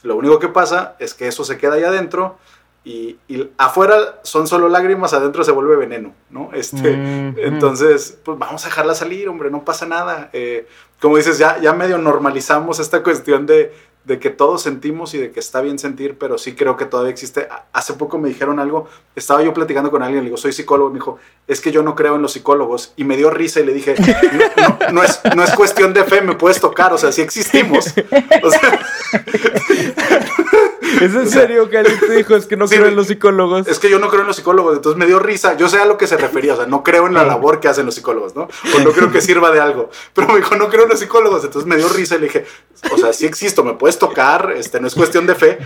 lo 0.02 0.16
único 0.16 0.38
que 0.38 0.48
pasa 0.48 0.96
es 0.98 1.14
que 1.14 1.26
eso 1.26 1.44
se 1.44 1.56
queda 1.56 1.74
ahí 1.74 1.84
adentro, 1.84 2.36
y, 2.86 3.18
y 3.26 3.50
afuera 3.58 4.20
son 4.22 4.46
solo 4.46 4.68
lágrimas, 4.68 5.12
adentro 5.12 5.42
se 5.42 5.50
vuelve 5.50 5.74
veneno, 5.74 6.14
¿no? 6.30 6.50
Este, 6.52 6.92
Ujú. 6.92 7.40
entonces, 7.40 8.16
pues 8.24 8.38
vamos 8.38 8.64
a 8.64 8.68
dejarla 8.68 8.94
salir, 8.94 9.28
hombre, 9.28 9.50
no 9.50 9.64
pasa 9.64 9.86
nada. 9.86 10.30
Eh, 10.32 10.68
como 11.00 11.16
dices, 11.16 11.36
ya, 11.38 11.58
ya 11.60 11.72
medio 11.72 11.98
normalizamos 11.98 12.78
esta 12.78 13.02
cuestión 13.02 13.44
de, 13.44 13.74
de 14.04 14.20
que 14.20 14.30
todos 14.30 14.62
sentimos 14.62 15.14
y 15.14 15.18
de 15.18 15.32
que 15.32 15.40
está 15.40 15.60
bien 15.62 15.80
sentir, 15.80 16.16
pero 16.16 16.38
sí 16.38 16.54
creo 16.54 16.76
que 16.76 16.84
todavía 16.86 17.10
existe. 17.10 17.48
Hace 17.72 17.94
poco 17.94 18.18
me 18.18 18.28
dijeron 18.28 18.60
algo, 18.60 18.86
estaba 19.16 19.42
yo 19.42 19.52
platicando 19.52 19.90
con 19.90 20.04
alguien, 20.04 20.22
le 20.22 20.28
digo, 20.30 20.36
soy 20.36 20.52
psicólogo, 20.52 20.90
me 20.90 21.00
dijo, 21.00 21.18
es 21.48 21.60
que 21.60 21.72
yo 21.72 21.82
no 21.82 21.96
creo 21.96 22.14
en 22.14 22.22
los 22.22 22.32
psicólogos, 22.34 22.92
y 22.94 23.02
me 23.02 23.16
dio 23.16 23.30
risa 23.30 23.58
y 23.58 23.66
le 23.66 23.74
dije, 23.74 23.96
no, 23.98 24.78
no- 24.86 24.92
no 24.92 25.02
es, 25.02 25.20
no 25.34 25.42
es 25.42 25.52
cuestión 25.56 25.92
de 25.92 26.04
fe, 26.04 26.20
me 26.20 26.36
puedes 26.36 26.60
tocar, 26.60 26.92
o 26.92 26.98
sea, 26.98 27.10
sí 27.10 27.20
existimos. 27.20 27.92
O 28.44 28.50
sea, 28.50 28.78
¿Es 31.00 31.14
en 31.14 31.28
serio 31.28 31.68
que 31.68 31.78
alguien 31.78 31.98
te 31.98 32.12
dijo? 32.14 32.36
Es 32.36 32.46
que 32.46 32.56
no 32.56 32.66
Sí, 32.68 32.76
creo 32.76 32.88
en 32.88 32.96
los 32.96 33.06
psicólogos. 33.06 33.66
es 33.68 33.78
que 33.78 33.90
yo 33.90 33.98
no 33.98 34.08
creo 34.08 34.22
en 34.22 34.26
los 34.26 34.36
psicólogos, 34.36 34.76
entonces 34.76 34.98
me 34.98 35.06
dio 35.06 35.18
risa. 35.18 35.56
Yo 35.56 35.68
sé 35.68 35.78
a 35.78 35.84
lo 35.86 35.96
que 35.96 36.06
se 36.06 36.16
refería, 36.16 36.54
o 36.54 36.56
sea, 36.56 36.66
no 36.66 36.82
creo 36.82 37.06
en 37.06 37.14
la 37.14 37.24
labor 37.24 37.60
que 37.60 37.68
hacen 37.68 37.86
los 37.86 37.94
psicólogos, 37.94 38.34
¿no? 38.34 38.48
O 38.76 38.80
no 38.80 38.90
creo 38.92 39.10
que 39.10 39.20
sirva 39.20 39.50
de 39.50 39.60
algo. 39.60 39.90
Pero 40.14 40.28
me 40.28 40.36
dijo, 40.36 40.56
no 40.56 40.68
creo 40.68 40.84
en 40.84 40.90
los 40.90 40.98
psicólogos, 40.98 41.44
entonces 41.44 41.66
me 41.68 41.76
dio 41.76 41.88
risa 41.88 42.16
y 42.16 42.18
le 42.18 42.26
dije, 42.26 42.44
o 42.92 42.96
sea, 42.98 43.12
sí 43.12 43.26
existo, 43.26 43.64
me 43.64 43.74
puedes 43.74 43.98
tocar, 43.98 44.52
este, 44.56 44.80
no 44.80 44.86
es 44.86 44.94
cuestión 44.94 45.26
de 45.26 45.34
fe. 45.34 45.58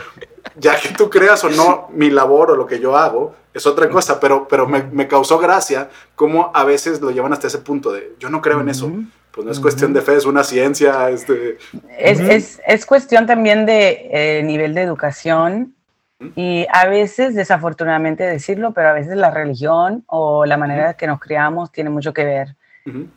Ya 0.60 0.78
que 0.78 0.90
tú 0.90 1.08
creas 1.10 1.42
o 1.44 1.50
no 1.50 1.88
mi 1.92 2.10
labor 2.10 2.50
o 2.52 2.56
lo 2.56 2.66
que 2.66 2.78
yo 2.78 2.96
hago, 2.96 3.34
es 3.52 3.66
otra 3.66 3.88
cosa, 3.88 4.20
pero, 4.20 4.46
pero 4.48 4.66
me, 4.68 4.84
me 4.84 5.08
causó 5.08 5.38
gracia 5.38 5.88
cómo 6.14 6.50
a 6.54 6.64
veces 6.64 7.00
lo 7.00 7.10
llevan 7.10 7.32
hasta 7.32 7.48
ese 7.48 7.58
punto 7.58 7.90
de 7.92 8.14
yo 8.20 8.28
no 8.30 8.40
creo 8.40 8.60
en 8.60 8.68
eso. 8.68 8.90
Pues 9.32 9.44
no 9.46 9.52
es 9.52 9.60
cuestión 9.60 9.92
de 9.92 10.00
fe, 10.02 10.16
es 10.16 10.24
una 10.24 10.42
ciencia. 10.42 11.08
Este, 11.08 11.56
Es, 11.98 12.18
es, 12.18 12.60
es 12.66 12.84
cuestión 12.84 13.26
también 13.26 13.64
de 13.64 14.08
eh, 14.12 14.42
nivel 14.42 14.74
de 14.74 14.82
educación 14.82 15.74
y 16.34 16.66
a 16.72 16.86
veces, 16.88 17.34
desafortunadamente 17.36 18.24
decirlo, 18.24 18.72
pero 18.72 18.88
a 18.88 18.92
veces 18.92 19.16
la 19.16 19.30
religión 19.30 20.02
o 20.06 20.44
la 20.46 20.56
manera 20.56 20.94
que 20.94 21.06
nos 21.06 21.20
criamos 21.20 21.70
tiene 21.72 21.90
mucho 21.90 22.12
que 22.12 22.24
ver. 22.24 22.56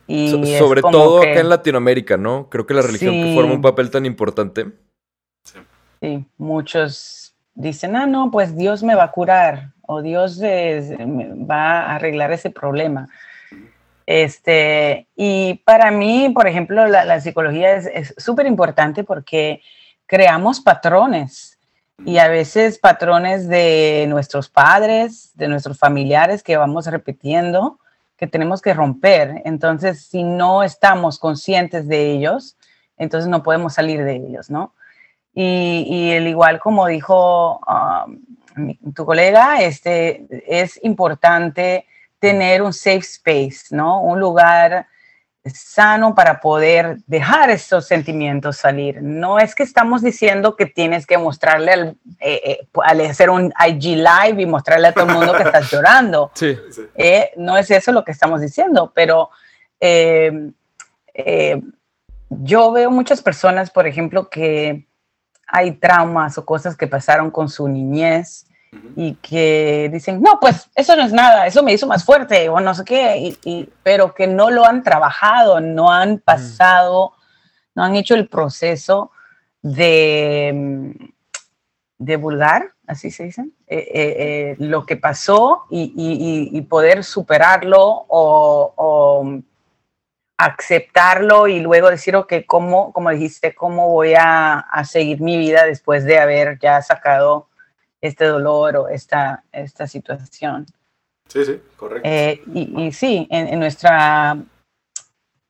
Y 0.06 0.30
So- 0.30 0.58
sobre 0.66 0.82
todo 0.82 1.20
que- 1.20 1.32
acá 1.32 1.40
en 1.40 1.48
Latinoamérica, 1.48 2.16
¿no? 2.16 2.48
Creo 2.48 2.64
que 2.64 2.74
la 2.74 2.82
religión 2.82 3.12
que 3.14 3.24
Sí. 3.24 3.34
forma 3.34 3.52
un 3.54 3.62
papel 3.62 3.90
tan 3.90 4.06
importante. 4.06 4.66
Sí, 6.00 6.24
muchos 6.38 7.23
dicen, 7.54 7.96
ah, 7.96 8.06
no, 8.06 8.30
pues 8.30 8.56
Dios 8.56 8.82
me 8.82 8.94
va 8.94 9.04
a 9.04 9.12
curar 9.12 9.70
o 9.86 10.02
Dios 10.02 10.40
va 10.42 11.80
a 11.80 11.94
arreglar 11.96 12.32
ese 12.32 12.50
problema. 12.50 13.08
Este, 14.06 15.06
y 15.16 15.62
para 15.64 15.90
mí, 15.90 16.30
por 16.34 16.46
ejemplo, 16.46 16.86
la, 16.86 17.04
la 17.04 17.20
psicología 17.20 17.74
es 17.76 18.14
súper 18.18 18.46
importante 18.46 19.04
porque 19.04 19.62
creamos 20.06 20.60
patrones 20.60 21.58
y 22.04 22.18
a 22.18 22.28
veces 22.28 22.78
patrones 22.78 23.48
de 23.48 24.06
nuestros 24.08 24.48
padres, 24.48 25.30
de 25.34 25.48
nuestros 25.48 25.78
familiares 25.78 26.42
que 26.42 26.56
vamos 26.56 26.86
repitiendo, 26.86 27.78
que 28.16 28.26
tenemos 28.26 28.60
que 28.60 28.74
romper. 28.74 29.42
Entonces, 29.44 30.04
si 30.04 30.22
no 30.22 30.62
estamos 30.62 31.18
conscientes 31.18 31.88
de 31.88 32.12
ellos, 32.12 32.56
entonces 32.98 33.28
no 33.28 33.42
podemos 33.42 33.74
salir 33.74 34.04
de 34.04 34.16
ellos, 34.16 34.50
¿no? 34.50 34.72
Y, 35.34 35.86
y 35.88 36.10
el 36.12 36.28
igual 36.28 36.60
como 36.60 36.86
dijo 36.86 37.58
um, 37.66 38.20
mi- 38.56 38.78
tu 38.94 39.04
colega, 39.04 39.60
este, 39.60 40.26
es 40.46 40.78
importante 40.84 41.86
tener 42.20 42.62
un 42.62 42.72
safe 42.72 42.98
space, 42.98 43.74
¿no? 43.74 44.00
Un 44.00 44.20
lugar 44.20 44.86
sano 45.46 46.14
para 46.14 46.40
poder 46.40 46.96
dejar 47.06 47.50
esos 47.50 47.86
sentimientos 47.86 48.56
salir. 48.56 49.02
No 49.02 49.38
es 49.38 49.54
que 49.54 49.62
estamos 49.62 50.00
diciendo 50.02 50.56
que 50.56 50.64
tienes 50.64 51.06
que 51.06 51.18
mostrarle 51.18 51.72
al, 51.72 51.88
eh, 52.20 52.40
eh, 52.44 52.68
al 52.82 53.00
hacer 53.02 53.28
un 53.28 53.52
IG 53.68 53.96
live 53.98 54.40
y 54.40 54.46
mostrarle 54.46 54.88
a 54.88 54.92
todo 54.92 55.04
el 55.06 55.12
mundo 55.14 55.34
que 55.34 55.42
estás 55.42 55.68
llorando. 55.70 56.30
Sí. 56.34 56.56
Sí. 56.70 56.82
Eh, 56.94 57.32
no 57.36 57.58
es 57.58 57.70
eso 57.70 57.92
lo 57.92 58.04
que 58.04 58.12
estamos 58.12 58.40
diciendo, 58.40 58.90
pero 58.94 59.28
yo 62.30 62.72
veo 62.72 62.90
muchas 62.90 63.20
personas, 63.22 63.70
por 63.70 63.86
ejemplo, 63.86 64.28
que 64.30 64.86
hay 65.56 65.70
traumas 65.70 66.36
o 66.36 66.44
cosas 66.44 66.76
que 66.76 66.88
pasaron 66.88 67.30
con 67.30 67.48
su 67.48 67.68
niñez 67.68 68.46
y 68.96 69.14
que 69.14 69.88
dicen, 69.92 70.20
no, 70.20 70.40
pues 70.40 70.68
eso 70.74 70.96
no 70.96 71.04
es 71.04 71.12
nada, 71.12 71.46
eso 71.46 71.62
me 71.62 71.72
hizo 71.72 71.86
más 71.86 72.04
fuerte 72.04 72.48
o 72.48 72.58
no 72.58 72.74
sé 72.74 72.84
qué, 72.84 73.16
y- 73.18 73.38
y- 73.44 73.68
pero 73.84 74.12
que 74.14 74.26
no 74.26 74.50
lo 74.50 74.64
han 74.64 74.82
trabajado, 74.82 75.60
no 75.60 75.92
han 75.92 76.18
pasado, 76.18 77.12
no 77.76 77.84
han 77.84 77.94
hecho 77.94 78.16
el 78.16 78.26
proceso 78.28 79.12
de 79.62 80.50
mm, 80.52 81.04
divulgar, 81.98 82.72
así 82.88 83.12
se 83.12 83.24
dice, 83.24 83.42
eh, 83.68 83.78
eh, 83.78 83.86
eh, 83.94 84.56
lo 84.58 84.84
que 84.84 84.96
pasó 84.96 85.62
y, 85.70 85.92
y- 85.96 86.50
y- 86.52 86.58
y 86.58 86.62
poder 86.62 87.04
superarlo 87.04 87.80
o, 88.08 88.74
o 88.76 89.40
aceptarlo 90.46 91.46
y 91.46 91.60
luego 91.60 91.90
decir, 91.90 92.16
ok, 92.16 92.32
¿cómo, 92.46 92.92
como 92.92 93.10
dijiste, 93.10 93.54
cómo 93.54 93.88
voy 93.90 94.14
a, 94.14 94.58
a 94.58 94.84
seguir 94.84 95.20
mi 95.20 95.36
vida 95.36 95.64
después 95.64 96.04
de 96.04 96.18
haber 96.18 96.58
ya 96.58 96.80
sacado 96.82 97.48
este 98.00 98.24
dolor 98.26 98.76
o 98.76 98.88
esta, 98.88 99.44
esta 99.52 99.86
situación? 99.86 100.66
Sí, 101.28 101.44
sí, 101.44 101.60
correcto. 101.76 102.08
Eh, 102.08 102.42
y, 102.52 102.82
y 102.86 102.92
sí, 102.92 103.26
en, 103.30 103.48
en 103.48 103.58
nuestra, 103.58 104.36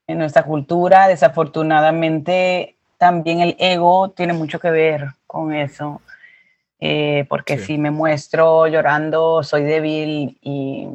en 0.06 0.18
nuestra 0.18 0.42
cultura, 0.44 1.08
desafortunadamente, 1.08 2.76
también 2.98 3.40
el 3.40 3.56
ego 3.58 4.10
tiene 4.10 4.32
mucho 4.32 4.58
que 4.60 4.70
ver 4.70 5.08
con 5.26 5.52
eso. 5.54 6.00
Eh, 6.80 7.24
porque 7.28 7.58
Sí. 7.58 7.64
si 7.64 7.78
me 7.78 7.90
muestro 7.90 8.66
llorando, 8.66 9.42
soy 9.42 9.62
débil 9.62 10.38
y, 10.42 10.88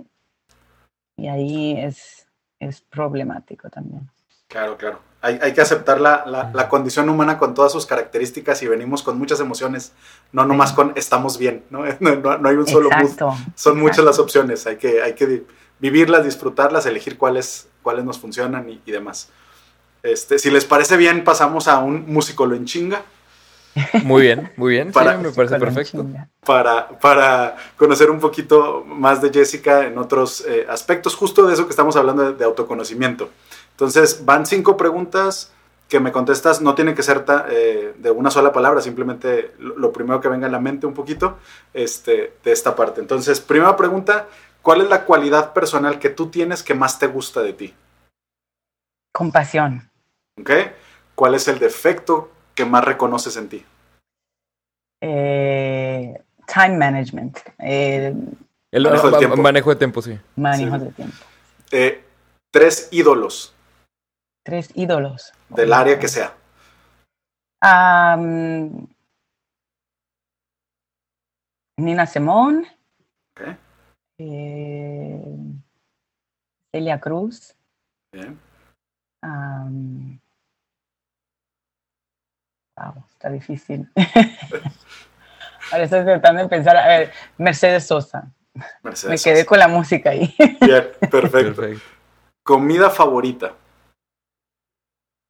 y 1.17 1.27
ahí 1.27 1.79
es, 1.79 2.18
es 2.59 2.81
problemático 2.81 3.69
también. 3.69 4.09
Claro, 4.47 4.77
claro. 4.77 4.99
Hay, 5.21 5.37
hay 5.41 5.53
que 5.53 5.61
aceptar 5.61 5.99
la, 6.01 6.23
la- 6.25 6.49
la 6.53 6.69
condición 6.69 7.07
humana 7.09 7.37
con 7.37 7.53
todas 7.53 7.71
sus 7.71 7.85
características 7.85 8.63
y 8.63 8.67
venimos 8.67 9.03
con 9.03 9.17
muchas 9.19 9.39
emociones, 9.39 9.91
no 10.31 10.45
nomás 10.45 10.71
con 10.73 10.93
estamos 10.95 11.37
bien, 11.37 11.63
¿no? 11.69 11.83
No, 11.99 12.15
no- 12.15 12.37
no 12.37 12.49
hay 12.49 12.55
un 12.55 12.65
solo 12.67 12.89
mood. 12.89 13.01
Exacto. 13.01 13.35
Son 13.55 13.77
muchas 13.79 14.03
las 14.05 14.17
opciones, 14.19 14.65
hay 14.65 14.77
que, 14.77 15.01
hay 15.03 15.13
que 15.13 15.43
vivirlas, 15.79 16.23
disfrutarlas, 16.25 16.85
elegir 16.85 17.17
cuáles, 17.17 17.67
cuáles 17.83 18.05
nos 18.05 18.17
funcionan 18.19 18.69
y, 18.69 18.81
y 18.85 18.91
demás. 18.91 19.29
Este, 20.01 20.39
si 20.39 20.49
les 20.49 20.65
parece 20.65 20.95
bien, 20.97 21.23
pasamos 21.23 21.67
a 21.67 21.79
un 21.79 22.05
músico 22.11 22.45
en 22.53 22.65
chinga 22.65 23.03
Muy 24.03 24.23
bien, 24.23 24.51
muy 24.57 24.71
bien. 24.71 24.87
Sí, 24.93 24.93
Para- 24.93 25.17
me 25.17 25.31
parece 25.31 25.59
perfecto. 25.59 26.05
para, 26.45 26.89
para 26.99 27.55
conocer 27.77 28.09
un 28.09 28.19
poquito 28.19 28.83
más 28.85 29.21
de 29.21 29.31
Jessica 29.31 29.85
en 29.85 29.97
otros 29.97 30.43
eh, 30.47 30.65
aspectos, 30.69 31.15
justo 31.15 31.45
de 31.45 31.53
eso 31.53 31.65
que 31.65 31.71
estamos 31.71 31.95
hablando 31.95 32.23
de, 32.31 32.33
de 32.37 32.45
autoconocimiento. 32.45 33.29
Entonces, 33.71 34.25
van 34.25 34.45
cinco 34.45 34.75
preguntas 34.77 35.51
que 35.87 35.99
me 35.99 36.11
contestas, 36.11 36.61
no 36.61 36.75
tiene 36.75 36.93
que 36.93 37.01
ser 37.03 37.25
ta- 37.25 37.45
eh, 37.49 37.93
de 37.97 38.11
una 38.11 38.29
sola 38.29 38.51
palabra, 38.51 38.79
simplemente 38.81 39.53
lo, 39.59 39.75
lo 39.77 39.91
primero 39.91 40.21
que 40.21 40.27
venga 40.27 40.47
a 40.47 40.51
la 40.51 40.59
mente 40.59 40.85
un 40.85 40.93
poquito 40.93 41.37
este, 41.73 42.33
de 42.43 42.51
esta 42.51 42.75
parte. 42.75 43.01
Entonces, 43.01 43.39
primera 43.39 43.75
pregunta, 43.75 44.27
¿cuál 44.61 44.81
es 44.81 44.89
la 44.89 45.05
cualidad 45.05 45.53
personal 45.53 45.97
que 45.97 46.09
tú 46.09 46.27
tienes 46.29 46.61
que 46.61 46.75
más 46.75 46.99
te 46.99 47.07
gusta 47.07 47.41
de 47.41 47.53
ti? 47.53 47.73
Compasión. 49.13 49.89
¿Ok? 50.39 50.51
¿Cuál 51.15 51.35
es 51.35 51.47
el 51.47 51.59
defecto 51.59 52.31
que 52.59 52.65
más 52.65 52.83
reconoces 52.83 53.37
en 53.37 53.47
ti? 53.47 53.65
Eh, 55.01 56.21
time 56.45 56.77
management. 56.77 57.37
eh, 57.59 58.13
El 58.71 58.83
Manejo 58.83 59.09
del 59.11 59.19
tiempo. 59.19 59.37
manejo 59.37 59.69
de 59.69 59.75
tiempo, 59.77 60.01
sí. 60.01 60.19
manejo 60.35 60.77
Sí. 60.77 60.83
de 60.85 60.91
tiempo. 60.91 61.15
Eh, 61.71 62.03
tres 62.51 62.89
ídolos 62.91 63.55
Tres 64.43 64.71
ídolos. 64.75 65.31
del 65.49 65.71
área 65.71 65.97
que 65.99 66.09
sea. 66.09 66.35
Nina 71.77 72.05
Simone, 72.05 72.67
¿ok? 73.31 73.55
eh, 74.19 75.23
Celia 76.73 76.99
Cruz, 76.99 77.55
Bien. 78.11 78.37
Wow, 82.79 83.03
está 83.11 83.29
difícil. 83.29 83.89
Ahora 85.71 85.83
estoy 85.83 86.03
tratando 86.03 86.41
de 86.43 86.47
pensar, 86.49 86.75
a 86.77 86.87
ver, 86.87 87.11
Mercedes 87.37 87.85
Sosa, 87.85 88.31
Mercedes 88.81 89.09
me 89.09 89.17
quedé 89.23 89.41
Sosa. 89.41 89.45
con 89.47 89.59
la 89.59 89.67
música 89.67 90.09
ahí. 90.11 90.33
Bien, 90.61 90.87
perfecto. 91.11 91.61
Perfecto. 91.61 91.81
Comida 92.43 92.89
favorita. 92.89 93.53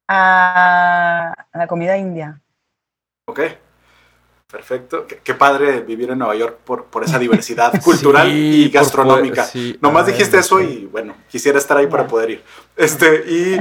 Ah, 0.08 1.34
la 1.52 1.66
comida 1.66 1.96
india. 1.96 2.40
¿Ok? 3.28 3.40
Perfecto. 4.50 5.06
Qué, 5.06 5.18
qué 5.18 5.34
padre 5.34 5.80
vivir 5.82 6.10
en 6.10 6.18
Nueva 6.18 6.34
York 6.34 6.58
por, 6.64 6.86
por 6.86 7.04
esa 7.04 7.18
diversidad 7.18 7.72
cultural 7.84 8.26
Sí, 8.28 8.64
y 8.64 8.70
gastronómica. 8.70 9.42
poder- 9.42 9.46
sí. 9.52 9.78
Nomás 9.80 10.06
dijiste 10.06 10.38
eso 10.38 10.60
y 10.60 10.86
bueno, 10.86 11.14
quisiera 11.28 11.58
estar 11.58 11.76
ahí 11.76 11.86
para 11.86 12.06
poder 12.06 12.30
ir. 12.30 12.44
Este, 12.76 13.22
y 13.30 13.60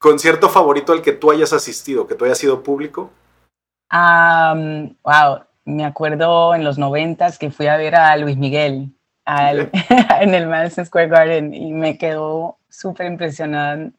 concierto 0.00 0.48
favorito 0.48 0.92
al 0.92 1.02
que 1.02 1.12
tú 1.12 1.30
hayas 1.30 1.52
asistido, 1.52 2.06
que 2.06 2.14
tú 2.14 2.24
hayas 2.24 2.38
sido 2.38 2.62
público. 2.62 3.10
Wow, 3.92 5.44
me 5.64 5.84
acuerdo 5.84 6.54
en 6.54 6.64
los 6.64 6.78
noventas 6.78 7.38
que 7.38 7.50
fui 7.50 7.66
a 7.66 7.76
ver 7.76 7.94
a 7.94 8.16
Luis 8.16 8.36
Miguel 8.36 8.90
al- 9.24 9.70
en 10.20 10.34
el 10.34 10.46
Madison 10.46 10.86
Square 10.86 11.08
Garden 11.08 11.52
y 11.54 11.72
me 11.72 11.98
quedó 11.98 12.56
súper 12.68 13.06
impresionada 13.06 13.90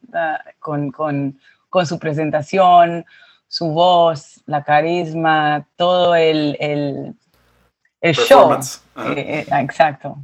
con, 0.58 0.90
con, 0.90 1.38
con 1.70 1.86
su 1.86 1.98
presentación, 1.98 3.04
su 3.46 3.68
voz, 3.68 4.42
la 4.46 4.64
carisma, 4.64 5.68
todo 5.76 6.14
el, 6.16 6.56
el, 6.58 7.14
el 8.00 8.14
show. 8.14 8.50
Eh, 8.96 9.14
eh, 9.16 9.46
exacto. 9.60 10.16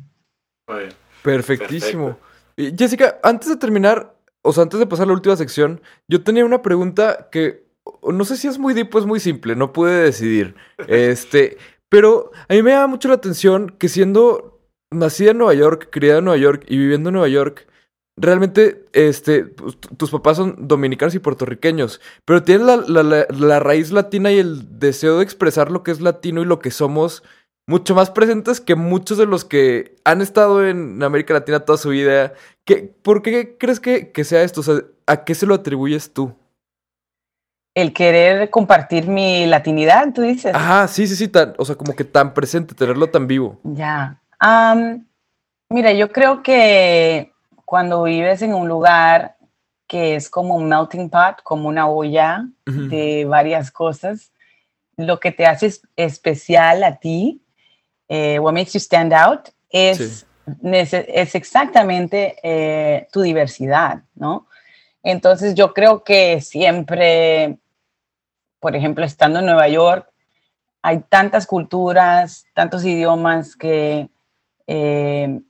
Perfectísimo. 1.22 2.18
Jessica, 2.57 3.18
antes 3.22 3.49
de 3.49 3.57
terminar, 3.57 4.12
o 4.43 4.53
sea, 4.53 4.62
antes 4.64 4.78
de 4.80 4.86
pasar 4.86 5.05
a 5.05 5.09
la 5.09 5.12
última 5.14 5.36
sección, 5.36 5.80
yo 6.09 6.22
tenía 6.22 6.45
una 6.45 6.62
pregunta 6.62 7.28
que 7.32 7.66
no 8.03 8.24
sé 8.24 8.36
si 8.36 8.49
es 8.49 8.59
muy 8.59 8.74
deep 8.74 8.95
o 8.95 8.99
es 8.99 9.07
muy 9.07 9.20
simple, 9.20 9.57
no 9.57 9.72
pude 9.72 10.03
decidir. 10.03 10.55
Este, 10.89 11.57
pero 11.89 12.30
a 12.49 12.55
mí 12.55 12.62
me 12.62 12.70
llama 12.72 12.86
mucho 12.89 13.09
la 13.09 13.14
atención 13.14 13.74
que 13.78 13.89
siendo 13.89 14.61
nacida 14.91 15.30
en 15.32 15.39
Nueva 15.39 15.55
York, 15.55 15.89
criada 15.91 16.18
en 16.18 16.24
Nueva 16.26 16.39
York 16.39 16.64
y 16.68 16.76
viviendo 16.78 17.09
en 17.11 17.14
Nueva 17.14 17.28
York, 17.28 17.66
realmente, 18.16 18.84
este, 18.93 19.45
pues, 19.45 19.78
tu- 19.78 19.95
tus 19.95 20.11
papás 20.11 20.36
son 20.39 20.66
dominicanos 20.68 21.14
y 21.14 21.18
puertorriqueños, 21.20 22.01
pero 22.24 22.43
tienes 22.43 22.66
la, 22.66 22.76
la- 22.76 23.03
la- 23.03 23.26
la 23.30 23.61
raíz 23.61 23.93
latina 23.93 24.32
y 24.32 24.39
el 24.39 24.78
deseo 24.78 25.18
de 25.18 25.24
expresar 25.24 25.70
lo 25.70 25.82
que 25.82 25.91
es 25.93 26.01
latino 26.01 26.43
y 26.43 26.45
lo 26.45 26.59
que 26.59 26.70
somos 26.70 27.22
mucho 27.69 27.95
más 27.95 28.11
presentes 28.11 28.62
que 28.62 28.75
muchos 28.75 29.19
de 29.19 29.27
los 29.27 29.45
que 29.45 29.95
han 30.03 30.23
estado 30.23 30.66
en 30.66 31.03
América 31.03 31.35
Latina 31.35 31.61
toda 31.61 31.77
su 31.77 31.91
vida. 31.91 32.33
¿Qué, 32.64 32.79
¿Por 33.03 33.21
qué 33.21 33.59
crees 33.59 33.79
que, 33.79 34.11
que 34.11 34.25
sea 34.25 34.43
esto? 34.43 34.62
O 34.62 34.64
sea, 34.64 34.77
¿a 35.07 35.23
qué 35.25 35.35
se 35.35 35.45
lo 35.45 35.55
atribuyes 35.55 36.12
tú? 36.14 36.35
El 37.75 37.93
querer 37.93 38.49
compartir 38.49 39.07
mi 39.07 39.45
latinidad, 39.47 40.12
tú 40.14 40.23
dices. 40.23 40.55
Ajá, 40.55 40.89
sí, 40.89 41.07
sí, 41.07 41.14
sí, 41.14 41.29
tan, 41.29 41.55
o 41.59 41.64
sea, 41.66 41.77
como 41.77 41.95
que 41.95 42.05
tan 42.05 42.33
presente, 42.33 42.75
tenerlo 42.75 43.09
tan 43.11 43.27
vivo. 43.27 43.61
Ya. 43.62 44.19
Am, 44.39 45.07
mira, 45.69 45.93
yo 45.93 46.11
creo 46.11 46.43
que 46.43 47.33
cuando 47.66 48.03
vives 48.05 48.41
en 48.41 48.55
un 48.55 48.66
lugar 48.66 49.37
que 49.87 50.14
es 50.16 50.31
como 50.31 50.57
un 50.57 50.71
melting 50.71 51.11
pot, 51.11 51.43
como 51.45 51.69
una 51.69 51.87
olla 51.87 52.47
de 52.64 53.27
varias 53.29 53.71
cosas, 53.71 54.33
lo 54.97 55.21
que 55.21 55.33
te 55.33 55.45
hace 55.47 55.66
es- 55.66 55.83
especial 55.97 56.83
a 56.83 56.97
ti, 56.99 57.43
eh, 58.09 58.38
what 58.38 58.52
makes 58.52 58.72
you 58.72 58.80
stand 58.80 59.12
out, 59.12 59.48
es, 59.70 59.98
Sí. 59.98 60.26
es 60.72 61.34
exactamente 61.34 62.36
eh, 62.42 63.06
tu 63.12 63.20
diversidad, 63.20 64.02
¿no? 64.14 64.46
Entonces 65.02 65.54
yo 65.54 65.74
creo 65.74 66.02
que 66.02 66.40
siempre, 66.40 67.59
por 68.61 68.74
ejemplo, 68.74 69.04
estando 69.04 69.38
en 69.38 69.46
Nueva 69.46 69.68
York, 69.68 70.09
hay 70.82 71.00
tantas 71.00 71.46
culturas, 71.46 72.46
tantos 72.54 72.84
idiomas 72.84 73.56
que 73.56 74.09
eh, 74.66 75.40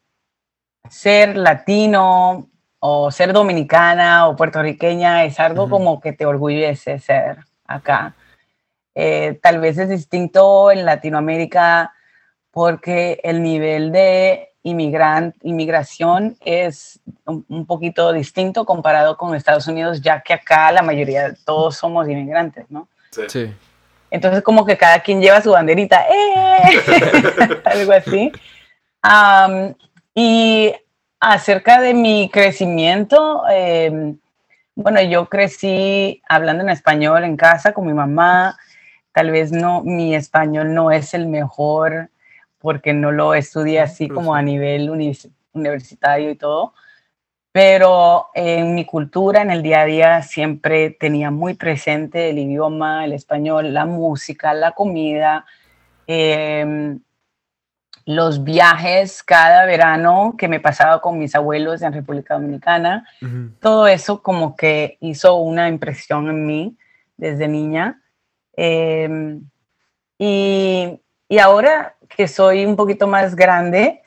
ser 0.91 1.37
latino 1.37 2.49
o 2.81 3.11
ser 3.11 3.33
dominicana 3.33 4.29
o 4.29 4.37
puertorriqueña 4.37 5.25
es 5.25 5.39
algo 5.41 5.69
como 5.69 6.01
que 6.01 6.13
te 6.13 6.27
orgullece 6.27 6.99
ser 6.99 7.39
acá. 7.67 8.15
Eh, 8.95 9.39
tal 9.43 9.61
vez 9.61 9.79
es 9.79 9.89
distinto 9.89 10.71
en 10.71 10.85
Latinoamérica 10.85 11.93
porque 12.59 13.21
el 13.23 13.41
nivel 13.41 13.93
de 13.93 14.49
inmigran- 14.65 15.33
inmigración 15.43 16.37
es 16.45 16.99
un, 17.25 17.47
un 17.49 17.67
poquito 17.67 18.13
distinto 18.13 18.65
comparado 18.65 19.17
con 19.17 19.37
Estados 19.37 19.69
Unidos, 19.69 20.03
ya 20.03 20.21
que 20.23 20.35
acá 20.35 20.73
la 20.73 20.83
mayoría, 20.83 21.37
todos 21.45 21.77
somos 21.77 22.09
inmigrantes, 22.09 22.69
¿no? 22.69 22.89
Sí. 23.13 23.23
Sí. 23.29 23.55
Entonces 24.11 24.43
como 24.43 24.67
que 24.67 24.77
cada 24.77 24.99
quien 24.99 25.21
lleva 25.21 25.41
su 25.41 25.53
banderita, 25.53 26.05
¡eh! 26.09 27.61
algo 27.65 27.93
así. 27.93 28.33
Y 30.17 30.75
acerca 31.21 31.81
de 31.81 31.95
mi 31.95 32.29
crecimiento, 32.29 33.45
em, 33.49 34.19
bueno, 34.75 35.01
yo 35.03 35.27
crecí 35.27 36.21
hablando 36.29 36.65
en 36.65 36.71
español 36.71 37.23
en 37.23 37.37
casa 37.37 37.73
con 37.73 37.87
mi 37.87 37.93
mamá. 37.93 38.59
Tal 39.13 39.31
vez 39.31 39.53
no, 39.53 39.85
mi 39.85 40.17
español 40.17 40.75
no 40.75 40.91
es 40.91 41.15
el 41.15 41.29
mejor 41.29 42.11
porque 42.59 42.93
no 42.93 43.13
lo 43.13 43.35
estudié 43.35 43.81
así 43.81 44.09
como 44.09 44.35
a 44.35 44.43
nivel 44.43 44.91
univers- 44.91 45.31
universitario 45.53 46.31
y 46.31 46.37
todo. 46.37 46.75
Pero 47.53 48.29
en 48.35 48.75
mi 48.75 48.85
cultura, 48.85 49.43
en 49.43 49.51
el 49.51 49.63
día 49.63 49.81
a 49.81 49.85
día, 49.85 50.23
siempre 50.23 50.91
tenía 50.91 51.31
muy 51.31 51.55
presente 51.55 52.31
el 52.31 52.39
idioma, 52.39 53.05
el 53.05 53.13
español, 53.13 53.73
la 53.73 53.87
música, 53.87 54.53
la 54.55 54.73
comida, 54.73 55.47
em, 56.07 57.01
los 58.05 58.43
viajes 58.43 59.23
cada 59.23 59.67
verano 59.67 60.35
que 60.39 60.49
me 60.49 60.61
pasaba 60.61 61.01
con 61.01 61.19
mis 61.19 61.35
abuelos 61.35 61.83
en 61.83 61.93
República 61.93 62.35
Dominicana. 62.35 63.07
Ujú. 63.21 63.51
Todo 63.61 63.87
eso 63.87 64.23
como 64.23 64.57
que 64.57 64.97
hizo 65.01 65.35
una 65.37 65.69
impresión 65.69 66.29
en 66.29 66.47
mí 66.47 66.77
desde 67.17 67.49
niña. 67.49 68.01
Em, 68.57 69.43
y, 70.19 71.01
y 71.29 71.39
ahora 71.39 71.98
que 72.15 72.29
soy 72.29 72.65
un 72.67 72.77
poquito 72.77 73.07
más 73.07 73.35
grande, 73.37 74.03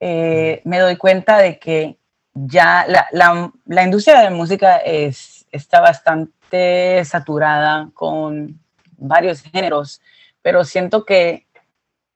eh, 0.00 0.60
me 0.64 0.78
doy 0.78 0.96
cuenta 0.96 1.38
de 1.38 1.58
que 1.58 1.96
ya 2.34 2.84
la, 2.86 3.08
la- 3.12 3.50
la 3.66 3.82
industria 3.82 4.20
de 4.20 4.30
música 4.30 4.76
es, 4.78 5.46
está 5.50 5.80
bastante 5.80 7.04
saturada 7.04 7.90
con 7.94 8.60
varios 8.96 9.42
géneros, 9.42 10.00
pero 10.42 10.64
siento 10.64 11.04
que 11.04 11.46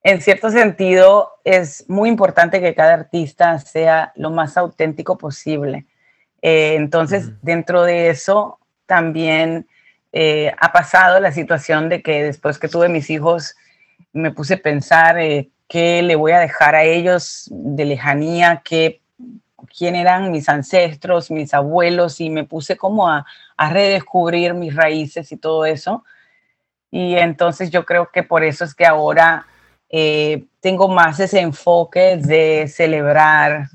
en 0.04 0.20
cierto 0.20 0.50
sentido 0.50 1.30
es 1.44 1.84
muy 1.88 2.08
importante 2.08 2.60
que 2.60 2.74
cada 2.74 2.94
artista 2.94 3.58
sea 3.58 4.12
lo 4.16 4.30
más 4.30 4.56
auténtico 4.56 5.16
posible. 5.16 5.86
Eh, 6.40 6.74
entonces, 6.76 7.30
dentro 7.42 7.82
de 7.84 8.10
eso, 8.10 8.58
también 8.86 9.68
eh, 10.12 10.52
ha 10.60 10.72
pasado 10.72 11.20
la 11.20 11.30
situación 11.32 11.88
de 11.88 12.02
que 12.02 12.24
después 12.24 12.58
que 12.58 12.68
tuve 12.68 12.88
mis 12.88 13.10
hijos, 13.10 13.54
me 14.12 14.30
puse 14.30 14.54
a 14.54 14.62
pensar 14.62 15.18
eh, 15.18 15.50
qué 15.68 16.02
le 16.02 16.16
voy 16.16 16.32
a 16.32 16.40
dejar 16.40 16.74
a 16.74 16.84
ellos 16.84 17.48
de 17.50 17.84
lejanía, 17.84 18.62
qué, 18.64 19.00
quién 19.76 19.94
eran 19.94 20.30
mis 20.30 20.48
ancestros, 20.48 21.30
mis 21.30 21.54
abuelos, 21.54 22.20
y 22.20 22.30
me 22.30 22.44
puse 22.44 22.76
como 22.76 23.08
a, 23.08 23.24
a 23.56 23.70
redescubrir 23.72 24.54
mis 24.54 24.74
raíces 24.74 25.32
y 25.32 25.36
todo 25.36 25.64
eso. 25.64 26.04
Y 26.90 27.14
entonces 27.14 27.70
yo 27.70 27.86
creo 27.86 28.10
que 28.12 28.22
por 28.22 28.44
eso 28.44 28.64
es 28.64 28.74
que 28.74 28.84
ahora 28.84 29.46
eh, 29.88 30.44
tengo 30.60 30.88
más 30.88 31.20
ese 31.20 31.40
enfoque 31.40 32.18
de 32.18 32.68
celebrar 32.68 33.68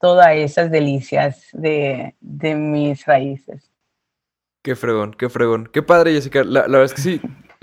todas 0.00 0.34
esas 0.34 0.70
delicias 0.70 1.48
de, 1.52 2.14
de 2.20 2.54
mis 2.54 3.06
raíces. 3.06 3.70
Qué 4.62 4.74
fregón, 4.74 5.14
qué 5.14 5.28
fregón. 5.28 5.68
Qué 5.72 5.82
padre, 5.82 6.12
Jessica. 6.12 6.42
La, 6.42 6.62
la 6.62 6.78
verdad 6.78 6.84
es 6.84 6.94
que 6.94 7.02
sí, 7.02 7.20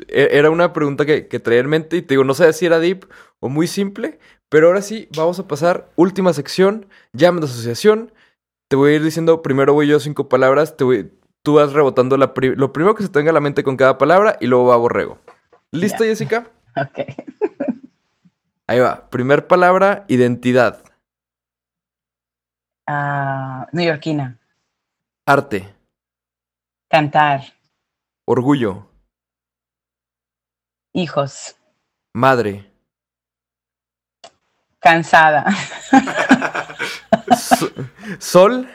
era 0.07 0.49
una 0.49 0.73
pregunta 0.73 1.05
que, 1.05 1.27
que 1.27 1.39
traía 1.39 1.61
en 1.61 1.69
mente 1.69 1.97
y 1.97 2.01
te 2.01 2.13
digo, 2.13 2.23
no 2.23 2.33
sé 2.33 2.51
si 2.53 2.65
era 2.65 2.79
deep 2.79 3.05
o 3.39 3.49
muy 3.49 3.67
simple, 3.67 4.19
pero 4.49 4.67
ahora 4.67 4.81
sí, 4.81 5.07
vamos 5.15 5.39
a 5.39 5.47
pasar. 5.47 5.89
Última 5.95 6.33
sección, 6.33 6.87
llamen 7.13 7.41
de 7.41 7.47
asociación. 7.47 8.11
Te 8.67 8.75
voy 8.75 8.91
a 8.93 8.95
ir 8.95 9.03
diciendo, 9.03 9.41
primero 9.41 9.73
voy 9.73 9.87
yo 9.87 9.99
cinco 9.99 10.29
palabras, 10.29 10.77
te 10.77 10.83
voy, 10.83 11.11
tú 11.43 11.55
vas 11.55 11.73
rebotando 11.73 12.17
la 12.17 12.33
pri- 12.33 12.55
lo 12.55 12.71
primero 12.73 12.95
que 12.95 13.03
se 13.03 13.09
te 13.09 13.19
venga 13.19 13.31
a 13.31 13.33
la 13.33 13.39
mente 13.41 13.63
con 13.63 13.75
cada 13.77 13.97
palabra 13.97 14.37
y 14.39 14.47
luego 14.47 14.65
va 14.67 14.77
borrego. 14.77 15.19
¿Lista. 15.71 16.03
Jessica? 16.05 16.47
Ok. 16.77 16.99
Ahí 18.67 18.79
va. 18.79 19.09
Primer 19.09 19.45
palabra, 19.47 20.05
identidad. 20.07 20.81
Ah, 22.87 23.67
neoyorquina. 23.73 24.39
Arte. 25.25 25.67
Cantar. 26.89 27.41
Orgullo. 28.25 28.87
Hijos. 30.93 31.55
Madre. 32.15 32.69
Cansada. 34.79 35.45
So- 37.37 37.71
sol. 38.19 38.67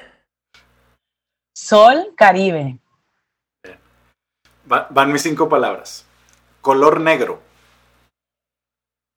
Sol, 1.55 2.15
Caribe. 2.17 2.79
Va- 4.71 4.87
van 4.91 5.13
mis 5.13 5.23
cinco 5.23 5.49
palabras. 5.49 6.07
Color 6.63 7.01
negro. 7.01 7.43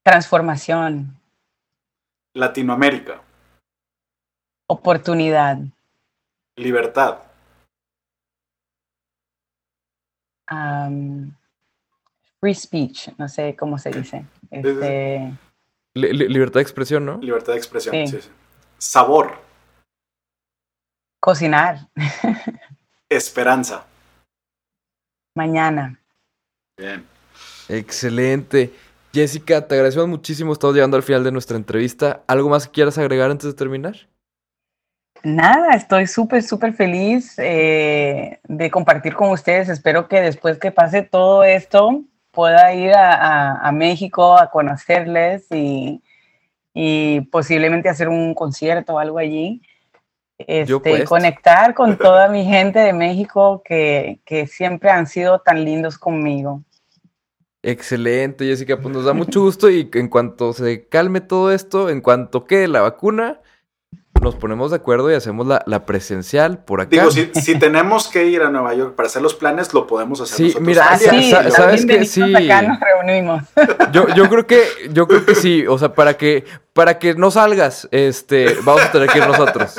Transformación. 0.04 1.16
Latinoamérica. 2.36 3.22
Oportunidad. 4.68 5.60
Libertad. 6.58 7.20
Free 12.42 12.56
speech. 12.56 13.10
No 13.18 13.28
sé 13.28 13.56
cómo 13.56 13.78
se 13.78 13.92
dice. 13.92 14.26
Este, 14.52 15.32
li- 15.96 16.14
li- 16.14 16.28
libertad 16.30 16.56
de 16.56 16.62
expresión, 16.64 17.06
¿no? 17.06 17.18
Libertad 17.20 17.54
de 17.54 17.58
expresión. 17.60 17.94
Sí. 17.96 18.08
sí, 18.08 18.22
sí. 18.22 18.30
Sabor. 18.78 19.38
cocinar. 21.22 21.88
Esperanza. 23.10 23.86
Mañana. 25.36 26.00
Bien. 26.78 27.06
Excelente. 27.68 28.74
Jessica, 29.14 29.68
te 29.68 29.76
agradecemos 29.76 30.08
muchísimo. 30.08 30.54
Estamos 30.54 30.76
llegando 30.76 30.98
al 30.98 31.04
final 31.04 31.24
de 31.24 31.32
nuestra 31.32 31.58
entrevista. 31.58 32.24
¿Algo 32.28 32.50
más 32.50 32.66
que 32.68 32.72
quieras 32.74 32.98
agregar 32.98 33.30
antes 33.32 33.48
de 33.48 33.54
terminar? 33.54 33.96
Nada, 35.24 35.74
estoy 35.74 36.08
súper, 36.08 36.44
súper 36.44 36.74
feliz 36.74 37.34
eh, 37.40 38.40
de 38.44 38.72
compartir 38.72 39.16
con 39.16 39.32
ustedes. 39.32 39.68
Espero 39.68 40.08
que 40.08 40.22
después 40.22 40.58
que 40.58 40.72
pase 40.72 41.02
todo 41.02 41.44
esto 41.44 42.04
pueda 42.40 42.74
ir 42.74 42.94
a, 42.94 43.16
a- 43.16 43.68
a 43.68 43.72
México 43.74 44.38
a 44.38 44.50
conocerles 44.50 45.46
y, 45.52 46.02
y 46.74 47.20
posiblemente 47.32 47.90
hacer 47.90 48.08
un 48.08 48.34
concierto 48.34 48.94
o 48.94 49.00
algo 49.00 49.18
allí. 49.18 49.62
Este, 50.38 51.04
conectar 51.04 51.74
con 51.74 51.98
toda 52.08 52.30
mi 52.30 52.46
gente 52.46 52.80
de 52.80 52.94
México 52.94 53.62
que, 53.66 54.22
que 54.24 54.48
siempre 54.48 54.90
han 54.90 55.06
sido 55.06 55.40
tan 55.40 55.66
lindos 55.66 55.98
conmigo. 55.98 56.64
Excelente, 57.62 58.46
Jessica. 58.46 58.78
Pues 58.80 58.96
nos 58.96 59.04
da 59.04 59.12
mucho 59.12 59.42
gusto 59.42 59.70
y 59.70 59.90
en 59.94 60.08
cuanto 60.08 60.54
se 60.54 60.88
calme 60.88 61.20
todo 61.20 61.52
esto, 61.52 61.90
en 61.90 62.00
cuanto 62.00 62.46
quede 62.46 62.70
la 62.70 62.80
vacuna, 62.80 63.42
nos 64.22 64.36
ponemos 64.36 64.72
de 64.72 64.78
acuerdo 64.78 65.12
y 65.12 65.16
hacemos 65.16 65.48
la, 65.48 65.62
la 65.66 65.86
presencial 65.86 66.60
por 66.64 66.82
acá. 66.82 66.90
Digo, 66.92 67.12
si, 67.12 67.30
si 67.34 67.58
tenemos 67.58 68.08
que 68.08 68.26
ir 68.28 68.42
a 68.42 68.50
Nueva 68.50 68.74
York 68.74 68.96
para 68.96 69.08
hacer 69.08 69.22
los 69.22 69.36
planes, 69.36 69.74
lo 69.74 69.88
podemos 69.88 70.22
hacer 70.22 70.36
Sí, 70.38 70.44
nosotros. 70.46 70.68
mira, 70.68 70.88
Ah, 70.90 70.98
sí, 70.98 71.32
sa- 71.32 71.50
¿sabes 71.52 71.86
bienvenidos 71.86 72.10
Sí. 72.14 72.36
Acá 72.36 72.62
nos 72.64 72.80
reunimos. 72.80 73.44
Yo, 73.92 74.08
yo 74.16 74.30
creo 74.30 74.46
que, 74.48 74.64
yo 74.92 75.08
creo 75.08 75.26
que 75.26 75.36
sí, 75.36 75.66
o 75.68 75.78
sea, 75.78 75.94
para 75.94 76.16
que, 76.18 76.46
para 76.74 77.00
que 77.00 77.16
no 77.16 77.32
salgas, 77.32 77.88
este, 77.92 78.56
vamos 78.64 78.82
a 78.84 78.92
tener 78.92 79.10
que 79.10 79.20
ir 79.20 79.28
nosotros. 79.28 79.76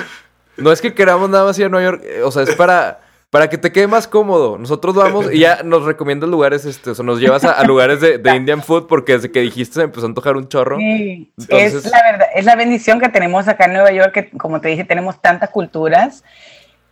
No 0.56 0.72
es 0.72 0.80
que 0.80 0.94
queramos 0.94 1.30
nada 1.30 1.44
más 1.44 1.58
ir 1.58 1.66
a 1.66 1.68
Nueva 1.68 1.84
York, 1.90 2.02
eh, 2.04 2.22
o 2.22 2.30
sea, 2.30 2.42
es 2.42 2.54
para, 2.54 3.00
para 3.30 3.48
que 3.48 3.58
te 3.58 3.70
quede 3.72 3.86
más 3.86 4.08
cómodo. 4.08 4.58
Nosotros 4.58 4.94
vamos 4.94 5.32
y 5.32 5.38
ya 5.40 5.62
nos 5.62 5.84
recomiendas 5.84 6.28
lugares, 6.28 6.64
este, 6.64 6.90
o 6.90 6.94
sea, 6.94 7.04
nos 7.04 7.20
llevas 7.20 7.44
a, 7.44 7.52
a 7.52 7.64
lugares 7.64 8.00
de, 8.00 8.18
de 8.18 8.36
Indian 8.36 8.62
food 8.62 8.86
porque 8.88 9.12
desde 9.12 9.30
que 9.30 9.40
dijiste 9.40 9.74
se 9.74 9.82
empezó 9.82 10.06
a 10.06 10.08
antojar 10.08 10.36
un 10.36 10.48
chorro. 10.48 10.76
Sí, 10.78 11.32
Entonces- 11.38 11.86
es 11.86 11.90
la 11.92 12.02
verdad, 12.02 12.26
es 12.34 12.44
la 12.44 12.56
bendición 12.56 12.98
que 13.00 13.08
tenemos 13.08 13.46
acá 13.48 13.66
en 13.66 13.74
Nueva 13.74 13.92
York, 13.92 14.12
que 14.12 14.30
como 14.30 14.60
te 14.60 14.68
dije, 14.68 14.84
tenemos 14.84 15.20
tantas 15.22 15.50
culturas 15.50 16.24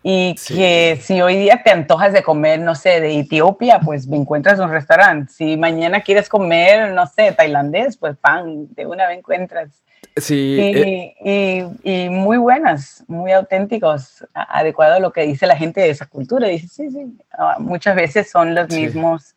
y 0.01 0.37
Sí. 0.39 0.55
que 0.55 0.99
si 1.03 1.21
hoy 1.21 1.37
día 1.37 1.61
te 1.65 1.73
antojas 1.73 2.13
de 2.13 2.23
comer, 2.23 2.61
no 2.61 2.77
sé, 2.77 3.01
de 3.01 3.19
Etiopía, 3.19 3.81
pues 3.81 4.07
me 4.07 4.17
encuentras 4.17 4.61
un 4.61 4.71
restaurante. 4.71 5.33
Si 5.33 5.57
mañana 5.57 6.03
quieres 6.03 6.29
comer, 6.29 6.93
no 6.93 7.05
sé, 7.09 7.33
tailandés, 7.33 7.97
pues 7.97 8.17
pan, 8.17 8.69
de 8.77 8.87
una 8.87 9.09
vez 9.09 9.19
encuentras. 9.19 9.71
Sí, 10.21 10.57
Y, 10.59 10.61
eh, 11.25 11.69
y- 11.85 11.91
y 12.05 12.09
muy 12.11 12.39
buenas, 12.39 13.05
muy 13.09 13.33
auténticos, 13.33 14.25
adecuado 14.35 14.95
a 14.95 15.01
lo 15.01 15.13
que 15.13 15.23
dice 15.23 15.47
la 15.47 15.57
gente 15.57 15.81
de 15.81 15.91
esa 15.91 16.07
cultura. 16.07 16.49
Dice, 16.49 16.69
sí, 16.69 16.91
sí, 16.91 17.07
ah, 17.39 17.57
muchas 17.59 17.95
veces 17.97 18.31
son 18.31 18.55
los 18.55 18.67
Sí. 18.73 18.83
mismos, 18.83 19.35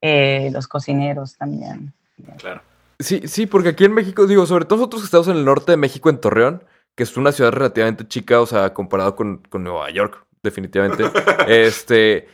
eh, 0.00 0.50
los 0.52 0.68
cocineros 0.68 1.36
también. 1.36 1.92
Claro. 2.38 2.62
Sí, 2.98 3.22
sí, 3.26 3.46
porque 3.46 3.70
aquí 3.70 3.84
en 3.84 3.92
México, 3.92 4.26
digo, 4.26 4.46
sobre 4.46 4.64
todo 4.64 4.78
nosotros 4.78 5.02
que 5.02 5.06
estamos 5.06 5.28
en 5.28 5.36
el 5.36 5.44
norte 5.44 5.72
de 5.72 5.76
México, 5.76 6.08
en 6.08 6.18
Torreón, 6.18 6.64
que 6.94 7.02
es 7.02 7.16
una 7.18 7.30
ciudad 7.32 7.52
relativamente 7.52 8.08
chica, 8.08 8.40
o 8.40 8.46
sea, 8.46 8.72
comparado 8.72 9.14
con, 9.16 9.38
con 9.50 9.62
Nueva 9.64 9.90
York, 9.90 10.24
definitivamente. 10.42 11.04
este, 11.48 12.26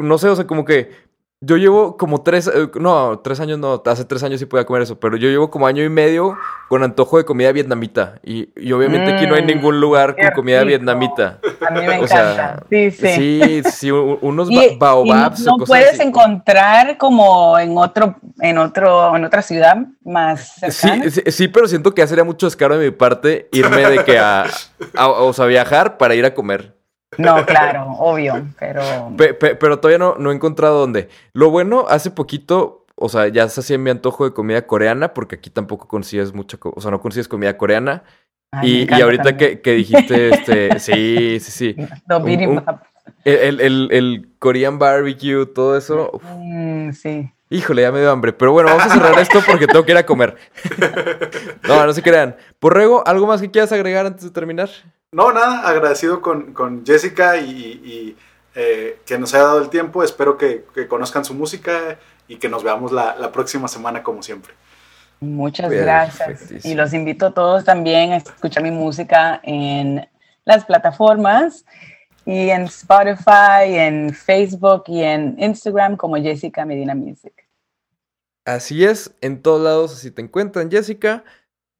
no 0.00 0.18
sé, 0.18 0.28
o 0.28 0.36
sea, 0.36 0.46
como 0.46 0.64
que 0.64 0.90
yo 1.44 1.56
llevo 1.56 1.96
como 1.96 2.22
tres, 2.22 2.46
eh, 2.46 2.68
no, 2.80 3.18
tres 3.22 3.40
años 3.40 3.58
no, 3.58 3.82
hace 3.86 4.04
tres 4.04 4.22
años 4.22 4.40
sí 4.40 4.46
podía 4.46 4.64
comer 4.66 4.82
eso, 4.82 4.98
pero 4.98 5.16
yo 5.16 5.28
llevo 5.28 5.50
como 5.50 5.66
año 5.66 5.82
y 5.84 5.88
medio 5.88 6.36
con 6.68 6.82
antojo 6.82 7.18
de 7.18 7.24
comida 7.24 7.52
vietnamita. 7.52 8.20
Y, 8.24 8.48
y 8.56 8.72
obviamente 8.72 9.12
aquí 9.12 9.26
no 9.26 9.34
hay 9.34 9.42
Mm, 9.42 9.46
ningún 9.46 9.80
lugar 9.80 10.16
con 10.16 10.30
comida 10.34 10.58
rico. 10.60 10.68
vietnamita. 10.68 11.40
A 11.66 11.70
mí 11.72 11.80
me 11.80 11.88
O 12.00 12.04
encanta. 12.04 12.06
sea, 12.08 12.62
sí, 12.70 12.90
sí. 12.90 13.06
Sí, 13.08 13.62
sí, 13.70 13.90
unos 13.90 14.50
Y- 14.50 14.56
ba- 14.56 14.64
y 14.64 14.76
baobabs 14.78 15.42
o 15.42 15.50
no 15.50 15.52
cosas 15.58 15.68
puedes 15.68 15.94
así. 15.94 16.02
encontrar 16.02 16.96
como 16.98 17.58
en 17.58 17.76
otro, 17.76 18.16
en 18.40 18.58
otro, 18.58 19.16
en 19.16 19.24
otra 19.24 19.42
ciudad 19.42 19.76
más 20.04 20.54
cercana. 20.54 21.04
Sí, 21.04 21.10
sí, 21.10 21.22
sí, 21.30 21.48
pero 21.48 21.68
siento 21.68 21.94
que 21.94 22.02
ya 22.02 22.06
sería 22.06 22.24
mucho 22.24 22.46
descaro 22.46 22.78
de 22.78 22.86
mi 22.86 22.90
parte 22.96 23.48
irme 23.52 23.88
de 23.88 24.04
que 24.04 24.18
a, 24.18 24.44
a- 24.96 25.08
o 25.08 25.32
sea, 25.32 25.46
viajar 25.46 25.98
para 25.98 26.14
ir 26.14 26.24
a 26.24 26.34
comer. 26.34 26.74
No, 27.18 27.44
claro, 27.46 27.86
obvio, 27.98 28.46
pero 28.58 28.82
Pe- 29.16 29.34
pe- 29.34 29.54
pero 29.56 29.78
todavía 29.80 29.98
no, 29.98 30.16
no 30.18 30.30
he 30.30 30.34
encontrado 30.34 30.80
dónde. 30.80 31.08
Lo 31.32 31.50
bueno, 31.50 31.86
hace 31.88 32.10
poquito, 32.10 32.84
o 32.96 33.08
sea, 33.08 33.28
ya 33.28 33.48
se 33.48 33.60
hacía 33.60 33.78
mi 33.78 33.90
antojo 33.90 34.24
de 34.24 34.32
comida 34.32 34.66
coreana, 34.66 35.14
porque 35.14 35.36
aquí 35.36 35.50
tampoco 35.50 35.88
consigues 35.88 36.32
mucha, 36.34 36.56
co- 36.56 36.72
o 36.76 36.80
sea, 36.80 36.90
no 36.90 37.00
consigues 37.00 37.28
comida 37.28 37.56
coreana. 37.56 38.02
ay, 38.52 38.86
y, 38.90 39.00
ahorita 39.02 39.36
que, 39.36 39.60
que 39.60 39.72
dijiste, 39.72 40.28
este, 40.30 40.78
sí, 40.78 41.38
sí, 41.40 41.50
sí. 41.50 41.76
Un-. 42.08 42.62
El, 43.24 43.60
el, 43.60 43.88
el- 43.90 44.28
Korean 44.38 44.78
barbecue, 44.78 45.46
todo 45.46 45.76
eso. 45.76 46.10
uf, 46.12 46.22
Mm, 46.36 46.92
sí. 46.92 47.30
híjole, 47.50 47.82
ya 47.82 47.90
me 47.92 48.00
dio 48.00 48.10
hambre. 48.10 48.32
Pero 48.32 48.52
bueno, 48.52 48.68
vamos 48.70 48.84
a 48.86 48.90
cerrar 48.90 49.18
esto 49.18 49.40
porque 49.46 49.66
tengo 49.66 49.84
que 49.84 49.92
ir 49.92 49.98
a 49.98 50.06
comer. 50.06 50.36
No, 51.66 51.86
no 51.86 51.92
se 51.94 52.02
crean. 52.02 52.36
Porrego, 52.58 53.02
¿algo 53.06 53.26
más 53.26 53.40
que 53.40 53.50
quieras 53.50 53.72
agregar 53.72 54.04
antes 54.06 54.22
de 54.24 54.30
terminar? 54.30 54.68
No, 55.14 55.32
nada, 55.32 55.68
agradecido 55.68 56.20
con, 56.20 56.52
con 56.52 56.84
Jessica 56.84 57.36
y, 57.36 57.48
y, 57.48 58.16
eh, 58.56 58.98
que 59.06 59.16
nos 59.16 59.32
haya 59.32 59.44
dado 59.44 59.62
el 59.62 59.70
tiempo. 59.70 60.02
Espero 60.02 60.36
que, 60.36 60.64
que 60.74 60.88
conozcan 60.88 61.24
su 61.24 61.34
música 61.34 61.98
y 62.26 62.36
que 62.36 62.48
nos 62.48 62.64
veamos 62.64 62.90
la, 62.90 63.14
la 63.14 63.30
próxima 63.30 63.68
semana 63.68 64.02
como 64.02 64.24
siempre. 64.24 64.54
Muchas 65.20 65.70
Bien, 65.70 65.84
gracias. 65.84 66.26
perfectísimo. 66.26 66.72
Y 66.72 66.76
los 66.76 66.92
invito 66.92 67.26
a 67.26 67.30
todos 67.32 67.64
también 67.64 68.12
a 68.12 68.16
escuchar 68.16 68.64
mi 68.64 68.72
música 68.72 69.40
en 69.44 70.04
las 70.44 70.64
plataformas 70.64 71.64
y 72.26 72.48
en 72.48 72.62
Spotify, 72.62 73.66
en 73.68 74.12
Facebook 74.12 74.82
y 74.88 75.04
en 75.04 75.36
Instagram 75.38 75.96
como 75.96 76.16
Jessica 76.16 76.64
Medina 76.64 76.96
Music. 76.96 77.32
Así 78.44 78.84
es, 78.84 79.14
en 79.20 79.42
todos 79.42 79.62
lados, 79.62 79.94
si 80.00 80.10
te 80.10 80.22
encuentran, 80.22 80.72
Jessica, 80.72 81.22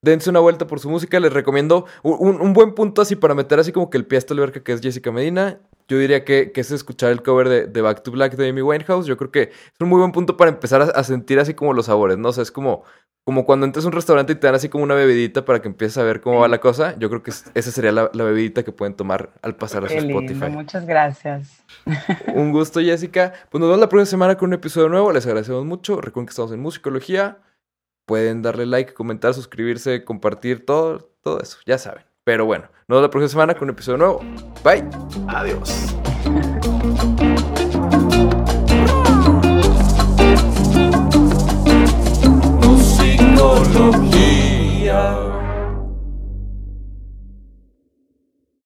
dense 0.05 0.31
una 0.31 0.41
vuelta 0.41 0.67
por 0.67 0.79
su 0.81 0.89
música. 0.91 1.19
Les 1.21 1.33
recomiendo 1.33 1.87
un, 2.03 2.41
un- 2.41 2.53
buen 2.53 2.75
punto 2.75 3.03
así 3.03 3.17
para 3.17 3.35
meter 3.35 3.59
así 3.59 3.73
como 3.73 3.91
que 3.91 3.99
el 3.99 4.07
pie 4.07 4.19
hasta 4.19 4.35
alberca, 4.35 4.61
que 4.63 4.73
es 4.73 4.81
Jessica 4.81 5.11
Medina. 5.11 5.59
Yo 5.89 5.99
diría 5.99 6.25
que, 6.25 6.53
que 6.53 6.61
es 6.63 6.71
escuchar 6.71 7.11
el 7.11 7.23
cover 7.23 7.49
de, 7.49 7.67
de 7.67 7.81
Back 7.83 8.03
to 8.03 8.11
Black 8.11 8.37
de 8.37 8.49
Amy 8.49 8.63
Winehouse. 8.63 9.07
Yo 9.07 9.17
creo 9.17 9.31
que 9.31 9.43
es 9.43 9.81
un 9.81 9.89
muy 9.89 9.99
buen 9.99 10.13
punto 10.13 10.37
para 10.37 10.51
empezar 10.51 10.81
a, 10.83 10.85
a 10.87 11.05
sentir 11.05 11.39
así 11.41 11.53
como 11.55 11.73
los 11.75 11.87
sabores, 11.87 12.17
¿no? 12.17 12.29
O 12.31 12.33
sea, 12.33 12.43
es 12.43 12.51
como, 12.51 12.85
como 13.25 13.45
cuando 13.45 13.67
entras 13.67 13.85
a 13.85 13.89
un 13.89 13.93
restaurante 13.93 14.33
y 14.33 14.37
te 14.37 14.47
dan 14.47 14.55
así 14.55 14.71
como 14.71 14.83
una 14.85 14.95
bebidita 14.95 15.45
para 15.45 15.61
que 15.61 15.69
empieces 15.69 15.99
a 15.99 16.03
ver 16.03 16.23
cómo 16.23 16.41
va 16.41 16.49
la 16.49 16.59
cosa. 16.59 16.95
Yo 16.99 17.11
creo 17.11 17.23
que 17.23 17.31
es- 17.33 17.45
esa 17.55 17.71
sería 17.71 17.93
la, 17.93 18.11
la 18.15 18.25
bebidita 18.25 18.63
que 18.63 18.73
pueden 18.73 18.95
tomar 18.95 19.31
al 19.43 19.57
pasar 19.57 19.85
a 19.85 19.89
su 19.89 19.95
Qué 19.95 20.01
lindo, 20.01 20.21
Spotify. 20.23 20.51
muchas 20.51 20.87
gracias. 20.87 21.63
Un 22.35 22.51
gusto, 22.53 22.81
Jessica. 22.81 23.35
Pues 23.51 23.61
nos 23.61 23.69
vemos 23.69 23.81
la 23.81 23.89
próxima 23.91 24.07
semana 24.11 24.37
con 24.39 24.49
un 24.49 24.55
episodio 24.55 24.89
nuevo. 24.89 25.13
Les 25.13 25.27
agradecemos 25.27 25.67
mucho. 25.67 26.01
Recuerden 26.01 26.27
que 26.27 26.31
estamos 26.31 26.53
en 26.53 26.61
Musicología. 26.61 27.39
Pueden 28.07 28.43
darle 28.43 28.67
like, 28.67 28.93
comentar, 28.93 29.35
suscribirse, 29.35 30.05
compartir, 30.05 30.67
todo, 30.67 31.11
todo 31.23 31.41
eso, 31.41 31.59
ya 31.67 31.79
saben. 31.79 32.05
Pero 32.25 32.47
bueno, 32.47 32.65
nos 32.89 32.97
vemos 32.97 33.03
la 33.03 33.11
próxima 33.11 33.29
semana 33.29 33.55
con 33.55 33.65
un 33.65 33.71
episodio 33.71 33.99
nuevo. 33.99 34.21
Bye. 34.63 34.85
Adiós. 35.29 35.95